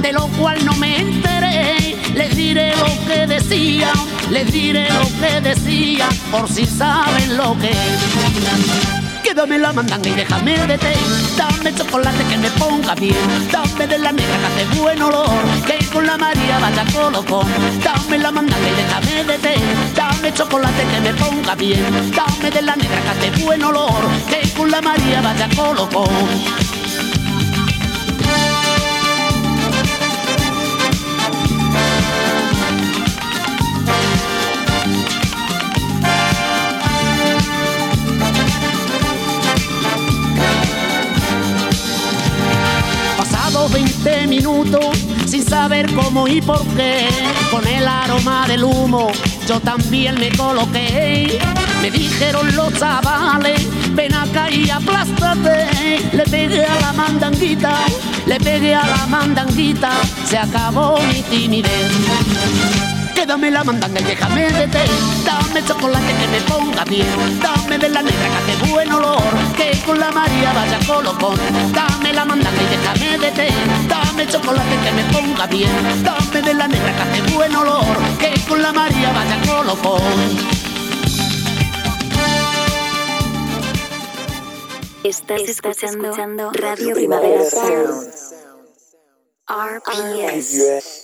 De 0.00 0.12
lo 0.12 0.26
cual 0.38 0.64
no 0.64 0.74
me 0.74 0.98
enteré. 0.98 1.96
Les 2.14 2.36
diré 2.36 2.74
lo 2.76 3.06
que 3.06 3.26
decía, 3.26 3.92
les 4.30 4.52
diré 4.52 4.88
lo 4.90 5.06
que 5.20 5.40
decía, 5.40 6.08
por 6.30 6.48
si 6.48 6.66
saben 6.66 7.36
lo 7.36 7.56
que 7.58 7.70
es. 7.70 9.04
Quédame 9.24 9.58
la 9.58 9.72
mandanga 9.72 10.08
y 10.08 10.12
déjame 10.12 10.56
de 10.66 10.78
té. 10.78 10.94
Dame 11.36 11.74
chocolate 11.74 12.22
que 12.24 12.36
me 12.36 12.50
ponga 12.50 12.94
bien. 12.94 13.16
Dame 13.50 13.86
de 13.86 13.98
la 13.98 14.12
negra 14.12 14.36
que 14.38 14.62
hace 14.62 14.78
buen 14.78 15.02
olor. 15.02 15.28
Que 15.66 15.84
con 15.86 16.06
la 16.06 16.16
María 16.18 16.58
vaya 16.60 16.84
colocón. 16.92 17.46
Dame 17.82 18.18
la 18.18 18.30
mandanga 18.30 18.68
y 18.68 18.74
déjame 18.76 19.24
de 19.24 19.38
té. 19.38 19.54
Dame 19.96 20.32
chocolate 20.34 20.84
que 20.84 21.00
me 21.00 21.14
ponga 21.14 21.54
bien. 21.54 22.12
Dame 22.14 22.50
de 22.50 22.62
la 22.62 22.76
negra 22.76 23.00
que 23.00 23.08
hace 23.08 23.44
buen 23.44 23.64
olor. 23.64 24.02
Que 24.28 24.48
con 24.52 24.70
la 24.70 24.80
María 24.82 25.20
vaya 25.22 25.48
colocón. 25.56 26.63
Sin 45.26 45.42
saber 45.42 45.92
cómo 45.94 46.28
y 46.28 46.40
por 46.40 46.64
qué, 46.76 47.08
con 47.50 47.66
el 47.66 47.86
aroma 47.86 48.46
del 48.46 48.64
humo 48.64 49.10
yo 49.46 49.60
también 49.60 50.18
me 50.18 50.30
coloqué. 50.30 51.38
Me 51.82 51.90
dijeron 51.90 52.54
los 52.56 52.72
chavales, 52.78 53.60
ven 53.94 54.14
acá 54.14 54.50
y 54.50 54.70
aplástate. 54.70 56.00
Le 56.12 56.24
pegué 56.24 56.64
a 56.64 56.80
la 56.80 56.92
mandanguita, 56.92 57.74
le 58.26 58.38
pegué 58.38 58.74
a 58.74 58.86
la 58.86 59.06
mandanguita, 59.06 59.92
se 60.26 60.38
acabó 60.38 60.98
mi 61.02 61.22
timidez. 61.22 62.93
Quédame 63.24 63.50
la 63.50 63.64
mandanga 63.64 64.00
y 64.02 64.04
déjame 64.04 64.52
de 64.52 64.68
té. 64.68 64.84
Dame 65.24 65.64
chocolate 65.64 66.12
que 66.20 66.28
me 66.28 66.40
ponga 66.42 66.84
bien. 66.84 67.06
Dame 67.40 67.78
de 67.78 67.88
la 67.88 68.02
negra 68.02 68.28
que 68.28 68.52
hace 68.52 68.70
buen 68.70 68.92
olor. 68.92 69.22
Que 69.56 69.80
con 69.86 69.98
la 69.98 70.10
María 70.10 70.52
vaya 70.52 70.78
colocón. 70.86 71.38
Dame 71.72 72.12
la 72.12 72.26
mandanga 72.26 72.62
y 72.62 72.66
déjame 72.66 73.18
de 73.18 73.30
té. 73.30 73.48
Dame 73.88 74.26
chocolate 74.26 74.76
que 74.84 74.92
me 74.92 75.04
ponga 75.04 75.46
bien. 75.46 76.04
Dame 76.04 76.42
de 76.42 76.52
la 76.52 76.68
negra 76.68 76.94
que 76.96 77.02
hace 77.02 77.34
buen 77.34 77.56
olor. 77.56 77.96
Que 78.18 78.38
con 78.46 78.60
la 78.60 78.74
María 78.74 79.10
vaya 79.10 79.40
colocón. 79.50 80.02
Estás, 85.02 85.40
escuchando, 85.48 86.52
Radio 86.52 86.94
Primavera 86.94 87.48
Sound. 87.48 88.06
RPS. 89.48 91.03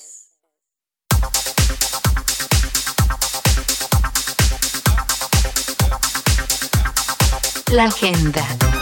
La 7.71 7.85
agenda. 7.85 8.80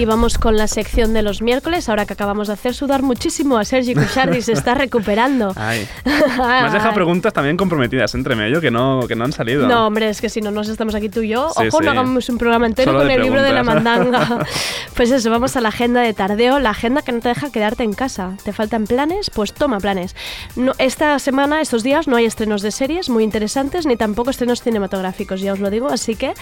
Y 0.00 0.06
vamos 0.06 0.38
con 0.38 0.56
la 0.56 0.66
sección 0.66 1.12
de 1.12 1.20
los 1.20 1.42
miércoles, 1.42 1.90
ahora 1.90 2.06
que 2.06 2.14
acabamos 2.14 2.46
de 2.46 2.54
hacer 2.54 2.72
sudar 2.72 3.02
muchísimo 3.02 3.58
a 3.58 3.66
Sergi 3.66 3.94
Cuchardi, 3.94 4.40
se 4.40 4.52
está 4.52 4.72
recuperando. 4.72 5.52
Ay. 5.56 5.86
Me 6.06 6.42
has 6.42 6.72
dejado 6.72 6.94
preguntas 6.94 7.34
también 7.34 7.58
comprometidas 7.58 8.14
entre 8.14 8.34
medio 8.34 8.62
que 8.62 8.70
no, 8.70 9.06
que 9.06 9.14
no 9.14 9.24
han 9.26 9.32
salido. 9.34 9.68
No, 9.68 9.86
hombre, 9.86 10.08
es 10.08 10.22
que 10.22 10.30
si 10.30 10.40
no 10.40 10.52
nos 10.52 10.70
estamos 10.70 10.94
aquí 10.94 11.10
tú 11.10 11.20
y 11.20 11.28
yo, 11.28 11.50
Sí, 11.50 11.68
ojo, 11.68 11.80
sí. 11.80 11.84
no 11.84 11.90
hagamos 11.90 12.26
un 12.30 12.38
programa 12.38 12.66
entero 12.66 12.92
Solo 12.92 13.02
con 13.02 13.10
el 13.10 13.20
libro 13.20 13.42
de 13.42 13.52
la 13.52 13.62
mandanga. 13.62 14.46
pues 14.96 15.10
eso, 15.10 15.28
vamos 15.28 15.54
a 15.56 15.60
la 15.60 15.68
agenda 15.68 16.00
de 16.00 16.14
tardeo, 16.14 16.60
la 16.60 16.70
agenda 16.70 17.02
que 17.02 17.12
no 17.12 17.20
te 17.20 17.28
deja 17.28 17.52
quedarte 17.52 17.82
en 17.82 17.92
casa. 17.92 18.38
¿Te 18.42 18.54
faltan 18.54 18.86
planes? 18.86 19.28
Pues 19.28 19.52
toma 19.52 19.80
planes. 19.80 20.16
No, 20.56 20.72
esta 20.78 21.18
semana, 21.18 21.60
estos 21.60 21.82
días, 21.82 22.08
no 22.08 22.16
hay 22.16 22.24
estrenos 22.24 22.62
de 22.62 22.70
series 22.70 23.10
muy 23.10 23.22
interesantes, 23.22 23.84
ni 23.84 23.98
tampoco 23.98 24.30
estrenos 24.30 24.62
cinematográficos, 24.62 25.42
ya 25.42 25.52
os 25.52 25.60
lo 25.60 25.68
digo, 25.68 25.88
así 25.88 26.16
que 26.16 26.32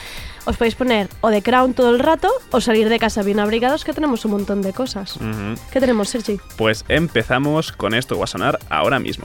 os 0.44 0.56
podéis 0.56 0.76
poner 0.76 1.08
o 1.22 1.30
de 1.30 1.42
Crown 1.42 1.74
todo 1.74 1.90
el 1.90 1.98
rato 1.98 2.30
o 2.52 2.60
salir 2.60 2.88
de 2.88 3.00
casa 3.00 3.24
bien 3.24 3.40
abrigados, 3.48 3.82
que 3.82 3.94
tenemos 3.94 4.26
un 4.26 4.32
montón 4.32 4.60
de 4.60 4.74
cosas. 4.74 5.18
¿Qué 5.72 5.80
tenemos, 5.80 6.10
Sergi? 6.10 6.38
Pues 6.58 6.84
empezamos 6.86 7.72
con 7.72 7.94
esto 7.94 8.14
que 8.14 8.18
va 8.18 8.24
a 8.24 8.26
sonar 8.26 8.58
ahora 8.68 8.98
mismo. 8.98 9.24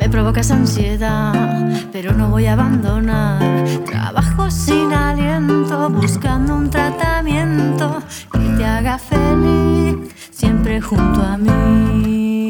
Me 0.00 0.08
provocas 0.10 0.50
ansiedad, 0.50 1.88
pero 1.92 2.12
no 2.12 2.28
voy 2.28 2.46
a 2.46 2.54
abandonar. 2.54 3.64
Trabajo 3.86 4.50
sin 4.50 4.92
aliento, 4.92 5.90
buscando 5.90 6.56
un 6.56 6.68
tratamiento 6.68 8.02
que 8.32 8.48
te 8.56 8.64
haga 8.64 8.98
feliz, 8.98 10.12
siempre 10.32 10.80
junto 10.80 11.22
a 11.22 11.38
mí. 11.38 12.41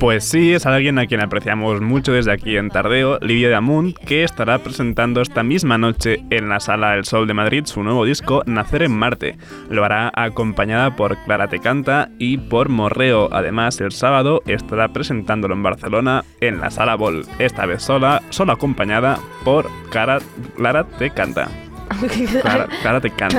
Pues 0.00 0.24
sí, 0.24 0.54
es 0.54 0.64
alguien 0.64 0.98
a 0.98 1.06
quien 1.06 1.20
apreciamos 1.20 1.82
mucho 1.82 2.12
desde 2.12 2.32
aquí 2.32 2.56
en 2.56 2.70
Tardeo, 2.70 3.18
Lidia 3.20 3.50
de 3.50 3.54
Amunt, 3.54 3.98
que 3.98 4.24
estará 4.24 4.58
presentando 4.58 5.20
esta 5.20 5.42
misma 5.42 5.76
noche 5.76 6.24
en 6.30 6.48
la 6.48 6.58
Sala 6.58 6.94
El 6.94 7.04
Sol 7.04 7.26
de 7.26 7.34
Madrid 7.34 7.66
su 7.66 7.82
nuevo 7.82 8.06
disco 8.06 8.42
Nacer 8.46 8.82
en 8.82 8.92
Marte. 8.92 9.36
Lo 9.68 9.84
hará 9.84 10.10
acompañada 10.14 10.96
por 10.96 11.18
Clara 11.24 11.48
Te 11.48 11.58
Canta 11.58 12.08
y 12.18 12.38
por 12.38 12.70
Morreo. 12.70 13.28
Además, 13.30 13.78
el 13.82 13.92
sábado 13.92 14.40
estará 14.46 14.88
presentándolo 14.88 15.52
en 15.54 15.62
Barcelona 15.62 16.24
en 16.40 16.60
la 16.60 16.70
Sala 16.70 16.94
Bol, 16.94 17.26
esta 17.38 17.66
vez 17.66 17.82
sola, 17.82 18.22
solo 18.30 18.52
acompañada 18.52 19.18
por 19.44 19.68
Cara- 19.90 20.20
Clara 20.56 20.84
Te 20.84 21.10
Canta. 21.10 21.48
Clara, 22.40 22.66
Clara 22.80 23.00
Te 23.02 23.10
Canta. 23.10 23.38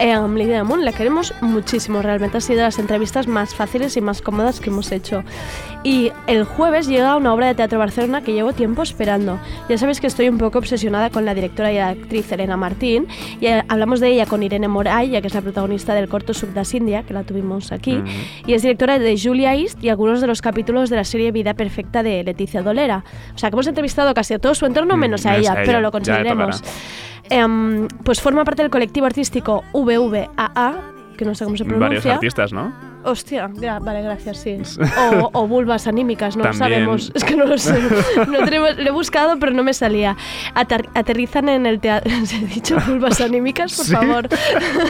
Eh, 0.00 0.16
Lidia 0.36 0.62
Moon, 0.62 0.84
la 0.84 0.92
queremos 0.92 1.34
muchísimo. 1.40 2.02
Realmente 2.02 2.38
ha 2.38 2.40
sido 2.40 2.58
de 2.58 2.64
las 2.64 2.78
entrevistas 2.78 3.26
más 3.26 3.54
fáciles 3.54 3.96
y 3.96 4.00
más 4.00 4.22
cómodas 4.22 4.60
que 4.60 4.70
hemos 4.70 4.92
hecho. 4.92 5.24
Y 5.82 6.12
el 6.28 6.44
jueves 6.44 6.86
llega 6.86 7.16
una 7.16 7.34
obra 7.34 7.48
de 7.48 7.54
teatro 7.56 7.78
Barcelona 7.80 8.20
que 8.22 8.32
llevo 8.32 8.52
tiempo 8.52 8.82
esperando. 8.82 9.40
Ya 9.68 9.76
sabéis 9.76 10.00
que 10.00 10.06
estoy 10.06 10.28
un 10.28 10.38
poco 10.38 10.58
obsesionada 10.58 11.10
con 11.10 11.24
la 11.24 11.34
directora 11.34 11.72
y 11.72 11.78
actriz 11.78 12.30
Elena 12.30 12.56
Martín. 12.56 13.08
Y 13.40 13.46
eh, 13.46 13.64
hablamos 13.68 13.98
de 13.98 14.08
ella 14.10 14.26
con 14.26 14.42
Irene 14.42 14.68
Moray, 14.68 15.10
ya 15.10 15.20
que 15.20 15.26
es 15.26 15.34
la 15.34 15.40
protagonista 15.40 15.94
del 15.94 16.08
corto 16.08 16.32
Subdas 16.32 16.72
India, 16.74 17.02
que 17.02 17.12
la 17.12 17.24
tuvimos 17.24 17.72
aquí. 17.72 18.00
Y 18.46 18.54
es 18.54 18.62
directora 18.62 18.98
de 19.00 19.18
Julia 19.20 19.54
East 19.56 19.82
y 19.82 19.88
algunos 19.88 20.20
de 20.20 20.28
los 20.28 20.42
capítulos 20.42 20.90
de 20.90 20.96
la 20.96 21.04
serie 21.04 21.32
Vida 21.32 21.54
Perfecta 21.54 22.04
de 22.04 22.22
Leticia 22.22 22.62
Dolera. 22.62 23.02
O 23.34 23.38
sea, 23.38 23.50
que 23.50 23.56
hemos 23.56 23.66
entrevistado 23.66 24.14
casi 24.14 24.34
a 24.34 24.38
todo 24.38 24.54
su 24.54 24.64
entorno, 24.66 24.96
Mm, 24.96 25.00
menos 25.00 25.26
a 25.26 25.30
menos 25.30 25.42
ella, 25.42 25.52
a 25.52 25.54
ella. 25.56 25.62
pero 25.66 25.80
lo 25.80 25.90
conseguiremos. 25.90 26.62
Em, 27.30 27.88
pues 28.04 28.20
forma 28.20 28.44
parte 28.44 28.62
del 28.62 28.70
colectivo 28.70 29.06
artístico 29.06 29.64
VVAA, 29.72 30.74
que 31.16 31.24
no 31.24 31.34
sé 31.34 31.44
cómo 31.44 31.56
se 31.56 31.64
Varios 31.64 31.78
pronuncia. 31.78 32.14
artistas, 32.14 32.52
¿no? 32.52 32.72
Hostia, 33.04 33.48
gra- 33.48 33.82
vale, 33.82 34.02
gracias, 34.02 34.38
sí. 34.38 34.58
O, 35.22 35.30
o 35.32 35.46
vulvas 35.46 35.86
anímicas, 35.86 36.36
no 36.36 36.44
lo 36.44 36.50
También. 36.50 36.72
sabemos. 36.72 37.12
Es 37.14 37.24
que 37.24 37.36
no 37.36 37.46
lo 37.46 37.56
sé. 37.56 37.78
No 38.28 38.44
tenemos, 38.44 38.76
lo 38.76 38.82
he 38.88 38.90
buscado, 38.90 39.38
pero 39.38 39.52
no 39.52 39.62
me 39.62 39.72
salía. 39.72 40.16
Ater- 40.54 40.88
aterrizan 40.94 41.48
en 41.48 41.64
el 41.64 41.80
teatro. 41.80 42.10
¿Se 42.24 42.36
he 42.36 42.40
dicho 42.46 42.76
vulvas 42.86 43.20
anímicas? 43.20 43.74
Por 43.76 43.86
Sí. 43.86 43.92
favor. 43.92 44.28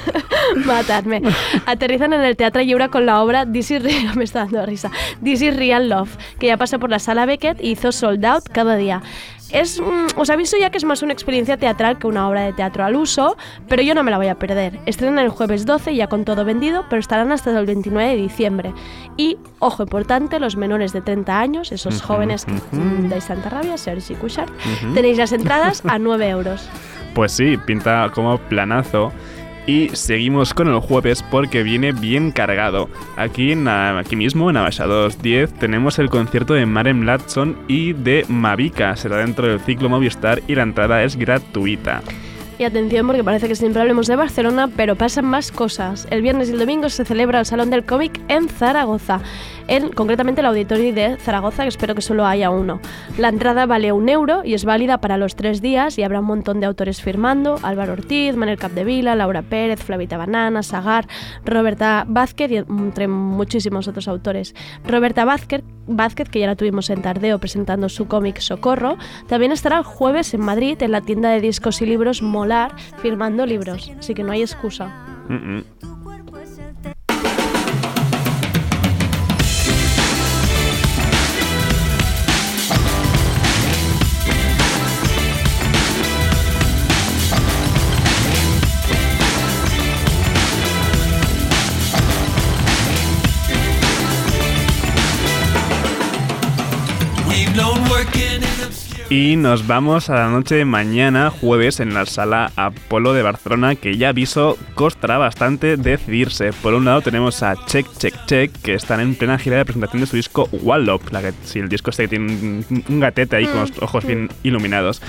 Matarme. 0.64 1.22
Aterrizan 1.66 2.12
en 2.12 2.22
el 2.22 2.36
Teatro 2.36 2.62
Lliure 2.62 2.88
con 2.88 3.06
la 3.06 3.22
obra 3.22 3.44
This 3.50 3.70
is 3.70 3.82
Real, 3.82 4.16
me 4.16 4.24
está 4.24 4.40
dando 4.40 4.64
risa. 4.66 4.90
This 5.22 5.42
is 5.42 5.54
Real 5.56 5.88
Love, 5.88 6.10
que 6.38 6.46
ya 6.46 6.56
pasa 6.56 6.78
por 6.78 6.90
la 6.90 6.98
sala 6.98 7.26
Beckett 7.26 7.62
y 7.62 7.70
hizo 7.72 7.92
sold 7.92 8.24
out 8.24 8.44
cada 8.50 8.76
día. 8.76 9.02
Es, 9.50 9.80
mm, 9.80 10.18
os 10.18 10.30
aviso 10.30 10.56
ya 10.58 10.70
que 10.70 10.78
es 10.78 10.84
más 10.84 11.02
una 11.02 11.12
experiencia 11.12 11.56
teatral 11.56 11.98
que 11.98 12.06
una 12.06 12.28
obra 12.28 12.42
de 12.42 12.52
teatro 12.52 12.84
al 12.84 12.96
uso, 12.96 13.36
pero 13.68 13.82
yo 13.82 13.94
no 13.94 14.02
me 14.02 14.10
la 14.10 14.18
voy 14.18 14.28
a 14.28 14.34
perder. 14.34 14.78
Estrenan 14.86 15.18
el 15.18 15.30
jueves 15.30 15.64
12 15.64 15.94
ya 15.94 16.06
con 16.06 16.24
todo 16.24 16.44
vendido, 16.44 16.84
pero 16.90 17.00
estarán 17.00 17.32
hasta 17.32 17.58
el 17.58 17.66
29 17.66 18.10
de 18.10 18.16
diciembre. 18.16 18.74
Y, 19.16 19.38
ojo 19.58 19.82
importante, 19.82 20.38
los 20.38 20.56
menores 20.56 20.92
de 20.92 21.00
30 21.00 21.38
años, 21.38 21.72
esos 21.72 22.02
jóvenes 22.02 22.44
que 22.44 22.52
dais 23.08 23.26
tanta 23.26 23.48
rabia, 23.48 23.78
Sergi 23.78 24.14
Cushart, 24.14 24.52
tenéis 24.94 25.18
las 25.18 25.32
entradas 25.32 25.82
a 25.86 25.98
9 25.98 26.28
euros. 26.28 26.68
Pues 27.14 27.32
sí, 27.32 27.56
pinta 27.56 28.10
como 28.14 28.38
planazo. 28.38 29.12
Y 29.68 29.90
seguimos 29.90 30.54
con 30.54 30.68
el 30.68 30.80
jueves 30.80 31.22
porque 31.30 31.62
viene 31.62 31.92
bien 31.92 32.32
cargado. 32.32 32.88
Aquí, 33.18 33.52
aquí 33.52 34.16
mismo, 34.16 34.48
en 34.48 34.56
Abaixados 34.56 35.20
10, 35.20 35.52
tenemos 35.52 35.98
el 35.98 36.08
concierto 36.08 36.54
de 36.54 36.64
Maren 36.64 37.04
Latson 37.04 37.54
y 37.68 37.92
de 37.92 38.24
Mavica. 38.28 38.96
Será 38.96 39.18
dentro 39.18 39.46
del 39.46 39.60
ciclo 39.60 39.90
Movistar 39.90 40.40
y 40.48 40.54
la 40.54 40.62
entrada 40.62 41.04
es 41.04 41.16
gratuita. 41.16 42.00
Y 42.58 42.64
atención 42.64 43.06
porque 43.06 43.22
parece 43.22 43.46
que 43.46 43.54
siempre 43.54 43.82
hablemos 43.82 44.06
de 44.06 44.16
Barcelona, 44.16 44.70
pero 44.74 44.96
pasan 44.96 45.26
más 45.26 45.52
cosas. 45.52 46.08
El 46.10 46.22
viernes 46.22 46.48
y 46.48 46.52
el 46.52 46.58
domingo 46.58 46.88
se 46.88 47.04
celebra 47.04 47.38
el 47.38 47.44
Salón 47.46 47.68
del 47.68 47.84
Cómic 47.84 48.18
en 48.28 48.48
Zaragoza, 48.48 49.20
en 49.68 49.90
concretamente 49.90 50.40
el 50.40 50.46
auditorio 50.46 50.92
de 50.92 51.16
Zaragoza, 51.18 51.62
que 51.62 51.68
espero 51.68 51.94
que 51.94 52.00
solo 52.00 52.26
haya 52.26 52.50
uno. 52.50 52.80
La 53.18 53.28
entrada 53.28 53.66
vale 53.66 53.92
un 53.92 54.08
euro 54.08 54.42
y 54.44 54.54
es 54.54 54.64
válida 54.64 54.98
para 54.98 55.16
los 55.18 55.36
tres 55.36 55.60
días 55.62 55.98
y 55.98 56.02
habrá 56.02 56.20
un 56.20 56.26
montón 56.26 56.60
de 56.60 56.66
autores 56.66 57.00
firmando, 57.02 57.58
Álvaro 57.62 57.92
Ortiz, 57.92 58.34
Manuel 58.34 58.58
Capdevila, 58.58 59.14
Laura 59.14 59.42
Pérez, 59.42 59.82
Flavita 59.82 60.16
Banana, 60.16 60.62
Sagar, 60.62 61.06
Roberta 61.44 62.04
Vázquez 62.08 62.50
y 62.50 62.56
entre 62.56 63.08
muchísimos 63.08 63.86
otros 63.88 64.08
autores. 64.08 64.54
Roberta 64.84 65.24
Vázquez, 65.24 65.62
Vázquez, 65.86 66.28
que 66.28 66.40
ya 66.40 66.46
la 66.46 66.56
tuvimos 66.56 66.90
en 66.90 67.02
Tardeo 67.02 67.38
presentando 67.38 67.88
su 67.88 68.08
cómic 68.08 68.40
Socorro, 68.40 68.96
también 69.26 69.52
estará 69.52 69.78
el 69.78 69.84
jueves 69.84 70.34
en 70.34 70.40
Madrid 70.40 70.82
en 70.82 70.92
la 70.92 71.02
tienda 71.02 71.30
de 71.30 71.40
discos 71.40 71.80
y 71.82 71.86
libros 71.86 72.22
Molar 72.22 72.72
firmando 73.02 73.46
libros, 73.46 73.90
así 73.98 74.14
que 74.14 74.22
no 74.22 74.32
hay 74.32 74.42
excusa. 74.42 74.90
Y 99.10 99.36
nos 99.36 99.66
vamos 99.66 100.10
a 100.10 100.16
la 100.16 100.28
noche 100.28 100.54
de 100.54 100.66
mañana, 100.66 101.30
jueves, 101.30 101.80
en 101.80 101.94
la 101.94 102.04
sala 102.04 102.52
Apolo 102.56 103.14
de 103.14 103.22
Barcelona, 103.22 103.74
que 103.74 103.96
ya 103.96 104.10
aviso 104.10 104.58
costará 104.74 105.16
bastante 105.16 105.78
decidirse. 105.78 106.52
Por 106.52 106.74
un 106.74 106.84
lado 106.84 107.00
tenemos 107.00 107.42
a 107.42 107.56
Check 107.56 107.86
Check 107.96 108.26
Check, 108.26 108.52
que 108.60 108.74
están 108.74 109.00
en 109.00 109.14
plena 109.14 109.38
gira 109.38 109.56
de 109.56 109.64
presentación 109.64 110.00
de 110.02 110.06
su 110.06 110.16
disco 110.16 110.50
Wallop, 110.52 111.10
la 111.10 111.22
que, 111.22 111.32
si 111.42 111.58
el 111.58 111.70
disco 111.70 111.88
este 111.88 112.02
que 112.02 112.08
tiene 112.08 112.26
un, 112.26 112.84
un 112.86 113.00
gatete 113.00 113.36
ahí 113.36 113.46
con 113.46 113.60
los 113.60 113.72
ojos 113.80 114.04
bien 114.04 114.28
iluminados. 114.42 115.00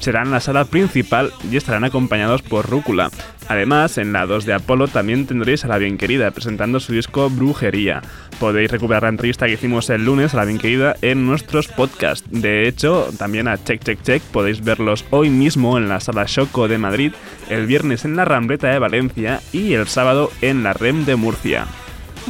Será 0.00 0.22
en 0.22 0.30
la 0.30 0.40
sala 0.40 0.64
principal 0.64 1.32
y 1.50 1.56
estarán 1.56 1.84
acompañados 1.84 2.42
por 2.42 2.68
Rúcula. 2.68 3.10
Además, 3.48 3.98
en 3.98 4.12
la 4.12 4.26
2 4.26 4.44
de 4.44 4.54
Apolo 4.54 4.88
también 4.88 5.26
tendréis 5.26 5.64
a 5.64 5.68
la 5.68 5.78
bien 5.78 5.96
querida 5.96 6.30
presentando 6.30 6.80
su 6.80 6.92
disco 6.92 7.30
Brujería. 7.30 8.02
Podéis 8.38 8.70
recuperar 8.70 9.04
la 9.04 9.08
entrevista 9.08 9.46
que 9.46 9.54
hicimos 9.54 9.88
el 9.90 10.04
lunes 10.04 10.34
a 10.34 10.36
la 10.36 10.44
bien 10.44 10.58
querida 10.58 10.96
en 11.02 11.26
nuestros 11.26 11.66
podcasts. 11.68 12.28
De 12.30 12.68
hecho, 12.68 13.08
también 13.18 13.48
a 13.48 13.62
Check 13.62 13.82
Check 13.82 14.02
Check 14.02 14.22
podéis 14.22 14.62
verlos 14.62 15.04
hoy 15.10 15.30
mismo 15.30 15.78
en 15.78 15.88
la 15.88 16.00
sala 16.00 16.26
Choco 16.26 16.68
de 16.68 16.78
Madrid, 16.78 17.12
el 17.48 17.66
viernes 17.66 18.04
en 18.04 18.16
la 18.16 18.24
Rambleta 18.24 18.68
de 18.68 18.78
Valencia 18.78 19.40
y 19.52 19.72
el 19.72 19.88
sábado 19.88 20.30
en 20.42 20.62
la 20.62 20.74
REM 20.74 21.06
de 21.06 21.16
Murcia. 21.16 21.66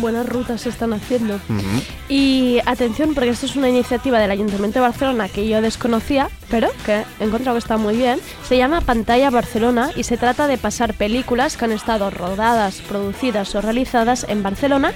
Buenas 0.01 0.27
rutas 0.29 0.61
se 0.63 0.69
están 0.69 0.93
haciendo. 0.93 1.35
Ujú. 1.37 1.83
Y 2.09 2.59
atención, 2.67 3.15
porque 3.15 3.31
esto 3.31 3.47
es 3.47 3.57
una 3.57 3.69
iniciativa 3.69 4.19
del 4.19 4.31
Ayuntamiento 4.31 4.79
de 4.79 4.87
Barcelona 4.87 5.29
que 5.29 5.49
yo 5.49 5.61
desconocía, 5.61 6.29
pero 6.51 6.69
que 6.87 7.05
he 7.21 7.25
encontrado 7.25 7.57
que 7.57 7.61
está 7.61 7.77
muy 7.77 7.97
bien. 7.97 8.21
Se 8.49 8.57
llama 8.57 8.81
Pantalla 8.81 9.31
Barcelona 9.31 9.91
y 9.97 10.05
se 10.05 10.17
trata 10.17 10.47
de 10.47 10.57
pasar 10.59 10.95
películas 10.95 11.57
que 11.57 11.65
han 11.65 11.73
estado 11.73 12.11
rodadas, 12.11 12.81
producidas 12.89 13.55
o 13.55 13.61
realizadas 13.61 14.25
en 14.29 14.43
Barcelona 14.43 14.93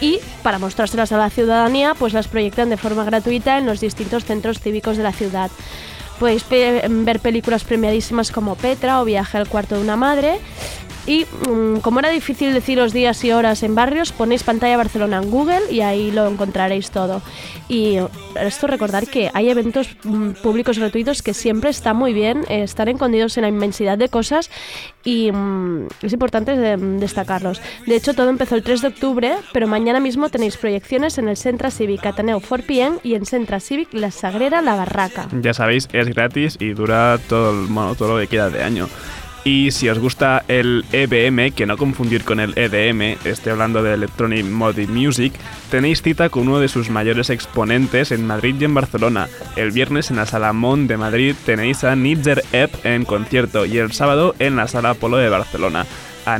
y 0.00 0.18
para 0.42 0.58
mostrárselas 0.58 1.12
a 1.12 1.18
la 1.18 1.28
ciudadanía, 1.30 1.94
pues 1.94 2.12
las 2.12 2.28
proyectan 2.28 2.70
de 2.70 2.76
forma 2.76 3.04
gratuita 3.04 3.58
en 3.58 3.66
los 3.66 3.80
distintos 3.80 4.24
centros 4.24 4.60
cívicos 4.60 4.96
de 4.96 5.02
la 5.02 5.12
ciudad. 5.12 5.50
Podéis 6.20 6.42
pe- 6.44 6.82
ver 6.88 7.20
películas 7.20 7.62
premiadísimas 7.64 8.32
como 8.32 8.56
Petra 8.56 9.00
o 9.00 9.04
Viaje 9.04 9.38
al 9.38 9.48
cuarto 9.48 9.76
de 9.76 9.82
una 9.82 9.96
madre. 9.96 10.38
Y 11.08 11.24
mm, 11.48 11.78
como 11.80 12.00
era 12.00 12.10
difícil 12.10 12.52
deciros 12.52 12.92
días 12.92 13.24
y 13.24 13.32
horas 13.32 13.62
en 13.62 13.74
barrios, 13.74 14.12
ponéis 14.12 14.42
pantalla 14.42 14.76
Barcelona 14.76 15.16
en 15.22 15.30
Google 15.30 15.62
y 15.70 15.80
ahí 15.80 16.10
lo 16.10 16.26
encontraréis 16.28 16.90
todo. 16.90 17.22
Y 17.66 17.96
esto 18.38 18.66
recordar 18.66 19.06
que 19.06 19.30
hay 19.32 19.48
eventos 19.48 19.88
mm, 20.04 20.32
públicos 20.42 20.78
gratuitos 20.78 21.22
que 21.22 21.32
siempre 21.32 21.70
está 21.70 21.94
muy 21.94 22.12
bien, 22.12 22.44
eh, 22.50 22.62
están 22.62 22.88
escondidos 22.88 23.38
en 23.38 23.42
la 23.42 23.48
inmensidad 23.48 23.96
de 23.96 24.10
cosas 24.10 24.50
y 25.02 25.32
mm, 25.32 25.86
es 26.02 26.12
importante 26.12 26.52
eh, 26.52 26.76
destacarlos. 26.76 27.62
De 27.86 27.96
hecho, 27.96 28.12
todo 28.12 28.28
empezó 28.28 28.54
el 28.54 28.62
3 28.62 28.82
de 28.82 28.88
octubre, 28.88 29.32
pero 29.54 29.66
mañana 29.66 30.00
mismo 30.00 30.28
tenéis 30.28 30.58
proyecciones 30.58 31.16
en 31.16 31.28
el 31.28 31.38
Centre 31.38 31.70
Cívic 31.70 32.04
Ateneu 32.04 32.40
4PM 32.40 33.00
y 33.02 33.14
en 33.14 33.24
Centre 33.24 33.60
Cívic 33.60 33.94
La 33.94 34.10
Sagrera 34.10 34.60
La 34.60 34.74
Barraca. 34.76 35.26
Ya 35.40 35.54
sabéis, 35.54 35.88
es 35.94 36.06
gratis 36.08 36.58
y 36.60 36.74
dura 36.74 37.18
todo, 37.28 37.50
el- 37.52 37.66
bueno, 37.68 37.94
todo 37.94 38.14
lo 38.14 38.20
que 38.20 38.26
queda 38.26 38.50
de 38.50 38.62
año. 38.62 38.88
Y 39.50 39.70
si 39.70 39.88
os 39.88 39.98
gusta 39.98 40.44
el 40.46 40.84
EBM, 40.92 41.52
que 41.52 41.64
no 41.64 41.78
confundir 41.78 42.22
con 42.22 42.38
el 42.38 42.52
EDM, 42.54 43.16
estoy 43.24 43.52
hablando 43.52 43.82
de 43.82 43.94
Electronic 43.94 44.44
Music, 44.44 45.32
tenéis 45.70 46.02
cita 46.02 46.28
con 46.28 46.48
uno 46.48 46.60
de 46.60 46.68
sus 46.68 46.90
mayores 46.90 47.30
exponentes 47.30 48.12
en 48.12 48.26
Madrid 48.26 48.56
y 48.60 48.66
en 48.66 48.74
Barcelona. 48.74 49.26
El 49.56 49.70
viernes 49.70 50.10
en 50.10 50.16
la 50.16 50.26
Sala 50.26 50.52
Mon 50.52 50.86
de 50.86 50.98
Madrid 50.98 51.34
tenéis 51.46 51.82
a 51.82 51.96
Nitzer 51.96 52.44
Epp 52.52 52.84
en 52.84 53.06
concierto 53.06 53.64
y 53.64 53.78
el 53.78 53.92
sábado 53.92 54.34
en 54.38 54.54
la 54.54 54.68
Sala 54.68 54.92
Polo 54.92 55.16
de 55.16 55.30
Barcelona. 55.30 55.86
A 56.34 56.38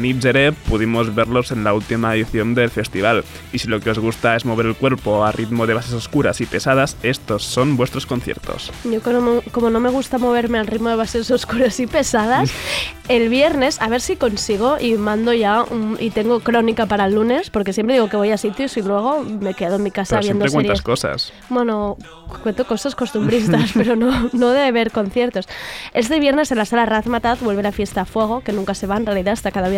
pudimos 0.68 1.14
verlos 1.14 1.50
en 1.52 1.64
la 1.64 1.72
última 1.74 2.14
edición 2.14 2.54
del 2.54 2.70
festival. 2.70 3.24
Y 3.52 3.58
si 3.58 3.68
lo 3.68 3.80
que 3.80 3.90
os 3.90 3.98
gusta 3.98 4.36
es 4.36 4.44
mover 4.44 4.66
el 4.66 4.74
cuerpo 4.74 5.24
a 5.24 5.32
ritmo 5.32 5.66
de 5.66 5.74
bases 5.74 5.92
oscuras 5.92 6.40
y 6.40 6.46
pesadas, 6.46 6.96
estos 7.02 7.42
son 7.44 7.76
vuestros 7.76 8.06
conciertos. 8.06 8.70
Yo 8.84 9.00
como, 9.02 9.42
como 9.52 9.70
no 9.70 9.80
me 9.80 9.90
gusta 9.90 10.18
moverme 10.18 10.58
al 10.58 10.66
ritmo 10.66 10.88
de 10.88 10.96
bases 10.96 11.30
oscuras 11.30 11.78
y 11.80 11.86
pesadas, 11.86 12.50
el 13.08 13.28
viernes, 13.28 13.80
a 13.80 13.88
ver 13.88 14.00
si 14.00 14.16
consigo 14.16 14.76
y 14.80 14.94
mando 14.94 15.32
ya 15.32 15.62
un- 15.62 15.96
y 16.00 16.10
tengo 16.10 16.40
crónica 16.40 16.86
para 16.86 17.06
el 17.06 17.14
lunes, 17.14 17.50
porque 17.50 17.72
siempre 17.72 17.94
digo 17.94 18.08
que 18.08 18.16
voy 18.16 18.30
a 18.30 18.38
sitios 18.38 18.76
y 18.76 18.82
luego 18.82 19.22
me 19.24 19.54
quedo 19.54 19.76
en 19.76 19.82
mi 19.82 19.90
casa 19.90 20.16
Pero 20.16 20.22
viendo 20.28 20.44
siempre 20.46 20.50
series. 20.50 20.82
cuentas 20.82 20.82
cosas. 20.82 21.32
Bueno, 21.48 21.96
cuento 22.42 22.66
cosas 22.66 22.94
costumbristas, 22.94 23.70
pero 23.74 23.96
no, 23.96 24.28
no 24.32 24.50
de 24.50 24.70
ver 24.72 24.90
conciertos. 24.90 25.46
Este 25.94 26.20
viernes 26.20 26.50
en 26.52 26.58
la 26.58 26.64
sala 26.64 26.86
Razmataz 26.86 27.40
vuelve 27.40 27.62
la 27.62 27.72
fiesta 27.72 28.02
a 28.02 28.04
fuego, 28.04 28.40
que 28.40 28.52
nunca 28.52 28.74
se 28.74 28.86
va 28.86 28.96
en 28.96 29.06
realidad 29.06 29.32
hasta 29.32 29.50
cada 29.50 29.68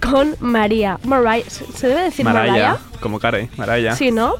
con 0.00 0.36
María. 0.40 0.98
Mariah, 1.04 1.44
¿se 1.48 1.88
debe 1.88 2.02
decir 2.02 2.24
Mariah? 2.24 2.78
Como 3.00 3.18
Care, 3.18 3.50
Maraya. 3.56 3.94
Sí, 3.96 4.10
¿no? 4.10 4.36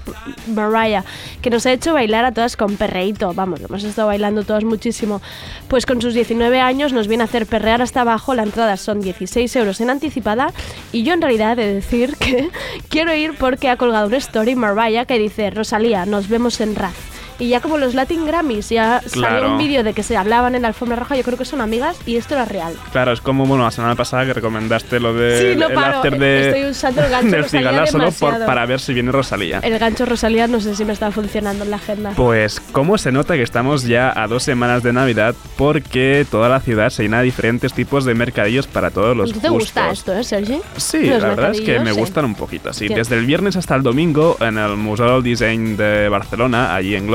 Mariah, 0.55 1.05
que 1.43 1.51
nos 1.51 1.67
ha 1.67 1.73
hecho 1.73 1.93
bailar 1.93 2.25
a 2.25 2.33
todas 2.33 2.57
con 2.57 2.77
perreíto. 2.77 3.35
Vamos, 3.35 3.61
hemos 3.61 3.85
estado 3.85 4.09
bailando 4.09 4.43
todas 4.43 4.65
muchísimo. 4.65 5.21
Pues 5.69 5.85
con 5.85 6.01
sus 6.01 6.15
19 6.15 6.61
años 6.61 6.93
nos 6.93 7.07
viene 7.07 7.25
a 7.25 7.27
hacer 7.27 7.47
perrear 7.47 7.83
hasta 7.83 8.01
abajo. 8.01 8.35
La 8.35 8.43
entrada 8.43 8.77
son 8.77 9.01
16 9.01 9.55
euros 9.57 9.81
en 9.81 9.91
anticipada. 9.91 10.53
Y 10.93 11.03
yo 11.03 11.13
en 11.13 11.21
realidad 11.21 11.59
he 11.59 11.67
de 11.67 11.75
decir 11.75 12.17
que 12.17 12.51
quiero 12.89 13.15
ir 13.15 13.35
porque 13.39 13.69
ha 13.69 13.77
colgado 13.77 14.07
una 14.07 14.17
story 14.17 14.55
Mariah 14.55 15.05
que 15.05 15.19
dice: 15.19 15.51
Rosalía, 15.51 16.07
nos 16.07 16.29
vemos 16.29 16.61
en 16.61 16.75
Raz. 16.75 16.95
Y 17.39 17.49
ya 17.49 17.61
como 17.61 17.79
los 17.79 17.95
Latin 17.95 18.27
Grammys, 18.27 18.69
ya 18.69 19.01
salió 19.07 19.29
Claro. 19.29 19.53
un 19.53 19.59
vídeo 19.59 19.83
de 19.83 19.93
que 19.93 20.03
se 20.03 20.17
hablaban 20.17 20.55
en 20.55 20.63
la 20.63 20.69
alfombra 20.69 20.97
roja, 20.97 21.17
yo 21.17 21.23
creo 21.23 21.37
que 21.39 21.45
son 21.45 21.61
amigas 21.61 21.97
y 22.07 22.17
esto 22.17 22.35
era 22.35 22.45
real. 22.45 22.75
Claro, 22.93 23.13
es 23.13 23.21
como 23.21 23.45
bueno, 23.47 23.65
la 23.65 23.71
semana 23.71 23.95
pasada 23.97 24.25
que 24.27 24.33
recomendaste 24.35 25.01
lo 25.01 25.15
de 25.15 25.53
Sí, 25.55 25.59
no 25.59 25.69
el 25.69 25.75
paro, 25.75 25.97
after 25.97 26.19
de, 26.19 26.49
estoy 26.49 26.71
usando 26.71 27.03
el 27.03 27.11
gancho 27.11 27.31
del 27.37 27.45
Cigala 27.47 27.87
solo 27.87 28.11
por, 28.13 28.45
para 28.47 28.67
ver 28.67 28.81
si 28.81 28.95
viene 28.95 29.11
Rosalía. 29.13 29.59
El 29.63 29.79
gancho 29.79 30.07
Rosalía 30.07 30.47
no 30.47 30.61
sé 30.61 30.75
si 30.77 30.85
me 30.85 30.93
está 30.93 31.11
funcionando 31.11 31.65
en 31.65 31.71
la 31.71 31.77
agenda. 31.77 32.13
Pues, 32.17 32.61
¿cómo 32.73 32.99
se 32.99 33.11
nota 33.13 33.35
que 33.35 33.43
estamos 33.43 33.83
ya 33.85 34.13
a 34.15 34.27
dos 34.29 34.43
semanas 34.43 34.83
de 34.83 34.93
Navidad? 34.93 35.35
Porque 35.57 36.27
toda 36.31 36.49
la 36.49 36.61
ciudad 36.61 36.91
se 36.91 37.03
llena 37.03 37.19
de 37.19 37.25
diferentes 37.25 37.73
tipos 37.73 38.05
de 38.05 38.15
mercadillos 38.15 38.67
para 38.67 38.91
todos 38.91 39.17
los 39.17 39.33
¿Tú 39.33 39.41
te 39.41 39.49
gustos. 39.49 39.65
gusta 39.75 39.91
esto, 39.91 40.13
eh, 40.17 40.25
Sergi? 40.25 40.61
Sí, 40.77 41.07
Los 41.07 41.23
la 41.23 41.29
verdad 41.31 41.51
es 41.53 41.61
que 41.61 41.81
me 41.81 41.93
sí. 41.93 41.99
gustan 41.99 42.25
un 42.27 42.35
poquito. 42.35 42.73
Sí, 42.73 42.89
desde 42.89 43.17
el 43.17 43.27
viernes 43.27 43.57
hasta 43.57 43.75
el 43.75 43.83
domingo 43.83 44.37
en 44.41 44.59
el 44.59 44.77
Museo 44.77 45.15
del 45.15 45.23
Design 45.23 45.77
de 45.77 46.09
Barcelona, 46.09 46.75
allí 46.75 46.95
en 46.95 47.07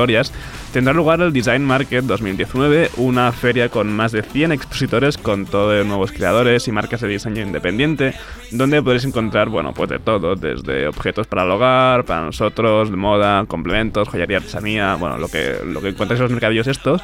Tendrá 0.72 0.92
lugar 0.92 1.20
el 1.20 1.32
Design 1.32 1.64
Market 1.64 2.04
2019, 2.04 2.90
una 2.96 3.32
feria 3.32 3.68
con 3.68 3.92
más 3.92 4.12
de 4.12 4.22
100 4.22 4.52
expositores 4.52 5.18
con 5.18 5.46
todo 5.46 5.70
de 5.70 5.84
nuevos 5.84 6.12
creadores 6.12 6.66
y 6.68 6.72
marcas 6.72 7.00
de 7.00 7.08
diseño 7.08 7.42
independiente, 7.42 8.14
donde 8.50 8.82
podréis 8.82 9.04
encontrar, 9.04 9.48
bueno, 9.48 9.72
pues 9.72 9.90
de 9.90 9.98
todo, 9.98 10.36
desde 10.36 10.86
objetos 10.86 11.26
para 11.26 11.44
el 11.44 11.50
hogar, 11.50 12.04
para 12.04 12.22
nosotros, 12.22 12.90
moda, 12.90 13.44
complementos, 13.46 14.08
joyería, 14.08 14.38
artesanía, 14.38 14.94
bueno, 14.96 15.18
lo 15.18 15.28
que, 15.28 15.56
lo 15.64 15.80
que 15.80 15.88
encontráis 15.88 16.20
en 16.20 16.24
los 16.24 16.32
mercadillos 16.32 16.66
estos. 16.66 17.02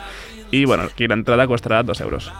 Y 0.51 0.65
bueno, 0.65 0.85
aquí 0.85 1.07
la 1.09 1.15
entrada 1.15 1.47
costará 1.47 1.83
2 1.83 2.01
euros. 2.01 2.33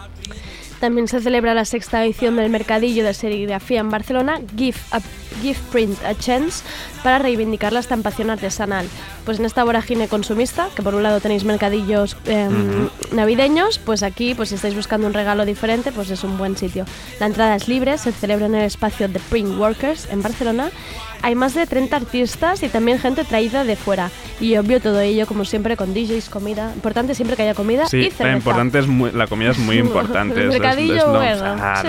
También 0.81 1.09
se 1.09 1.21
celebra 1.21 1.55
la 1.55 1.65
sexta 1.65 2.05
edición 2.05 2.37
del 2.37 2.51
Mercadillo 2.51 3.05
de 3.05 3.15
Serigrafía 3.15 3.81
en 3.81 3.89
Barcelona, 3.91 4.41
Give, 4.57 4.77
a, 4.91 5.01
Give 5.43 5.59
Print 5.73 6.05
a 6.05 6.15
Chance, 6.15 6.63
para 7.03 7.19
reivindicar 7.19 7.73
la 7.73 7.81
estampación 7.81 8.29
artesanal. 8.31 8.87
Pues 9.25 9.39
en 9.39 9.47
esta 9.47 9.65
vorágine 9.65 10.07
consumista, 10.07 10.69
que 10.77 10.83
por 10.83 10.95
un 10.95 11.03
lado 11.03 11.21
tenéis 11.21 11.45
mercadillos 11.45 12.17
eh, 12.27 12.49
navideños, 13.13 13.79
pues 13.79 14.03
aquí, 14.03 14.35
pues 14.35 14.51
si 14.51 14.55
estáis 14.57 14.75
buscando 14.75 15.07
un 15.07 15.15
regalo 15.15 15.45
diferente, 15.45 15.93
pues 15.93 16.11
es 16.11 16.23
un 16.25 16.37
buen 16.39 16.57
sitio. 16.57 16.85
La 17.21 17.27
entrada 17.27 17.57
es 17.57 17.69
libre, 17.69 17.97
se 17.99 18.13
celebra 18.13 18.47
en 18.47 18.55
el 18.55 18.65
espacio 18.65 19.09
The 19.09 19.21
Print 19.31 19.59
Workers 19.59 20.09
en 20.11 20.23
Barcelona. 20.23 20.71
Hay 21.23 21.35
más 21.35 21.55
de 21.55 21.67
30 21.67 21.97
artistas 21.97 22.63
y 22.63 22.69
también 22.69 22.99
gente 23.01 23.25
traída 23.25 23.65
de 23.65 23.75
fuera. 23.75 24.11
Y 24.39 24.57
obvio 24.59 24.81
todo 24.81 25.01
ello, 25.01 25.27
como 25.27 25.45
siempre, 25.47 25.77
con 25.77 25.95
DJs, 25.95 26.29
comida. 26.29 26.71
Importante 26.75 27.15
siempre 27.15 27.37
que 27.37 27.43
haya 27.43 27.55
comida 27.55 27.87
Sí, 27.87 27.97
y 27.99 28.11
cerveza. 28.11 28.37
importante 28.37 28.79
es 28.79 28.87
muy- 28.87 29.11
la 29.13 29.27
comida 29.27 29.51
es 29.51 29.59
muy 29.59 29.79
importante. 29.87 30.47
Mercadillo, 30.67 30.95
es 30.97 31.03
lo- 31.05 31.13
bueno, 31.43 31.57
Ah, 31.63 31.79
sí. 31.83 31.89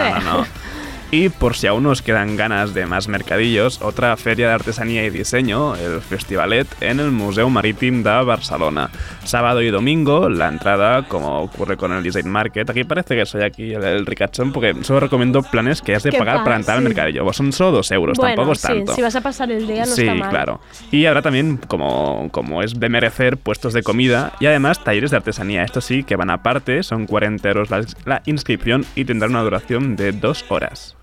Y 1.10 1.30
por 1.30 1.56
si 1.56 1.68
aún 1.68 1.86
os 1.86 2.02
quedan 2.02 2.36
ganas 2.36 2.74
de 2.74 2.86
más 2.86 3.08
mercadillos, 3.08 3.82
otra 3.82 4.18
feria 4.18 4.50
de 4.50 4.54
artesanía 4.54 5.06
y 5.06 5.10
diseño, 5.10 5.76
el 5.76 6.02
Festivalet, 6.02 6.68
en 6.82 7.00
el 7.00 7.12
Museu 7.12 7.50
Marítim 7.50 8.04
de 8.04 8.24
Barcelona. 8.24 8.90
Sábado 9.24 9.62
y 9.62 9.70
domingo, 9.70 10.28
la 10.28 10.50
entrada, 10.50 11.08
como 11.08 11.44
ocurre 11.44 11.78
con 11.78 11.94
el 11.94 12.04
Design 12.04 12.30
Market. 12.30 12.70
Aquí 12.70 12.84
parece 12.84 13.16
que 13.16 13.26
soy 13.26 13.44
aquí 13.44 13.74
el, 13.74 13.86
el 13.86 14.06
ricachón, 14.06 14.52
porque 14.52 14.76
solo 14.84 15.00
recomiendo 15.00 15.42
planes 15.44 15.82
que 15.82 15.96
has 15.96 16.04
de 16.04 16.12
pagar 16.12 16.44
para 16.44 16.58
entrar 16.58 16.78
al 16.78 16.84
sí. 16.84 16.90
mercadillo. 16.90 17.24
Pues 17.24 17.38
son 17.38 17.54
solo 17.54 17.72
dos 17.72 17.90
euros, 17.92 18.18
bueno, 18.18 18.36
tampoco 18.36 18.52
es 18.52 18.60
sí, 18.60 18.68
tanto. 18.68 18.94
si 18.94 19.02
vas 19.02 19.16
a 19.16 19.22
pasar 19.22 19.50
el 19.50 19.66
día 19.66 19.86
no 19.86 19.96
sí, 19.96 20.02
está 20.02 20.14
mal. 20.14 20.30
claro. 20.30 20.60
Y 20.92 21.06
habrá 21.06 21.22
también, 21.22 21.58
como, 21.68 22.28
como 22.32 22.62
es 22.64 22.78
de 22.78 22.90
merecer, 22.90 23.38
puestos 23.38 23.72
de 23.72 23.82
comida 23.82 24.34
y 24.42 24.46
además 24.48 24.84
talleres 24.84 25.12
de 25.12 25.18
artesanía. 25.18 25.64
Esto 25.64 25.80
sí, 25.80 26.04
que 26.04 26.18
van 26.18 26.30
aparte, 26.30 26.84
son 26.84 27.06
40 27.06 27.48
euros 27.48 27.70
la, 27.70 27.86
la 28.04 28.22
inscripción 28.26 28.86
y 28.94 29.06
tendrán 29.06 29.32
una 29.32 29.44
duración 29.44 29.96
de 29.96 30.12
dos 30.12 30.44
horas. 30.50 30.97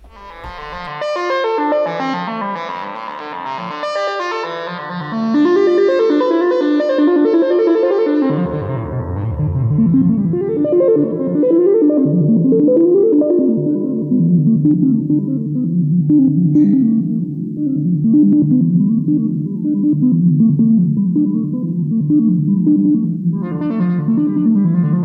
Thank 22.15 22.45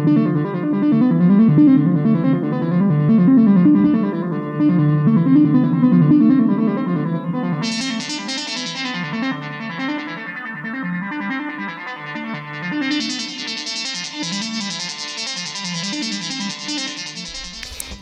you. 0.10 0.68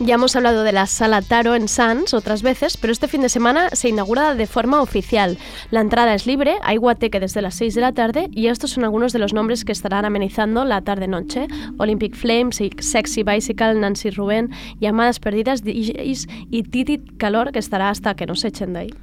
Ya 0.08 0.14
hemos 0.14 0.34
hablado 0.36 0.64
de 0.64 0.72
la 0.72 0.86
sala 0.86 1.20
Taro 1.20 1.54
en 1.54 1.68
Sans 1.68 2.14
otras 2.14 2.42
veces, 2.42 2.78
pero 2.78 2.94
este 2.94 3.08
fin 3.08 3.20
de 3.20 3.28
semana 3.28 3.68
se 3.74 3.90
inaugura 3.90 4.34
de 4.34 4.46
forma 4.46 4.80
oficial. 4.80 5.36
La 5.70 5.82
entrada 5.82 6.14
es 6.14 6.26
libre, 6.26 6.54
hay 6.62 6.78
guateque 6.78 7.20
desde 7.20 7.42
las 7.42 7.56
6 7.56 7.74
de 7.74 7.80
la 7.82 7.92
tarde 7.92 8.30
y 8.32 8.46
estos 8.46 8.70
son 8.70 8.84
algunos 8.84 9.12
de 9.12 9.18
los 9.18 9.34
nombres 9.34 9.66
que 9.66 9.72
estarán 9.72 10.06
amenizando 10.06 10.64
la 10.64 10.80
tarde-noche. 10.80 11.46
Olympic 11.76 12.14
Flames, 12.14 12.58
Sexy 12.78 13.22
Bicycle, 13.22 13.74
Nancy 13.74 14.08
Rubén, 14.08 14.48
Llamadas 14.80 15.20
Perdidas, 15.20 15.62
y 15.66 16.62
Titi 16.62 17.00
Calor, 17.18 17.52
que 17.52 17.58
estará 17.58 17.90
hasta 17.90 18.14
que 18.14 18.24
nos 18.24 18.46
echen 18.46 18.72
de 18.72 18.78
ahí. 18.78 18.94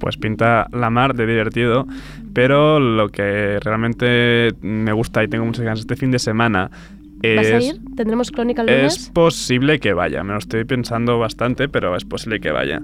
Pues 0.00 0.16
pinta 0.16 0.66
la 0.72 0.88
mar 0.88 1.14
de 1.14 1.26
divertido, 1.26 1.86
pero 2.32 2.80
lo 2.80 3.10
que 3.10 3.60
realmente 3.60 4.54
me 4.62 4.94
gusta 4.94 5.22
y 5.22 5.28
tengo 5.28 5.44
muchas 5.44 5.64
ganas 5.64 5.80
este 5.80 5.96
fin 5.96 6.10
de 6.10 6.18
semana 6.18 6.70
¿Vas 7.22 7.46
a 7.46 7.60
ir? 7.60 7.80
¿Tendremos 7.96 8.30
crónica 8.30 8.62
el 8.62 8.68
lunes? 8.68 8.96
Es 8.96 9.10
posible 9.10 9.80
que 9.80 9.92
vaya, 9.92 10.22
me 10.22 10.32
lo 10.32 10.38
estoy 10.38 10.64
pensando 10.64 11.18
bastante, 11.18 11.68
pero 11.68 11.96
es 11.96 12.04
posible 12.04 12.40
que 12.40 12.50
vaya. 12.50 12.80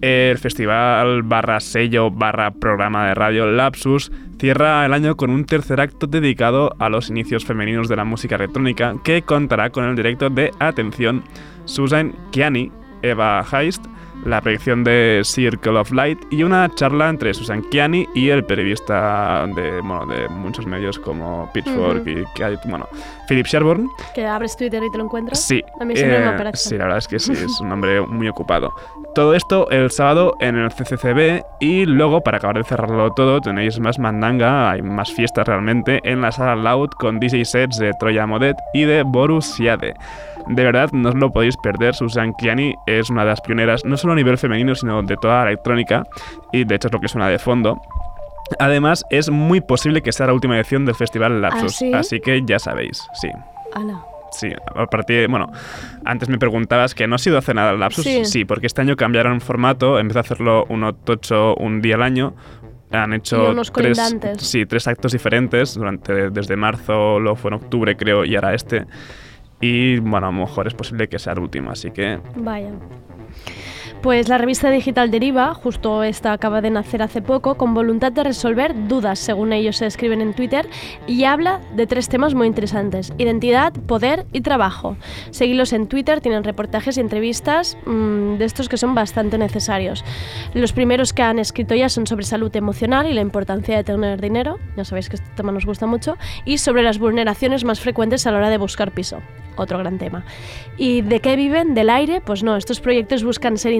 El 0.00 0.38
festival 0.38 1.22
barra 1.22 1.58
sello 1.60 2.10
barra 2.10 2.50
programa 2.50 3.08
de 3.08 3.14
radio 3.14 3.46
Lapsus 3.46 4.12
cierra 4.38 4.84
el 4.86 4.92
año 4.92 5.16
con 5.16 5.30
un 5.30 5.44
tercer 5.44 5.80
acto 5.80 6.06
dedicado 6.06 6.74
a 6.78 6.88
los 6.88 7.10
inicios 7.10 7.44
femeninos 7.44 7.88
de 7.88 7.96
la 7.96 8.04
música 8.04 8.36
electrónica 8.36 8.94
que 9.02 9.22
contará 9.22 9.70
con 9.70 9.84
el 9.84 9.96
directo 9.96 10.30
de 10.30 10.52
Atención, 10.60 11.24
Susan 11.64 12.14
Kiani, 12.30 12.70
Eva 13.02 13.44
Heist, 13.50 13.84
la 14.24 14.40
proyección 14.40 14.84
de 14.84 15.22
Circle 15.24 15.78
of 15.78 15.90
Light 15.92 16.18
y 16.30 16.42
una 16.42 16.68
charla 16.74 17.08
entre 17.08 17.32
Susan 17.34 17.62
Kiani 17.70 18.06
y 18.14 18.28
el 18.30 18.44
periodista 18.44 19.46
de, 19.54 19.80
bueno, 19.80 20.06
de 20.06 20.28
muchos 20.28 20.66
medios 20.66 20.98
como 20.98 21.50
Pitchfork 21.52 22.00
Ujú. 22.02 22.10
y 22.10 22.24
que 22.34 22.44
hay- 22.44 22.58
bueno, 22.66 22.86
Philip 23.28 23.46
Sherburne. 23.46 23.88
¿Que 24.14 24.26
abres 24.26 24.56
Twitter 24.56 24.82
y 24.82 24.90
te 24.90 24.98
lo 24.98 25.04
encuentras? 25.04 25.40
Sí. 25.40 25.62
A 25.80 25.84
mí 25.84 25.94
siempre 25.96 26.18
me 26.18 26.24
eh, 26.24 26.28
aparece. 26.28 26.68
Sí, 26.70 26.76
la 26.76 26.84
verdad 26.84 26.98
es 26.98 27.08
que 27.08 27.18
sí, 27.18 27.32
es 27.32 27.60
un 27.60 27.72
hombre 27.72 28.00
muy 28.00 28.28
ocupado. 28.28 28.72
Todo 29.14 29.34
esto 29.34 29.68
el 29.70 29.90
sábado 29.90 30.34
en 30.40 30.56
el 30.56 30.70
CCCB 30.70 31.42
y 31.60 31.86
luego, 31.86 32.20
para 32.20 32.36
acabar 32.38 32.56
de 32.58 32.64
cerrarlo 32.64 33.10
todo, 33.12 33.40
tenéis 33.40 33.80
más 33.80 33.98
mandanga, 33.98 34.70
hay 34.70 34.82
más 34.82 35.12
fiestas 35.12 35.46
realmente 35.46 36.00
en 36.04 36.20
la 36.20 36.30
sala 36.32 36.54
Loud 36.56 36.90
con 36.90 37.18
DJ 37.18 37.44
sets 37.44 37.78
de 37.78 37.92
Troya 37.98 38.26
Modet 38.26 38.56
y 38.74 38.84
de 38.84 39.02
Borussiade. 39.02 39.94
De 40.48 40.64
verdad, 40.64 40.90
no 40.92 41.10
os 41.10 41.14
lo 41.14 41.30
podéis 41.30 41.56
perder. 41.56 41.94
Susan 41.94 42.32
Kiani 42.34 42.74
es 42.86 43.10
una 43.10 43.22
de 43.22 43.30
las 43.30 43.40
pioneras, 43.40 43.84
no 43.84 43.96
solo 43.96 44.14
a 44.14 44.16
nivel 44.16 44.38
femenino, 44.38 44.74
sino 44.74 45.02
de 45.02 45.16
toda 45.16 45.44
la 45.44 45.50
electrónica, 45.50 46.04
y 46.52 46.64
de 46.64 46.74
hecho 46.74 46.88
es 46.88 46.92
lo 46.92 47.00
que 47.00 47.08
suena 47.08 47.28
de 47.28 47.38
fondo. 47.38 47.80
Además, 48.58 49.04
es 49.10 49.30
muy 49.30 49.60
posible 49.60 50.00
que 50.00 50.12
sea 50.12 50.26
la 50.26 50.32
última 50.32 50.56
edición 50.56 50.86
del 50.86 50.94
Festival 50.94 51.40
Lapsus, 51.42 51.74
¿Ah, 51.74 51.78
sí? 51.78 51.92
así 51.92 52.20
que 52.20 52.42
ya 52.46 52.58
sabéis, 52.58 53.06
sí. 53.20 53.28
Ala. 53.74 54.02
Sí, 54.30 54.48
a 54.74 54.86
partir 54.86 55.26
bueno, 55.28 55.50
antes 56.04 56.28
me 56.28 56.38
preguntabas 56.38 56.94
que 56.94 57.06
no 57.06 57.14
ha 57.14 57.18
sido 57.18 57.38
hace 57.38 57.54
nada 57.54 57.70
el 57.70 57.80
lapsus. 57.80 58.06
Sí. 58.24 58.44
porque 58.44 58.66
este 58.66 58.82
año 58.82 58.94
cambiaron 58.94 59.40
formato, 59.40 59.94
vez 59.94 60.12
de 60.12 60.20
hacerlo 60.20 60.66
uno 60.68 60.94
tocho 60.94 61.54
un 61.54 61.80
día 61.80 61.94
al 61.94 62.02
año, 62.02 62.34
han 62.90 63.12
hecho 63.12 63.54
tres, 63.72 64.16
sí, 64.38 64.66
tres 64.66 64.86
actos 64.86 65.12
diferentes 65.12 65.74
durante 65.74 66.30
desde 66.30 66.56
marzo, 66.56 67.18
luego 67.18 67.36
fue 67.36 67.50
en 67.50 67.54
octubre 67.54 67.96
creo 67.96 68.24
y 68.24 68.34
ahora 68.36 68.54
este. 68.54 68.86
Y 69.60 69.98
bueno, 69.98 70.28
a 70.28 70.32
lo 70.32 70.40
mejor 70.40 70.66
es 70.66 70.74
posible 70.74 71.08
que 71.08 71.18
sea 71.18 71.32
el 71.32 71.40
último, 71.40 71.70
así 71.70 71.90
que 71.90 72.18
Vaya. 72.36 72.70
Pues 74.02 74.28
la 74.28 74.38
revista 74.38 74.70
digital 74.70 75.10
Deriva, 75.10 75.54
justo 75.54 76.04
esta 76.04 76.32
acaba 76.32 76.60
de 76.60 76.70
nacer 76.70 77.02
hace 77.02 77.20
poco, 77.20 77.56
con 77.56 77.74
voluntad 77.74 78.12
de 78.12 78.22
resolver 78.22 78.86
dudas, 78.86 79.18
según 79.18 79.52
ellos 79.52 79.78
se 79.78 79.86
escriben 79.86 80.20
en 80.20 80.34
Twitter, 80.34 80.68
y 81.08 81.24
habla 81.24 81.60
de 81.74 81.88
tres 81.88 82.08
temas 82.08 82.32
muy 82.32 82.46
interesantes, 82.46 83.12
identidad, 83.18 83.72
poder 83.72 84.24
y 84.32 84.42
trabajo. 84.42 84.96
Seguidlos 85.30 85.72
en 85.72 85.88
Twitter, 85.88 86.20
tienen 86.20 86.44
reportajes 86.44 86.96
y 86.96 87.00
entrevistas 87.00 87.76
mm, 87.86 88.36
de 88.36 88.44
estos 88.44 88.68
que 88.68 88.76
son 88.76 88.94
bastante 88.94 89.36
necesarios. 89.36 90.04
Los 90.54 90.72
primeros 90.72 91.12
que 91.12 91.22
han 91.22 91.40
escrito 91.40 91.74
ya 91.74 91.88
son 91.88 92.06
sobre 92.06 92.24
salud 92.24 92.54
emocional 92.54 93.08
y 93.08 93.14
la 93.14 93.20
importancia 93.20 93.76
de 93.76 93.82
tener 93.82 94.20
dinero, 94.20 94.58
ya 94.76 94.84
sabéis 94.84 95.08
que 95.08 95.16
este 95.16 95.28
tema 95.34 95.50
nos 95.50 95.66
gusta 95.66 95.86
mucho, 95.86 96.16
y 96.44 96.58
sobre 96.58 96.84
las 96.84 97.00
vulneraciones 97.00 97.64
más 97.64 97.80
frecuentes 97.80 98.28
a 98.28 98.30
la 98.30 98.38
hora 98.38 98.50
de 98.50 98.58
buscar 98.58 98.92
piso, 98.92 99.18
otro 99.56 99.76
gran 99.78 99.98
tema. 99.98 100.24
¿Y 100.76 101.02
de 101.02 101.18
qué 101.18 101.34
viven? 101.34 101.74
¿Del 101.74 101.90
aire? 101.90 102.20
Pues 102.20 102.44
no, 102.44 102.56
estos 102.56 102.80
proyectos 102.80 103.24
buscan 103.24 103.58
ser 103.58 103.72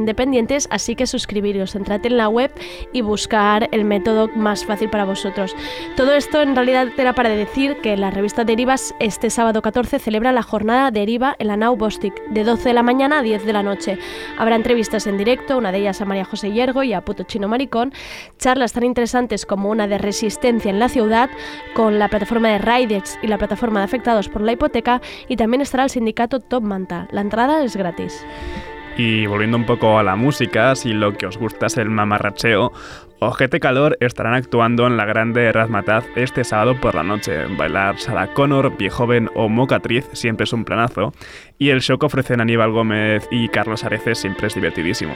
así 0.71 0.95
que 0.95 1.07
suscribiros, 1.07 1.75
entrad 1.75 2.05
en 2.05 2.17
la 2.17 2.29
web 2.29 2.51
y 2.93 3.01
buscar 3.01 3.69
el 3.73 3.85
método 3.85 4.29
más 4.35 4.65
fácil 4.65 4.91
para 4.91 5.05
vosotros. 5.05 5.55
Todo 5.97 6.15
esto 6.15 6.43
en 6.43 6.55
realidad 6.55 6.89
era 6.97 7.15
para 7.15 7.31
decir 7.31 7.77
que 7.83 7.97
la 7.97 8.11
revista 8.11 8.45
Derivas 8.45 8.95
este 9.01 9.31
sábado 9.31 9.63
14 9.63 9.99
celebra 9.99 10.33
la 10.33 10.43
jornada 10.43 10.91
Deriva 10.91 11.37
en 11.39 11.49
la 11.49 11.57
Nau 11.57 11.77
Bostic, 11.77 12.15
de 12.31 12.45
12 12.45 12.69
de 12.71 12.75
la 12.75 12.83
mañana 12.83 13.19
a 13.19 13.23
10 13.23 13.45
de 13.45 13.53
la 13.53 13.63
noche. 13.63 13.99
Habrá 14.39 14.57
entrevistas 14.57 15.07
en 15.07 15.19
directo, 15.19 15.59
una 15.59 15.73
de 15.73 15.79
ellas 15.79 16.01
a 16.01 16.05
María 16.05 16.25
José 16.25 16.53
Hiergo 16.53 16.83
y 16.83 16.93
a 16.93 17.01
Puto 17.03 17.25
Chino 17.25 17.49
Maricón, 17.49 17.93
charlas 18.39 18.73
tan 18.73 18.85
interesantes 18.85 19.47
como 19.47 19.71
una 19.71 19.87
de 19.87 19.99
resistencia 19.99 20.71
en 20.71 20.79
la 20.79 20.89
ciudad, 20.89 21.31
con 21.75 21.99
la 21.99 22.09
plataforma 22.09 22.49
de 22.49 22.59
Riders 22.59 23.19
y 23.23 23.27
la 23.27 23.39
plataforma 23.39 23.81
de 23.81 23.85
afectados 23.85 24.29
por 24.29 24.43
la 24.43 24.53
hipoteca, 24.53 25.01
y 25.29 25.37
también 25.37 25.61
estará 25.61 25.85
el 25.85 25.91
sindicato 25.91 26.41
Top 26.41 26.63
Manta. 26.63 27.09
La 27.11 27.21
entrada 27.21 27.63
es 27.63 27.77
gratis. 27.77 28.25
Y 28.99 29.27
volviendo 29.27 29.57
un 29.57 29.65
poco 29.65 29.97
a 30.01 30.03
la 30.03 30.17
música, 30.17 30.75
si 30.75 30.93
lo 30.93 31.13
que 31.13 31.27
os 31.27 31.39
gusta 31.39 31.67
es 31.67 31.77
el 31.77 31.89
mamarracheo, 31.89 32.73
Ojete 33.21 33.61
Calor 33.61 33.97
estarán 34.01 34.35
actuando 34.35 34.89
en 34.89 34.97
la 34.97 35.05
grande 35.05 35.53
Razmataz 35.53 36.05
este 36.17 36.43
sábado 36.43 36.77
por 36.81 36.97
la 36.97 37.05
noche. 37.05 37.47
Bailar 37.57 37.97
Sarah 38.01 38.35
Connor, 38.35 38.77
Viejoven 38.77 39.31
o 39.37 39.49
Mocatriz 39.49 40.05
siempre 40.15 40.45
es 40.45 40.53
un 40.53 40.65
planazo. 40.65 41.13
Y 41.59 41.71
el 41.71 41.81
show 41.81 41.97
que 41.97 42.07
ofrecen 42.07 42.41
Aníbal 42.41 42.73
Gómez 42.73 43.29
y 43.31 43.49
Carlos 43.49 43.85
Areces 43.85 44.19
siempre 44.19 44.49
es 44.49 44.55
divertidísimo. 44.57 45.15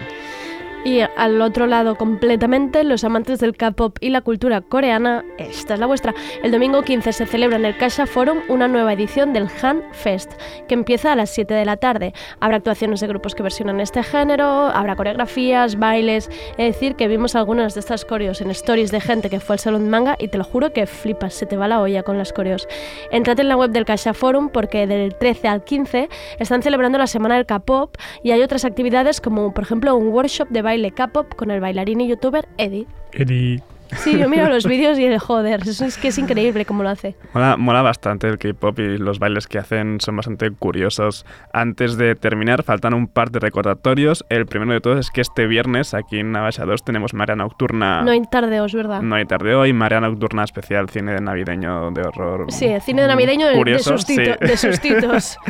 Y 0.85 1.01
al 1.01 1.41
otro 1.41 1.68
lado 1.68 1.95
completamente, 1.95 2.83
los 2.83 3.05
amantes 3.05 3.39
del 3.39 3.57
K-pop 3.57 3.99
y 4.01 4.11
la 4.11 4.20
cultura 4.20 4.62
coreana, 4.62 5.24
esta 5.39 5.74
es 5.74 5.80
la 5.80 5.87
vuestra. 5.87 6.12
El 6.43 6.51
domingo 6.51 6.83
15 6.83 7.12
se 7.12 7.24
celebra 7.24 7.57
en 7.57 7.64
el 7.64 7.76
Kasha 7.76 8.05
Forum 8.05 8.41
una 8.49 8.66
nueva 8.66 8.93
edición 8.93 9.33
del 9.33 9.49
Han 9.62 9.85
Fest, 9.93 10.33
que 10.66 10.74
empieza 10.74 11.12
a 11.12 11.16
las 11.16 11.30
7 11.30 11.55
de 11.55 11.64
la 11.64 11.76
tarde. 11.76 12.14
Habrá 12.41 12.57
actuaciones 12.57 12.99
de 12.99 13.07
grupos 13.07 13.37
que 13.37 13.45
versionan 13.45 13.78
este 13.78 14.03
género, 14.03 14.45
habrá 14.45 14.97
coreografías, 14.97 15.78
bailes. 15.78 16.28
Es 16.59 16.74
decir, 16.74 16.97
que 16.97 17.07
vimos 17.07 17.37
algunas 17.37 17.74
de 17.74 17.80
estas 17.80 18.05
coreos 18.05 18.41
en 18.41 18.51
stories 18.51 18.91
de 18.91 19.01
gente 19.01 19.30
que 19.30 19.39
fue 19.39 19.55
al 19.55 19.61
salón 19.61 19.89
manga 19.89 20.16
y 20.18 20.28
te 20.28 20.39
lo 20.39 20.43
juro 20.43 20.72
que 20.72 20.87
flipas, 20.87 21.35
se 21.35 21.47
te 21.47 21.57
va 21.57 21.68
la 21.68 21.80
olla 21.80 22.03
con 22.03 22.18
las 22.18 22.33
coreos. 22.33 22.66
Entrad 23.12 23.39
en 23.39 23.47
la 23.47 23.57
web 23.57 23.70
del 23.70 23.85
Kasha 23.85 24.14
Forum 24.14 24.49
porque 24.49 24.89
del 24.89 25.14
13 25.14 25.47
al 25.47 25.62
15 25.62 26.09
están 26.41 26.61
celebrando 26.61 26.99
la 26.99 27.07
semana 27.07 27.37
del 27.37 27.47
K-pop 27.47 27.95
y 28.24 28.33
hay 28.33 28.43
otras 28.43 28.64
actividades 28.64 29.20
como, 29.20 29.55
por 29.55 29.62
ejemplo, 29.62 29.95
un 29.95 30.09
workshop 30.09 30.49
de 30.49 30.62
baile 30.62 30.72
K-pop 30.95 31.35
con 31.35 31.51
el 31.51 31.61
bailarín 31.61 32.01
y 32.01 32.09
youtuber 32.09 32.47
Eddie. 32.59 32.87
Eddie. 33.12 33.62
Sí, 33.95 34.18
yo 34.18 34.27
miro 34.27 34.49
los 34.49 34.64
vídeos 34.68 34.99
y 34.99 35.05
el 35.05 35.18
joder, 35.18 35.61
eso 35.68 35.85
es 35.85 35.99
que 35.99 36.09
es 36.09 36.16
increíble 36.16 36.64
cómo 36.64 36.83
lo 36.83 36.89
hace. 36.89 37.14
Mola, 37.35 37.59
mola 37.59 37.83
bastante 37.83 38.27
el 38.27 38.39
K-pop 38.39 38.79
y 38.79 38.97
los 38.97 39.18
bailes 39.18 39.47
que 39.47 39.59
hacen 39.59 40.01
son 40.01 40.16
bastante 40.16 40.51
curiosos. 40.51 41.27
Antes 41.53 41.99
de 41.99 42.14
terminar, 42.14 42.62
faltan 42.62 42.95
un 42.95 43.07
par 43.07 43.31
de 43.31 43.39
recordatorios. 43.41 44.25
El 44.31 44.47
primero 44.47 44.73
de 44.73 44.81
todos 44.81 44.99
es 44.99 45.11
que 45.11 45.20
este 45.20 45.47
viernes 45.47 45.93
aquí 45.93 46.20
en 46.20 46.33
Navasa 46.33 46.64
2 46.64 46.83
tenemos 46.85 47.12
Marea 47.12 47.37
Nocturna. 47.37 48.01
No 48.01 48.12
hay 48.12 48.23
tardeos, 48.23 48.73
¿verdad? 48.73 49.03
No 49.03 49.14
hay 49.14 49.27
tarde 49.27 49.55
hoy, 49.55 49.75
Marea 49.75 50.01
Nocturna 50.01 50.45
especial, 50.45 50.89
cine 50.89 51.12
de 51.12 51.20
navideño 51.20 51.91
de 51.91 52.01
horror. 52.01 52.47
Sí, 52.51 52.70
cine 52.81 53.03
de 53.03 53.09
navideño 53.09 53.45
de- 53.47 53.53
de, 53.53 53.59
Curioso, 53.59 53.99
sustito- 53.99 54.39
sí. 54.41 54.47
de 54.47 54.57
sustitos. 54.57 55.37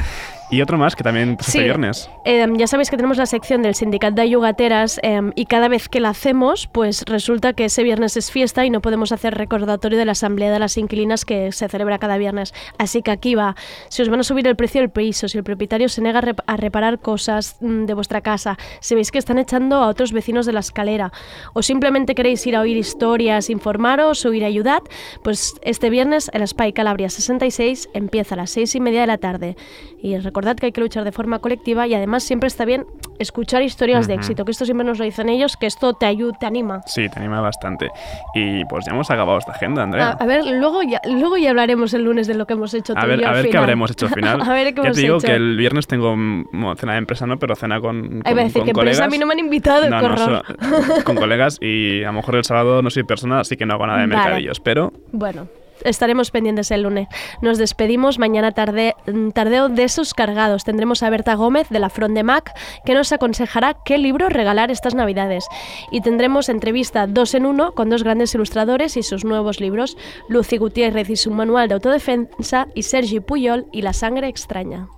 Y 0.53 0.61
otro 0.61 0.77
más 0.77 0.95
que 0.95 1.03
también 1.03 1.31
es 1.41 1.47
este 1.49 1.59
Sí. 1.59 1.65
viernes. 1.65 2.11
Eh, 2.27 2.47
ya 2.59 2.67
sabéis 2.67 2.91
que 2.91 2.97
tenemos 2.97 3.17
la 3.17 3.25
sección 3.25 3.63
del 3.63 3.75
Sindicato 3.75 4.17
de 4.17 4.23
Ayugateras 4.23 5.01
eh, 5.03 5.19
y 5.35 5.47
cada 5.47 5.67
vez 5.69 5.89
que 5.89 5.99
la 5.99 6.11
hacemos, 6.11 6.67
pues 6.71 7.05
resulta 7.07 7.55
que 7.55 7.65
ese 7.65 7.83
viernes 7.83 8.19
es 8.19 8.31
fiesta 8.31 8.67
y 8.67 8.69
no 8.71 8.83
podemos 8.83 9.13
hacer 9.13 9.35
recordatorio 9.35 9.99
de 9.99 10.05
la 10.05 10.13
Asamblea 10.13 10.53
de 10.53 10.59
las 10.59 10.77
Inquilinas 10.77 11.25
que 11.25 11.53
se 11.53 11.69
celebra 11.71 11.99
cada 11.99 12.19
viernes. 12.19 12.53
Así 12.77 13.01
que 13.01 13.11
aquí 13.11 13.35
va. 13.35 13.57
Si 13.89 14.03
os 14.03 14.11
van 14.11 14.21
a 14.21 14.25
subir 14.25 14.47
el 14.47 14.55
precio 14.55 14.83
del 14.83 14.91
piso, 14.91 15.27
si 15.27 15.39
el 15.39 15.45
propietario 15.45 15.89
se 15.89 16.03
niega 16.03 16.19
a, 16.19 16.23
rep- 16.23 16.45
a 16.47 16.57
reparar 16.59 16.99
cosas 16.99 17.57
mm, 17.61 17.87
de 17.87 17.95
vuestra 17.95 18.21
casa, 18.21 18.59
si 18.81 18.95
veis 18.95 19.11
que 19.11 19.19
están 19.19 19.39
echando 19.39 19.77
a 19.77 19.89
otros 19.89 20.13
vecinos 20.13 20.45
de 20.45 20.53
la 20.53 20.61
escalera 20.61 21.13
o 21.55 21.63
simplemente 21.63 22.15
queréis 22.15 22.47
ir 22.47 22.57
a 22.57 22.61
oír 22.61 22.77
historias, 22.77 23.49
informaros 23.49 24.27
o 24.27 24.33
ir 24.35 24.45
a 24.45 24.49
ayudar, 24.49 24.83
pues 25.25 25.55
este 25.63 25.89
viernes 25.89 26.31
el 26.35 26.47
Spy 26.47 26.75
Calabria 26.75 27.09
66 27.09 27.89
empieza 27.95 28.35
a 28.35 28.37
las 28.37 28.51
seis 28.51 28.75
y 28.75 28.81
media 28.81 29.01
de 29.01 29.07
la 29.07 29.17
tarde. 29.17 29.57
Y 30.05 30.19
recordad 30.19 30.57
que 30.57 30.67
hay 30.67 30.73
que 30.73 30.81
luchar 30.81 31.05
de 31.05 31.13
forma 31.13 31.39
colectiva 31.39 31.87
y 31.87 31.95
además 31.95 32.25
siempre 32.25 32.49
está 32.49 32.65
bien 32.65 32.85
escuchar 33.21 33.63
historias 33.63 34.09
de 34.09 34.15
Ujú. 34.15 34.21
éxito, 34.21 34.45
que 34.45 34.51
esto 34.51 34.65
siempre 34.65 34.85
nos 34.85 34.99
lo 34.99 35.05
dicen 35.05 35.29
ellos, 35.29 35.57
que 35.57 35.67
esto 35.67 35.93
te 35.95 36.07
ayuda, 36.07 36.37
te 36.41 36.47
anima. 36.47 36.81
Sí, 36.87 37.09
te 37.09 37.21
anima 37.21 37.41
bastante. 37.41 37.89
Y 38.35 38.65
pues 38.65 38.85
ya 38.85 38.93
hemos 38.95 39.09
acabado 39.13 39.39
esta 39.39 39.53
agenda, 39.53 39.83
A, 39.83 39.85
Andrea. 39.85 40.09
a 40.19 40.27
ver, 40.27 40.45
luego 40.45 40.83
ya, 40.83 41.01
luego 41.09 41.37
ya 41.37 41.51
hablaremos 41.51 41.95
el 41.95 42.03
lunes 42.03 42.27
de 42.27 42.35
lo 42.35 42.47
que 42.49 42.55
hemos 42.55 42.75
hecho 42.75 42.95
tú 42.95 43.01
A 43.01 43.05
y 43.05 43.09
ver, 43.11 43.21
yo 43.21 43.29
a 43.29 43.33
ver 43.33 43.43
qué 43.43 43.49
final. 43.51 43.63
habremos 43.63 43.91
hecho 43.93 44.07
al 44.07 44.13
final. 44.13 44.41
a 44.45 44.53
ver 44.53 44.75
qué 44.75 44.81
ya 44.81 44.83
hemos 44.89 44.97
te 44.97 45.03
digo 45.03 45.17
hecho. 45.19 45.27
que 45.29 45.35
el 45.35 45.57
viernes 45.57 45.87
tengo 45.87 46.17
mm, 46.17 46.47
bueno, 46.51 46.75
cena 46.75 46.93
de 46.95 46.99
empresa, 46.99 47.27
no, 47.29 47.39
pero 47.39 47.55
cena 47.55 47.81
con, 47.81 48.03
con, 48.09 48.23
Ahí 48.25 48.35
va 48.35 48.41
a 48.41 48.45
decir 48.45 48.55
con 48.61 48.65
que 48.65 48.71
empresa 48.73 49.03
colegas. 49.05 49.07
a 49.07 49.09
mí 49.09 49.19
no 49.19 49.27
me 49.27 49.33
han 49.35 49.39
invitado, 49.39 49.89
No, 49.89 50.01
qué 50.01 50.09
no, 50.09 51.05
con 51.05 51.15
colegas 51.15 51.59
y 51.61 52.03
a 52.03 52.07
lo 52.09 52.15
mejor 52.15 52.35
el 52.35 52.45
sábado 52.45 52.83
no 52.83 52.91
soy 52.91 53.05
persona, 53.05 53.39
así 53.39 53.57
que 53.57 53.67
no 53.67 53.75
hago 53.75 53.87
nada 53.87 54.01
de 54.01 54.07
Vale. 54.09 54.17
mercadillos, 54.17 54.59
pero 54.59 54.93
Bueno, 55.13 55.47
estaremos 55.85 56.31
pendientes 56.31 56.71
el 56.71 56.83
lunes. 56.83 57.09
Nos 57.41 57.59
despedimos 57.59 58.19
mañana 58.19 58.53
tarde, 58.53 58.95
mm, 59.07 59.31
tardeo 59.31 59.69
de 59.69 59.85
esos 59.85 60.15
cargados. 60.15 60.65
Tendremos 60.65 61.03
a 61.03 61.11
Berta 61.11 61.35
Gómez 61.35 61.69
de 61.69 61.79
la 61.79 61.91
Front 61.91 62.15
de 62.15 62.23
Mac 62.23 62.53
que 62.85 62.95
nos 62.95 63.13
aconsejará 63.13 63.77
qué 63.85 63.99
libro 63.99 64.29
regalar 64.29 64.71
estas 64.71 64.95
Navidades. 64.95 65.47
Y 65.91 66.01
tendremos 66.01 66.49
entrevista 66.49 67.07
dos 67.07 67.35
en 67.35 67.47
uno 67.47 67.73
con 67.73 67.91
dos 67.91 68.03
grandes 68.03 68.35
ilustradores 68.35 68.97
y 68.97 69.03
sus 69.03 69.25
nuevos 69.25 69.61
libros, 69.61 69.97
Lucy 70.29 70.59
Gutiérrez 70.59 71.11
y 71.11 71.17
su 71.17 71.31
manual 71.31 71.69
de 71.69 71.75
autodefensa 71.75 72.69
y 72.75 72.83
Sergi 72.83 73.21
Puyol 73.21 73.67
y 73.73 73.83
La 73.83 73.93
sangre 73.93 74.29
extraña. 74.29 74.89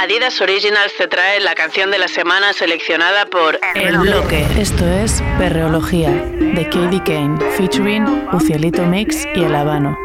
Adidas 0.00 0.40
Originals 0.40 0.92
te 0.96 1.08
trae 1.08 1.40
la 1.40 1.56
canción 1.56 1.90
de 1.90 1.98
la 1.98 2.06
semana 2.06 2.52
seleccionada 2.52 3.26
por 3.26 3.58
El 3.74 3.98
bloque. 3.98 4.46
Esto 4.56 4.86
es 4.86 5.20
Perreología, 5.38 6.12
de 6.12 6.68
Katie 6.70 7.02
Kane, 7.02 7.36
featuring 7.56 8.04
Ucielito 8.32 8.84
Mix 8.84 9.26
y 9.34 9.42
El 9.42 9.56
Habano. 9.56 9.98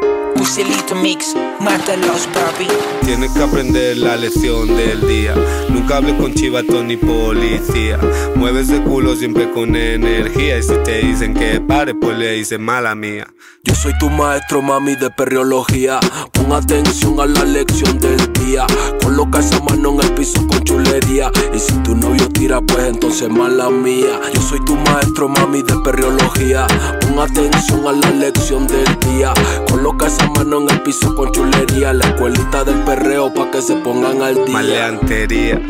Ucielito 0.43 0.93
Mix, 0.95 1.37
mátalos, 1.61 2.27
papi. 2.33 2.67
Tienes 3.05 3.31
que 3.31 3.43
aprender 3.43 3.95
la 3.97 4.17
lección 4.17 4.75
del 4.75 5.07
día. 5.07 5.33
Nunca 5.69 5.97
hables 5.97 6.15
con 6.15 6.33
chivato 6.33 6.83
ni 6.83 6.97
policía. 6.97 7.97
Mueves 8.35 8.67
de 8.67 8.83
culo 8.83 9.15
siempre 9.15 9.49
con 9.51 9.73
energía. 9.77 10.57
Y 10.57 10.63
si 10.63 10.75
te 10.83 10.97
dicen 10.97 11.33
que 11.33 11.61
pare, 11.61 11.95
pues 11.95 12.17
le 12.17 12.33
dices 12.33 12.59
mala 12.59 12.93
mía. 12.93 13.25
Yo 13.63 13.73
soy 13.73 13.97
tu 13.97 14.09
maestro, 14.09 14.61
mami, 14.61 14.95
de 14.95 15.09
perreología. 15.11 16.01
Pon 16.33 16.51
atención 16.51 17.21
a 17.21 17.25
la 17.25 17.45
lección 17.45 17.97
del 17.99 18.33
día. 18.33 18.67
Coloca 19.01 19.39
esa 19.39 19.61
mano 19.61 19.93
en 19.93 20.01
el 20.01 20.11
piso 20.13 20.45
con 20.47 20.61
chulería. 20.65 21.31
Y 21.53 21.59
si 21.59 21.73
tu 21.83 21.95
novio 21.95 22.27
tira, 22.29 22.59
pues 22.59 22.83
entonces 22.89 23.29
mala 23.29 23.69
mía. 23.69 24.19
Yo 24.33 24.41
soy 24.41 24.59
tu 24.65 24.75
maestro, 24.75 25.29
mami, 25.29 25.61
de 25.61 25.77
perreología. 25.85 26.67
Pon 26.99 27.19
atención 27.19 27.87
a 27.87 27.93
la 27.93 28.09
lección 28.11 28.67
del 28.67 28.99
día. 28.99 29.33
Coloca 29.69 30.07
esa 30.07 30.32
mano 30.35 30.61
en 30.61 30.69
el 30.69 30.81
piso 30.81 31.15
con 31.15 31.31
chulería. 31.31 31.93
La 31.93 32.05
escuelita 32.05 32.63
del 32.63 32.77
perreo 32.83 33.33
pa' 33.33 33.51
que 33.51 33.61
se 33.61 33.75
pongan 33.77 34.21
al 34.21 34.35
día. 34.35 34.53
Maleantería, 34.53 35.61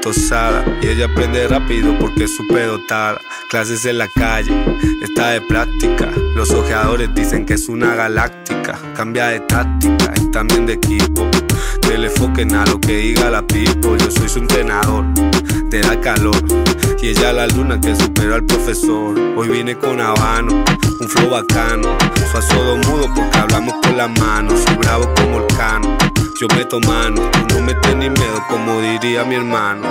tosada 0.00 0.64
Y 0.82 0.88
ella 0.88 1.06
aprende 1.06 1.46
rápido 1.48 1.96
porque 1.98 2.24
es 2.24 2.36
súper 2.36 2.66
dotada. 2.66 3.20
Clases 3.50 3.84
en 3.84 3.98
la 3.98 4.08
calle, 4.08 4.52
está 5.02 5.30
de 5.30 5.40
práctica. 5.40 6.10
Los 6.34 6.50
ojeadores 6.50 7.14
dicen 7.14 7.46
que 7.46 7.54
es 7.54 7.68
una 7.68 7.94
galáctica. 7.94 8.78
Cambia 8.94 9.28
de 9.28 9.40
táctica 9.40 10.12
y 10.20 10.30
también 10.30 10.66
de 10.66 10.74
equipo. 10.74 11.28
Telefoquen 11.84 12.54
a 12.54 12.64
lo 12.66 12.80
que 12.80 12.96
diga 12.96 13.30
la 13.30 13.46
people. 13.46 13.96
Yo 13.98 14.10
soy 14.10 14.28
su 14.28 14.38
entrenador, 14.38 15.04
te 15.70 15.80
da 15.80 16.00
calor. 16.00 16.36
Y 17.02 17.08
ella 17.08 17.32
la 17.32 17.46
luna 17.46 17.80
que 17.80 17.94
superó 17.94 18.34
al 18.34 18.44
profesor. 18.44 19.18
Hoy 19.36 19.48
vine 19.48 19.76
con 19.76 20.00
habano, 20.00 20.64
un 21.00 21.08
flow 21.08 21.30
bacano. 21.30 21.96
Soy 22.32 22.42
todo 22.48 22.76
mudo 22.78 23.12
porque 23.14 23.38
hablamos 23.38 23.74
con 23.82 23.96
las 23.96 24.10
manos. 24.18 24.60
Soy 24.66 24.76
bravo 24.76 25.12
como 25.14 25.40
el 25.40 25.46
cano. 25.56 25.96
Yo 26.40 26.48
meto 26.56 26.80
mano, 26.80 27.30
tú 27.30 27.54
no 27.54 27.60
metes 27.60 27.94
ni 27.96 28.10
miedo 28.10 28.44
como 28.48 28.80
diría 28.80 29.24
mi 29.24 29.36
hermano. 29.36 29.86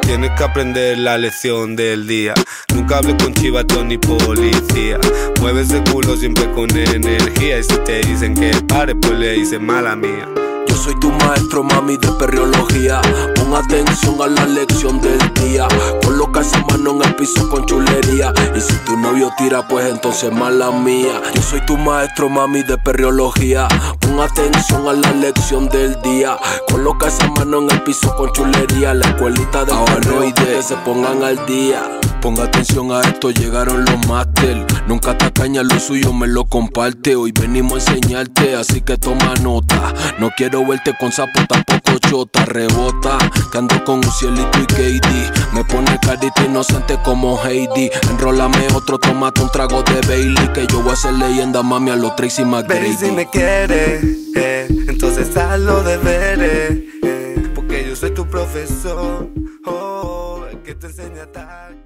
Tienes 0.00 0.30
que 0.36 0.44
aprender 0.44 0.98
la 0.98 1.16
lección 1.16 1.76
del 1.76 2.06
día. 2.06 2.34
Nunca 2.74 2.98
hables 2.98 3.16
con 3.22 3.32
chivatón 3.32 3.88
ni 3.88 3.98
policía. 3.98 4.98
Mueves 5.40 5.70
el 5.70 5.84
culo 5.84 6.16
siempre 6.16 6.50
con 6.52 6.70
energía. 6.76 7.58
Y 7.58 7.62
si 7.62 7.76
te 7.84 8.00
dicen 8.00 8.34
que 8.34 8.50
pare, 8.66 8.94
pues 8.94 9.12
le 9.18 9.32
dicen 9.32 9.64
mala 9.64 9.96
mía. 9.96 10.28
Yo 10.74 10.82
soy 10.82 10.98
tu 10.98 11.12
maestro, 11.12 11.62
mami, 11.62 11.96
de 11.96 12.08
perreología. 12.18 13.00
Pon 13.36 13.54
atención 13.54 14.20
a 14.20 14.26
la 14.26 14.44
lección 14.44 15.00
del 15.00 15.20
día. 15.34 15.68
Coloca 16.02 16.40
esa 16.40 16.58
mano 16.68 16.90
en 16.90 17.02
el 17.04 17.14
piso 17.14 17.48
con 17.48 17.64
chulería. 17.64 18.32
Y 18.56 18.60
si 18.60 18.74
tu 18.84 18.96
novio 18.96 19.30
tira, 19.38 19.68
pues 19.68 19.86
entonces 19.86 20.32
mala 20.32 20.72
mía. 20.72 21.22
Yo 21.32 21.42
soy 21.42 21.64
tu 21.64 21.76
maestro, 21.76 22.28
mami, 22.28 22.64
de 22.64 22.76
perreología. 22.76 23.68
Pon 24.00 24.18
atención 24.18 24.88
a 24.88 24.94
la 24.94 25.12
lección 25.12 25.68
del 25.68 25.96
día. 26.02 26.36
Coloca 26.68 27.06
esa 27.06 27.28
mano 27.28 27.58
en 27.60 27.70
el 27.70 27.82
piso 27.82 28.12
con 28.16 28.32
chulería. 28.32 28.94
La 28.94 29.06
escuelita 29.06 29.64
de 29.64 29.72
paranoide 29.72 30.34
que 30.34 30.60
se 30.60 30.74
pongan 30.78 31.22
al 31.22 31.46
día. 31.46 32.00
Ponga 32.24 32.44
atención 32.44 32.90
a 32.90 33.02
esto, 33.02 33.30
llegaron 33.30 33.84
los 33.84 34.08
máster. 34.08 34.66
Nunca 34.88 35.16
te 35.18 35.30
caña 35.30 35.62
lo 35.62 35.78
suyo, 35.78 36.10
me 36.14 36.26
lo 36.26 36.46
comparte. 36.46 37.16
Hoy 37.16 37.32
venimos 37.32 37.86
a 37.86 37.92
enseñarte, 37.92 38.56
así 38.56 38.80
que 38.80 38.96
toma 38.96 39.34
nota. 39.42 39.92
No 40.18 40.30
quiero 40.34 40.63
verte 40.66 40.94
con 40.98 41.12
sapo, 41.12 41.40
tampoco 41.48 41.98
chota. 42.08 42.44
Rebota, 42.44 43.18
que 43.50 43.58
ando 43.58 43.82
con 43.84 43.96
un 43.96 44.12
cielito 44.12 44.58
y 44.60 44.66
KD. 44.66 45.54
Me 45.54 45.64
pone 45.64 45.98
carita 46.00 46.44
inocente 46.44 46.98
como 47.02 47.42
Heidi. 47.42 47.90
Enrólame 48.10 48.66
otro, 48.74 48.98
tomate 48.98 49.40
un 49.42 49.50
trago 49.50 49.82
de 49.82 50.00
Bailey. 50.06 50.52
Que 50.52 50.66
yo 50.66 50.82
voy 50.82 50.92
a 50.92 50.96
ser 50.96 51.14
leyenda, 51.14 51.62
mami, 51.62 51.90
a 51.90 51.96
los 51.96 52.14
Tracy 52.16 52.42
Baby, 52.42 52.52
McGrady. 52.52 52.94
si 52.94 53.10
me 53.10 53.28
quieres, 53.30 54.04
eh, 54.36 54.68
entonces 54.88 55.36
haz 55.36 55.58
los 55.60 55.84
deberes. 55.84 56.82
eh, 57.02 57.50
porque 57.54 57.86
yo 57.88 57.96
soy 57.96 58.10
tu 58.12 58.26
profesor, 58.28 59.28
oh, 59.66 60.44
el 60.50 60.58
que 60.58 60.74
te 60.74 60.86
enseña 60.88 61.22
a 61.22 61.24
atacar. 61.24 61.83